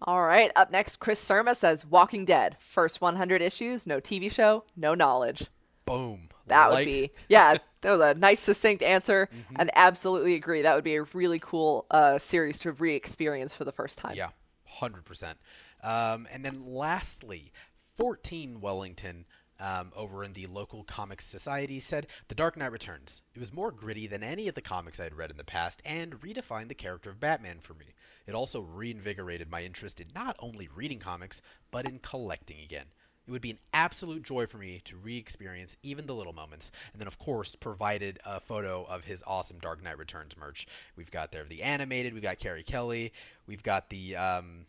All 0.01 0.23
right. 0.23 0.49
Up 0.55 0.71
next, 0.71 0.99
Chris 0.99 1.23
Surma 1.23 1.55
says 1.57 1.85
Walking 1.85 2.23
Dead. 2.23 2.55
First 2.59 3.01
100 3.01 3.41
issues, 3.41 3.85
no 3.85 3.99
TV 3.99 4.31
show, 4.31 4.63
no 4.77 4.95
knowledge. 4.95 5.47
Boom. 5.85 6.29
That 6.49 6.69
would 6.69 6.75
Like- 6.75 6.85
be, 6.85 7.11
yeah, 7.29 7.57
that 7.81 7.91
was 7.91 8.01
a 8.01 8.13
nice, 8.13 8.39
succinct 8.41 8.83
answer, 8.83 9.29
and 9.57 9.71
absolutely 9.73 10.35
agree. 10.35 10.61
That 10.61 10.75
would 10.75 10.83
be 10.83 10.95
a 10.95 11.03
really 11.13 11.39
cool 11.39 11.85
uh, 11.89 12.17
series 12.19 12.59
to 12.59 12.73
re 12.73 12.93
experience 12.95 13.53
for 13.53 13.63
the 13.65 13.71
first 13.71 13.97
time. 13.97 14.15
Yeah, 14.15 14.29
hundred 14.65 15.05
percent. 15.05 15.37
Um, 15.81 16.27
and 16.31 16.43
then 16.43 16.65
lastly, 16.65 17.51
fourteen 17.95 18.61
Wellington. 18.61 19.25
Um, 19.61 19.91
over 19.93 20.23
in 20.23 20.31
the 20.31 20.47
local 20.47 20.85
comics 20.85 21.25
society 21.25 21.81
said 21.81 22.07
the 22.29 22.33
dark 22.33 22.55
knight 22.55 22.71
returns 22.71 23.21
it 23.35 23.39
was 23.41 23.51
more 23.51 23.73
gritty 23.73 24.07
than 24.07 24.23
any 24.23 24.47
of 24.47 24.55
the 24.55 24.61
comics 24.61 25.01
i 25.01 25.03
had 25.03 25.17
read 25.17 25.31
in 25.31 25.35
the 25.35 25.43
past 25.43 25.81
and 25.83 26.21
redefined 26.21 26.69
the 26.69 26.73
character 26.73 27.09
of 27.09 27.19
batman 27.19 27.59
for 27.59 27.73
me 27.73 27.87
it 28.25 28.33
also 28.33 28.61
reinvigorated 28.61 29.51
my 29.51 29.61
interest 29.63 29.99
in 29.99 30.07
not 30.15 30.37
only 30.39 30.69
reading 30.73 30.99
comics 30.99 31.41
but 31.71 31.85
in 31.85 31.99
collecting 31.99 32.61
again 32.63 32.85
it 33.29 33.31
would 33.31 33.41
be 33.43 33.51
an 33.51 33.59
absolute 33.73 34.23
joy 34.23 34.47
for 34.47 34.57
me 34.57 34.81
to 34.85 34.95
re-experience 34.97 35.77
even 35.83 36.07
the 36.07 36.15
little 36.15 36.33
moments, 36.33 36.71
and 36.93 36.99
then 36.99 37.07
of 37.07 37.19
course 37.19 37.55
provided 37.55 38.17
a 38.25 38.39
photo 38.39 38.85
of 38.89 39.03
his 39.03 39.21
awesome 39.27 39.59
Dark 39.59 39.83
Knight 39.83 39.99
Returns 39.99 40.35
merch. 40.35 40.65
We've 40.95 41.11
got 41.11 41.31
there 41.31 41.43
the 41.43 41.61
animated, 41.61 42.13
we've 42.15 42.23
got 42.23 42.39
Carrie 42.39 42.63
Kelly, 42.63 43.13
we've 43.45 43.61
got 43.61 43.89
the 43.91 44.15
um, 44.15 44.65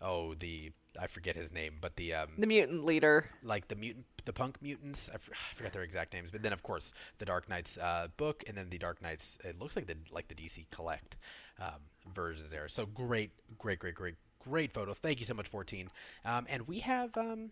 oh 0.00 0.34
the 0.34 0.70
I 1.00 1.06
forget 1.06 1.36
his 1.36 1.52
name, 1.52 1.74
but 1.80 1.96
the 1.96 2.14
um, 2.14 2.28
The 2.38 2.46
mutant 2.46 2.84
leader. 2.84 3.26
like 3.42 3.68
the 3.68 3.76
mutant, 3.76 4.06
the 4.24 4.32
punk 4.32 4.56
mutants. 4.60 5.08
I, 5.08 5.14
f- 5.14 5.30
I 5.32 5.54
forgot 5.54 5.72
their 5.72 5.82
exact 5.84 6.12
names, 6.12 6.30
but 6.32 6.42
then 6.42 6.52
of 6.52 6.62
course 6.62 6.92
the 7.18 7.24
Dark 7.24 7.48
Knights 7.48 7.76
uh, 7.78 8.08
book, 8.16 8.42
and 8.46 8.56
then 8.56 8.68
the 8.70 8.78
Dark 8.78 9.02
Knights. 9.02 9.38
It 9.44 9.58
looks 9.60 9.74
like 9.76 9.86
the 9.86 9.96
like 10.12 10.28
the 10.28 10.34
DC 10.34 10.66
Collect 10.70 11.16
um, 11.60 11.82
versions 12.12 12.50
there. 12.50 12.68
So 12.68 12.86
great, 12.86 13.30
great, 13.58 13.78
great, 13.78 13.94
great, 13.94 14.14
great 14.48 14.72
photo. 14.72 14.94
Thank 14.94 15.20
you 15.20 15.26
so 15.26 15.34
much, 15.34 15.48
fourteen. 15.48 15.90
Um, 16.24 16.46
and 16.48 16.66
we 16.66 16.80
have 16.80 17.16
um, 17.16 17.50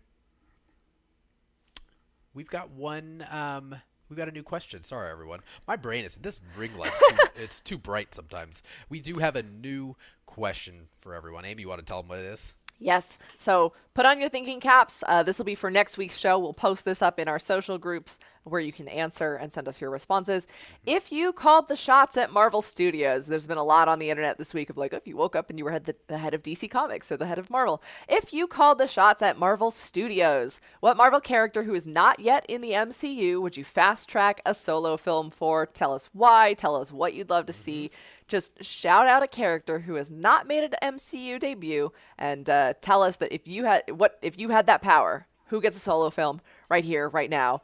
we've 2.33 2.49
got 2.49 2.71
one. 2.71 3.25
Um, 3.29 3.75
we've 4.09 4.17
got 4.17 4.27
a 4.27 4.31
new 4.31 4.43
question. 4.43 4.83
Sorry, 4.83 5.09
everyone. 5.09 5.41
My 5.67 5.75
brain 5.75 6.05
is 6.05 6.15
this 6.15 6.41
ring 6.57 6.77
light's 6.77 6.99
too, 6.99 7.15
it's 7.35 7.59
too 7.59 7.77
bright 7.77 8.13
sometimes. 8.13 8.61
We 8.89 8.99
do 8.99 9.15
have 9.15 9.35
a 9.35 9.43
new 9.43 9.95
question 10.25 10.87
for 10.95 11.13
everyone. 11.13 11.45
Amy, 11.45 11.61
you 11.61 11.69
want 11.69 11.79
to 11.79 11.85
tell 11.85 12.01
them 12.01 12.09
what 12.09 12.19
it 12.19 12.25
is? 12.25 12.53
Yes. 12.79 13.17
So 13.37 13.73
put 13.93 14.05
on 14.05 14.19
your 14.19 14.29
thinking 14.29 14.59
caps. 14.59 15.03
Uh, 15.07 15.23
this 15.23 15.37
will 15.37 15.45
be 15.45 15.55
for 15.55 15.71
next 15.71 15.97
week's 15.97 16.17
show. 16.17 16.37
We'll 16.37 16.53
post 16.53 16.85
this 16.85 17.01
up 17.01 17.19
in 17.19 17.27
our 17.27 17.39
social 17.39 17.77
groups 17.77 18.19
where 18.43 18.61
you 18.61 18.71
can 18.71 18.87
answer 18.87 19.35
and 19.35 19.51
send 19.51 19.67
us 19.67 19.81
your 19.81 19.89
responses. 19.89 20.47
If 20.85 21.11
you 21.11 21.33
called 21.33 21.67
the 21.67 21.75
shots 21.75 22.15
at 22.17 22.31
Marvel 22.31 22.61
Studios, 22.61 23.27
there's 23.27 23.47
been 23.47 23.57
a 23.57 23.63
lot 23.63 23.87
on 23.87 23.99
the 23.99 24.09
internet 24.09 24.37
this 24.37 24.53
week 24.53 24.69
of 24.69 24.77
like, 24.77 24.93
if 24.93 25.07
you 25.07 25.17
woke 25.17 25.35
up 25.35 25.49
and 25.49 25.59
you 25.59 25.65
were 25.65 25.71
head 25.71 25.85
the, 25.85 25.95
the 26.07 26.17
head 26.17 26.33
of 26.33 26.43
DC 26.43 26.69
Comics 26.69 27.11
or 27.11 27.17
the 27.17 27.25
head 27.25 27.39
of 27.39 27.49
Marvel. 27.49 27.81
If 28.07 28.33
you 28.33 28.47
called 28.47 28.77
the 28.77 28.87
shots 28.87 29.21
at 29.21 29.39
Marvel 29.39 29.71
Studios, 29.71 30.61
what 30.79 30.97
Marvel 30.97 31.19
character 31.19 31.63
who 31.63 31.73
is 31.73 31.87
not 31.87 32.19
yet 32.19 32.45
in 32.47 32.61
the 32.61 32.71
MCU 32.71 33.41
would 33.41 33.57
you 33.57 33.63
fast 33.63 34.07
track 34.07 34.41
a 34.45 34.53
solo 34.53 34.97
film 34.97 35.29
for? 35.29 35.65
Tell 35.65 35.93
us 35.93 36.09
why. 36.13 36.53
Tell 36.53 36.75
us 36.75 36.91
what 36.91 37.13
you'd 37.13 37.29
love 37.29 37.47
to 37.47 37.53
see 37.53 37.91
just 38.27 38.63
shout 38.63 39.07
out 39.07 39.23
a 39.23 39.27
character 39.27 39.79
who 39.79 39.95
has 39.95 40.11
not 40.11 40.47
made 40.47 40.63
an 40.63 40.95
MCU 40.95 41.39
debut 41.39 41.91
and 42.17 42.49
uh, 42.49 42.73
tell 42.81 43.03
us 43.03 43.17
that 43.17 43.33
if 43.33 43.47
you 43.47 43.65
had 43.65 43.83
what 43.91 44.17
if 44.21 44.37
you 44.37 44.49
had 44.49 44.67
that 44.67 44.81
power, 44.81 45.27
who 45.47 45.61
gets 45.61 45.77
a 45.77 45.79
solo 45.79 46.09
film 46.09 46.41
right 46.69 46.83
here, 46.83 47.09
right 47.09 47.29
now, 47.29 47.61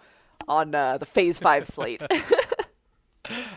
on 0.47 0.73
uh, 0.73 0.97
the 0.97 1.05
Phase 1.05 1.39
Five 1.39 1.67
slate. 1.67 2.03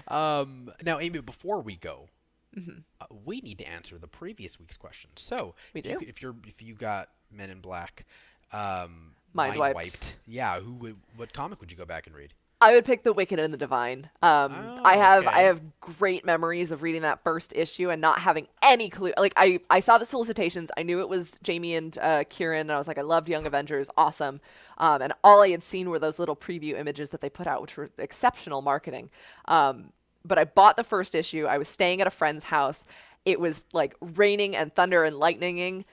Um, 0.08 0.70
now, 0.84 1.00
Amy, 1.00 1.20
before 1.20 1.60
we 1.60 1.74
go, 1.76 2.08
uh, 2.56 3.06
we 3.24 3.40
need 3.40 3.58
to 3.58 3.68
answer 3.68 3.98
the 3.98 4.06
previous 4.06 4.58
week's 4.58 4.76
question. 4.76 5.10
So, 5.16 5.54
We 5.74 5.80
if, 5.80 5.86
you, 5.86 5.98
do. 5.98 6.06
if 6.08 6.22
you're 6.22 6.36
if 6.46 6.62
you 6.62 6.74
got 6.74 7.08
Men 7.32 7.50
in 7.50 7.60
Black, 7.60 8.06
um, 8.52 9.12
Mind 9.34 9.58
wiped. 9.58 10.16
yeah, 10.26 10.60
who 10.60 10.72
would 10.74 10.96
what 11.16 11.32
comic 11.32 11.60
would 11.60 11.70
you 11.70 11.76
go 11.76 11.84
back 11.84 12.06
and 12.06 12.14
read? 12.14 12.32
I 12.58 12.72
would 12.72 12.86
pick 12.86 13.02
The 13.02 13.12
Wicked 13.12 13.38
and 13.38 13.52
the 13.52 13.58
Divine. 13.58 14.08
Um, 14.22 14.52
Oh, 14.56 14.80
I 14.82 14.96
have 14.96 15.26
I 15.26 15.40
have 15.40 15.60
great 15.80 16.24
memories 16.24 16.72
of 16.72 16.82
reading 16.82 17.02
that 17.02 17.22
first 17.22 17.52
issue 17.54 17.90
and 17.90 18.00
not 18.00 18.20
having 18.20 18.48
any 18.62 18.88
clue. 18.88 19.12
Like 19.18 19.34
I 19.36 19.60
I 19.68 19.80
saw 19.80 19.98
the 19.98 20.06
solicitations. 20.06 20.70
I 20.76 20.82
knew 20.82 21.00
it 21.00 21.08
was 21.08 21.38
Jamie 21.42 21.74
and 21.74 21.96
uh, 21.98 22.24
Kieron. 22.24 22.62
And 22.62 22.72
I 22.72 22.78
was 22.78 22.88
like, 22.88 22.96
I 22.98 23.02
loved 23.02 23.28
Young 23.28 23.44
Avengers, 23.46 23.90
awesome. 23.96 24.40
Um, 24.78 25.02
and 25.02 25.12
all 25.22 25.42
I 25.42 25.50
had 25.50 25.62
seen 25.62 25.90
were 25.90 25.98
those 25.98 26.18
little 26.18 26.36
preview 26.36 26.78
images 26.78 27.10
that 27.10 27.20
they 27.20 27.28
put 27.30 27.46
out, 27.46 27.60
which 27.60 27.76
were 27.76 27.90
exceptional 27.98 28.62
marketing. 28.62 29.10
Um, 29.46 29.92
but 30.24 30.38
I 30.38 30.44
bought 30.44 30.76
the 30.76 30.84
first 30.84 31.14
issue. 31.14 31.44
I 31.46 31.58
was 31.58 31.68
staying 31.68 32.00
at 32.00 32.06
a 32.06 32.10
friend's 32.10 32.44
house. 32.44 32.84
It 33.26 33.38
was 33.38 33.64
like 33.72 33.94
raining 34.00 34.56
and 34.56 34.74
thunder 34.74 35.04
and 35.04 35.16
lightninging, 35.16 35.84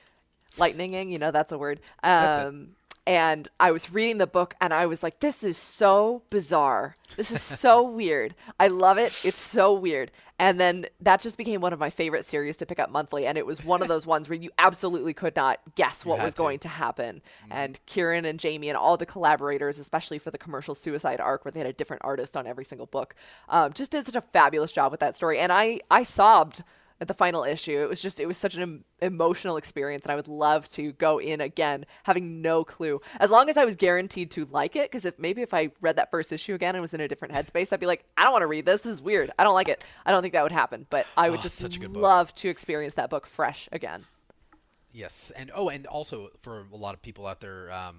lightninging. 0.58 1.12
You 1.12 1.20
know 1.20 1.32
that's 1.32 1.52
a 1.52 1.58
word. 1.58 1.82
Um, 2.04 2.70
and 3.06 3.50
I 3.60 3.72
was 3.72 3.92
reading 3.92 4.18
the 4.18 4.28
book 4.28 4.56
and 4.62 4.74
I 4.74 4.86
was 4.86 5.04
like, 5.04 5.20
this 5.20 5.44
is 5.44 5.58
so 5.58 6.24
bizarre. 6.30 6.96
This 7.18 7.32
is 7.32 7.42
so 7.42 7.82
weird. 7.88 8.34
I 8.60 8.70
love 8.70 8.98
it. 8.98 9.14
It's 9.26 9.42
so 9.42 9.74
weird. 9.74 10.10
And 10.40 10.60
then 10.60 10.86
that 11.02 11.22
just 11.22 11.38
became 11.38 11.60
one 11.60 11.74
of 11.74 11.80
my 11.80 11.90
favorite 11.90 12.26
series 12.26 12.56
to 12.58 12.66
pick 12.66 12.80
up 12.80 12.90
monthly. 12.90 13.26
And 13.28 13.38
it 13.38 13.46
was 13.46 13.64
one 13.64 13.82
of 13.82 13.90
those 13.90 14.08
ones 14.08 14.30
where 14.30 14.38
you 14.38 14.52
absolutely 14.58 15.14
could 15.14 15.36
not 15.36 15.60
guess 15.76 16.06
what 16.06 16.20
was 16.20 16.34
to. 16.34 16.38
Mm-hmm. 16.38 16.44
going 16.44 16.60
to 16.60 16.68
happen. 16.70 17.22
And 17.52 17.80
Kieron 17.88 18.26
and 18.26 18.40
Jamie 18.40 18.70
and 18.70 18.78
all 18.78 18.96
the 18.96 19.06
collaborators, 19.06 19.80
especially 19.80 20.18
for 20.18 20.32
the 20.32 20.38
commercial 20.38 20.74
suicide 20.74 21.20
arc 21.20 21.44
where 21.44 21.52
they 21.52 21.60
had 21.60 21.68
a 21.68 21.74
different 21.74 22.04
artist 22.06 22.38
on 22.38 22.48
every 22.48 22.66
single 22.66 22.88
book, 22.88 23.16
um, 23.50 23.74
just 23.74 23.92
did 23.92 24.06
such 24.06 24.16
a 24.16 24.22
fabulous 24.22 24.72
job 24.72 24.92
with 24.92 25.02
that 25.02 25.16
story. 25.16 25.40
And 25.40 25.52
I, 25.52 25.82
I 25.92 26.04
sobbed 26.04 26.64
at 27.02 27.08
the 27.08 27.14
final 27.14 27.44
issue. 27.44 27.82
It 27.82 27.90
was 27.90 28.02
just 28.02 28.20
it 28.20 28.26
was 28.26 28.38
such 28.38 28.56
an 28.56 28.62
em- 28.62 28.84
emotional 29.02 29.58
experience, 29.58 30.04
and 30.04 30.12
I 30.12 30.16
would 30.16 30.28
love 30.28 30.70
to 30.70 30.92
go 30.94 31.20
in 31.20 31.42
again, 31.42 31.86
having 32.04 32.42
no 32.42 32.64
clue. 32.64 33.02
As 33.20 33.30
long 33.32 33.50
as 33.50 33.58
I 33.58 33.66
was 33.66 33.76
guaranteed 33.76 34.32
to 34.32 34.46
like 34.46 34.76
it, 34.76 34.90
because 34.92 35.06
if 35.06 35.18
maybe 35.20 35.42
if 35.42 35.54
I 35.54 35.72
read 35.82 35.96
that 35.98 36.12
first 36.12 36.32
issue 36.32 36.54
again 36.54 36.76
and 36.76 36.82
was 36.82 36.94
in 36.94 37.02
a 37.02 37.08
different 37.08 37.34
headspace, 37.34 37.74
I'd 37.74 37.80
be 37.80 37.86
like, 37.86 38.06
I 38.18 38.24
don't 38.24 38.32
want 38.32 38.44
to 38.44 38.48
read 38.48 38.66
this. 38.66 38.82
This 38.82 38.94
is 38.94 39.02
weird. 39.02 39.32
I 39.38 39.44
don't 39.44 39.54
like 39.56 39.68
it. 39.70 39.84
I 40.06 40.12
don't 40.12 40.22
think 40.22 40.34
that 40.34 40.44
would 40.44 40.52
happen. 40.52 40.86
But 40.90 41.06
I 41.18 41.30
would 41.30 41.40
Oh, 41.40 41.42
just 41.44 41.56
such 41.58 41.78
a 41.78 41.80
good 41.80 41.94
book. 41.94 42.04
love 42.04 42.36
to 42.36 42.50
experience 42.50 42.94
that 42.96 43.10
book 43.10 43.26
fresh 43.28 43.68
again. 43.72 44.04
Yes, 44.92 45.32
and 45.36 45.52
oh, 45.56 45.70
and 45.70 45.88
also 45.88 46.30
for 46.42 46.68
a 46.72 46.76
lot 46.76 46.94
of 46.94 47.02
people 47.02 47.26
out 47.26 47.40
there 47.42 47.72
um, 47.72 47.98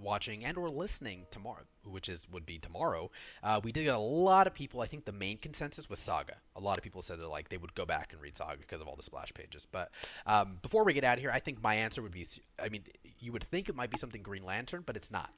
watching 0.00 0.44
and 0.44 0.56
or 0.56 0.70
listening 0.70 1.26
tomorrow, 1.30 1.64
which 1.84 2.08
is 2.08 2.26
would 2.30 2.46
be 2.46 2.58
tomorrow, 2.58 3.10
uh, 3.42 3.60
we 3.62 3.72
did 3.72 3.84
get 3.84 3.94
a 3.94 3.98
lot 3.98 4.46
of 4.46 4.54
people. 4.54 4.80
I 4.80 4.86
think 4.86 5.04
the 5.04 5.12
main 5.12 5.38
consensus 5.38 5.88
was 5.88 5.98
Saga. 5.98 6.36
A 6.56 6.60
lot 6.60 6.76
of 6.76 6.84
people 6.84 7.02
said 7.02 7.18
that 7.20 7.28
like 7.28 7.48
they 7.48 7.56
would 7.56 7.74
go 7.74 7.84
back 7.86 8.12
and 8.12 8.20
read 8.20 8.36
Saga 8.36 8.58
because 8.58 8.80
of 8.80 8.88
all 8.88 8.96
the 8.96 9.02
splash 9.02 9.32
pages. 9.34 9.66
But 9.70 9.90
um, 10.26 10.58
before 10.62 10.84
we 10.84 10.92
get 10.92 11.04
out 11.04 11.18
of 11.18 11.20
here, 11.20 11.30
I 11.30 11.40
think 11.40 11.62
my 11.62 11.74
answer 11.74 12.02
would 12.02 12.12
be. 12.12 12.26
I 12.62 12.68
mean, 12.68 12.84
you 13.20 13.32
would 13.32 13.44
think 13.44 13.68
it 13.68 13.76
might 13.76 13.90
be 13.90 13.98
something 13.98 14.22
Green 14.22 14.44
Lantern, 14.44 14.82
but 14.84 14.96
it's 14.96 15.10
not. 15.10 15.30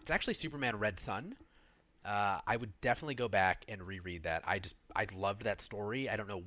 It's 0.00 0.10
actually 0.10 0.34
Superman 0.34 0.78
Red 0.78 1.00
Sun. 1.00 1.36
Uh, 2.04 2.38
I 2.46 2.56
would 2.56 2.80
definitely 2.80 3.16
go 3.16 3.28
back 3.28 3.64
and 3.68 3.82
reread 3.82 4.22
that. 4.22 4.42
I 4.46 4.60
just 4.60 4.76
I 4.94 5.06
loved 5.14 5.42
that 5.42 5.60
story. 5.60 6.08
I 6.08 6.16
don't 6.16 6.28
know 6.28 6.44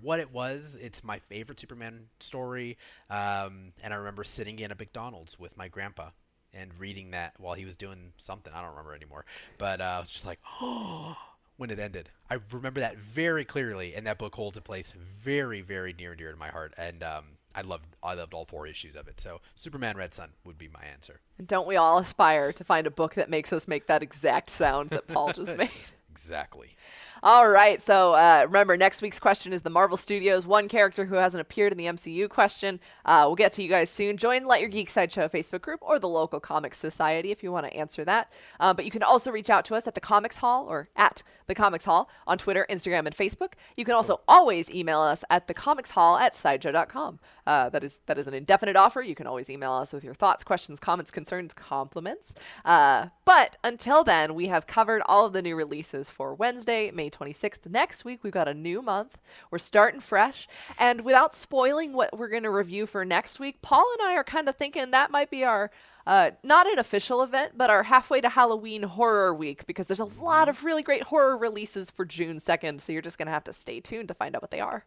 what 0.00 0.20
it 0.20 0.32
was. 0.32 0.78
It's 0.80 1.04
my 1.04 1.18
favorite 1.18 1.60
Superman 1.60 2.06
story. 2.20 2.78
Um, 3.10 3.72
and 3.82 3.92
I 3.92 3.96
remember 3.96 4.24
sitting 4.24 4.58
in 4.58 4.70
a 4.70 4.74
McDonald's 4.74 5.38
with 5.38 5.56
my 5.56 5.68
grandpa 5.68 6.10
and 6.56 6.70
reading 6.78 7.10
that 7.10 7.34
while 7.38 7.54
he 7.54 7.64
was 7.64 7.76
doing 7.76 8.12
something. 8.16 8.52
I 8.52 8.60
don't 8.60 8.70
remember 8.70 8.94
anymore. 8.94 9.24
But 9.58 9.80
uh, 9.80 9.94
I 9.96 10.00
was 10.00 10.10
just 10.10 10.26
like, 10.26 10.40
oh, 10.60 11.16
when 11.56 11.70
it 11.70 11.78
ended. 11.78 12.10
I 12.30 12.38
remember 12.52 12.80
that 12.80 12.98
very 12.98 13.44
clearly, 13.44 13.94
and 13.94 14.06
that 14.06 14.18
book 14.18 14.34
holds 14.34 14.56
a 14.56 14.60
place 14.60 14.92
very, 14.92 15.60
very 15.60 15.92
near 15.92 16.10
and 16.10 16.18
dear 16.18 16.32
to 16.32 16.38
my 16.38 16.48
heart. 16.48 16.74
And 16.76 17.02
um, 17.02 17.24
I 17.54 17.62
loved 17.62 17.86
I 18.02 18.14
loved 18.14 18.34
all 18.34 18.44
four 18.44 18.66
issues 18.66 18.94
of 18.94 19.08
it. 19.08 19.20
So 19.20 19.40
Superman 19.54 19.96
Red 19.96 20.12
Sun 20.12 20.30
would 20.44 20.58
be 20.58 20.68
my 20.68 20.84
answer. 20.92 21.20
And 21.38 21.46
don't 21.46 21.66
we 21.66 21.76
all 21.76 21.98
aspire 21.98 22.52
to 22.52 22.64
find 22.64 22.86
a 22.86 22.90
book 22.90 23.14
that 23.14 23.30
makes 23.30 23.52
us 23.52 23.66
make 23.66 23.86
that 23.86 24.02
exact 24.02 24.50
sound 24.50 24.90
that 24.90 25.06
Paul 25.06 25.32
just 25.32 25.56
made? 25.56 25.70
Exactly. 26.16 26.76
All 27.22 27.48
right. 27.48 27.82
So 27.82 28.14
uh, 28.14 28.44
remember, 28.46 28.76
next 28.76 29.02
week's 29.02 29.20
question 29.20 29.52
is 29.52 29.62
the 29.62 29.70
Marvel 29.70 29.98
Studios 29.98 30.46
one 30.46 30.66
character 30.66 31.04
who 31.04 31.16
hasn't 31.16 31.40
appeared 31.42 31.72
in 31.72 31.78
the 31.78 31.84
MCU 31.84 32.28
question. 32.28 32.80
Uh, 33.04 33.24
we'll 33.26 33.36
get 33.36 33.52
to 33.54 33.62
you 33.62 33.68
guys 33.68 33.90
soon. 33.90 34.16
Join 34.16 34.46
Let 34.46 34.60
Your 34.60 34.70
Geek 34.70 34.88
Sideshow 34.88 35.28
Facebook 35.28 35.60
group 35.60 35.80
or 35.82 35.98
the 35.98 36.08
local 36.08 36.40
Comics 36.40 36.78
Society 36.78 37.30
if 37.30 37.42
you 37.42 37.52
want 37.52 37.66
to 37.66 37.74
answer 37.74 38.02
that. 38.06 38.32
Uh, 38.58 38.72
but 38.72 38.86
you 38.86 38.90
can 38.90 39.02
also 39.02 39.30
reach 39.30 39.50
out 39.50 39.66
to 39.66 39.74
us 39.74 39.86
at 39.86 39.94
the 39.94 40.00
Comics 40.00 40.38
Haul 40.38 40.66
or 40.66 40.88
at 40.96 41.22
the 41.48 41.54
Comics 41.54 41.84
Haul 41.84 42.08
on 42.26 42.38
Twitter, 42.38 42.66
Instagram, 42.70 43.06
and 43.06 43.14
Facebook. 43.14 43.52
You 43.76 43.84
can 43.84 43.94
also 43.94 44.20
always 44.26 44.70
email 44.70 45.00
us 45.00 45.22
at 45.28 45.48
the 45.48 45.54
Comics 45.54 45.90
Haul 45.90 46.16
at 46.16 46.34
sideshow.com. 46.34 47.18
Uh, 47.46 47.68
that 47.68 47.84
is 47.84 48.00
that 48.06 48.18
is 48.18 48.26
an 48.26 48.34
indefinite 48.34 48.76
offer. 48.76 49.02
You 49.02 49.14
can 49.14 49.26
always 49.26 49.50
email 49.50 49.72
us 49.72 49.92
with 49.92 50.02
your 50.02 50.14
thoughts, 50.14 50.44
questions, 50.44 50.80
comments, 50.80 51.10
concerns, 51.10 51.52
compliments. 51.52 52.34
Uh, 52.64 53.08
but 53.26 53.56
until 53.62 54.02
then, 54.04 54.34
we 54.34 54.46
have 54.46 54.66
covered 54.66 55.02
all 55.04 55.26
of 55.26 55.34
the 55.34 55.42
new 55.42 55.54
releases 55.56 56.08
for 56.08 56.32
Wednesday, 56.34 56.90
May 56.90 57.10
26th. 57.10 57.68
Next 57.68 58.04
week, 58.04 58.20
we've 58.22 58.32
got 58.32 58.48
a 58.48 58.54
new 58.54 58.80
month. 58.80 59.18
We're 59.50 59.58
starting 59.58 60.00
fresh. 60.00 60.48
And 60.78 61.02
without 61.02 61.34
spoiling 61.34 61.92
what 61.92 62.16
we're 62.18 62.28
going 62.30 62.44
to 62.44 62.50
review 62.50 62.86
for 62.86 63.04
next 63.04 63.38
week, 63.38 63.60
Paul 63.60 63.84
and 63.98 64.08
I 64.08 64.14
are 64.14 64.24
kind 64.24 64.48
of 64.48 64.56
thinking 64.56 64.90
that 64.92 65.10
might 65.10 65.28
be 65.30 65.44
our. 65.44 65.70
Uh, 66.06 66.30
not 66.44 66.68
an 66.70 66.78
official 66.78 67.20
event, 67.20 67.54
but 67.56 67.68
our 67.68 67.82
halfway 67.82 68.20
to 68.20 68.28
Halloween 68.28 68.84
horror 68.84 69.34
week 69.34 69.66
because 69.66 69.88
there's 69.88 69.98
a 69.98 70.04
lot 70.04 70.48
of 70.48 70.62
really 70.62 70.84
great 70.84 71.02
horror 71.02 71.36
releases 71.36 71.90
for 71.90 72.04
June 72.04 72.36
2nd. 72.36 72.80
So 72.80 72.92
you're 72.92 73.02
just 73.02 73.18
going 73.18 73.26
to 73.26 73.32
have 73.32 73.42
to 73.42 73.52
stay 73.52 73.80
tuned 73.80 74.06
to 74.06 74.14
find 74.14 74.36
out 74.36 74.40
what 74.42 74.52
they 74.52 74.60
are. 74.60 74.84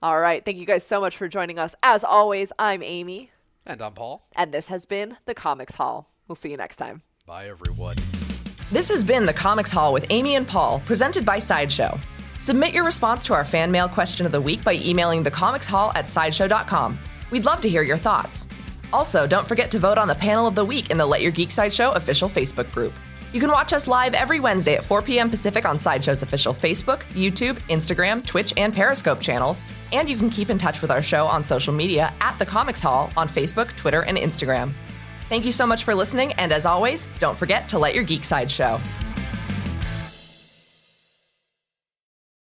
All 0.00 0.20
right. 0.20 0.44
Thank 0.44 0.58
you 0.58 0.64
guys 0.64 0.86
so 0.86 1.00
much 1.00 1.16
for 1.16 1.26
joining 1.26 1.58
us. 1.58 1.74
As 1.82 2.04
always, 2.04 2.52
I'm 2.56 2.84
Amy, 2.84 3.32
And 3.66 3.82
I'm 3.82 3.94
Paul. 3.94 4.24
and 4.36 4.52
this 4.54 4.68
has 4.68 4.86
been 4.86 5.16
the 5.26 5.34
Comics 5.34 5.74
Haul. 5.74 6.08
We'll 6.30 6.36
see 6.36 6.52
you 6.52 6.56
next 6.56 6.76
time. 6.76 7.02
Bye 7.26 7.48
everyone. 7.48 7.96
This 8.70 8.88
has 8.88 9.02
been 9.02 9.26
the 9.26 9.34
Comics 9.34 9.72
Haul 9.72 9.92
with 9.92 10.06
Amy 10.10 10.36
and 10.36 10.46
Paul, 10.46 10.80
presented 10.86 11.24
by 11.24 11.40
Sideshow. 11.40 11.98
Submit 12.38 12.72
your 12.72 12.84
response 12.84 13.24
to 13.24 13.34
our 13.34 13.44
fan 13.44 13.72
mail 13.72 13.88
question 13.88 14.24
of 14.26 14.30
the 14.30 14.40
week 14.40 14.62
by 14.62 14.74
emailing 14.74 15.24
thecomicshaul 15.24 15.90
at 15.96 16.08
sideshow.com. 16.08 17.00
We'd 17.32 17.46
love 17.46 17.60
to 17.62 17.68
hear 17.68 17.82
your 17.82 17.96
thoughts. 17.96 18.46
Also, 18.92 19.26
don't 19.26 19.48
forget 19.48 19.72
to 19.72 19.80
vote 19.80 19.98
on 19.98 20.06
the 20.06 20.14
panel 20.14 20.46
of 20.46 20.54
the 20.54 20.64
week 20.64 20.90
in 20.90 20.98
the 20.98 21.04
Let 21.04 21.20
Your 21.20 21.32
Geek 21.32 21.50
Sideshow 21.50 21.90
official 21.90 22.28
Facebook 22.28 22.70
group. 22.70 22.92
You 23.32 23.40
can 23.40 23.50
watch 23.50 23.72
us 23.72 23.88
live 23.88 24.14
every 24.14 24.38
Wednesday 24.38 24.76
at 24.76 24.84
4 24.84 25.02
p.m. 25.02 25.30
Pacific 25.30 25.66
on 25.66 25.78
Sideshow's 25.78 26.22
official 26.22 26.54
Facebook, 26.54 27.02
YouTube, 27.14 27.58
Instagram, 27.68 28.24
Twitch, 28.24 28.54
and 28.56 28.72
Periscope 28.72 29.20
channels. 29.20 29.60
And 29.92 30.08
you 30.08 30.16
can 30.16 30.30
keep 30.30 30.48
in 30.48 30.58
touch 30.58 30.80
with 30.80 30.92
our 30.92 31.02
show 31.02 31.26
on 31.26 31.42
social 31.42 31.74
media 31.74 32.14
at 32.20 32.38
The 32.38 32.46
Comics 32.46 32.82
Haul 32.82 33.10
on 33.16 33.28
Facebook, 33.28 33.74
Twitter, 33.76 34.02
and 34.02 34.16
Instagram. 34.16 34.74
Thank 35.30 35.44
you 35.44 35.52
so 35.52 35.64
much 35.64 35.84
for 35.84 35.94
listening, 35.94 36.32
and 36.32 36.50
as 36.50 36.66
always, 36.66 37.06
don't 37.20 37.38
forget 37.38 37.68
to 37.68 37.78
let 37.78 37.94
your 37.94 38.02
geek 38.02 38.24
side 38.24 38.50
show. 38.50 38.80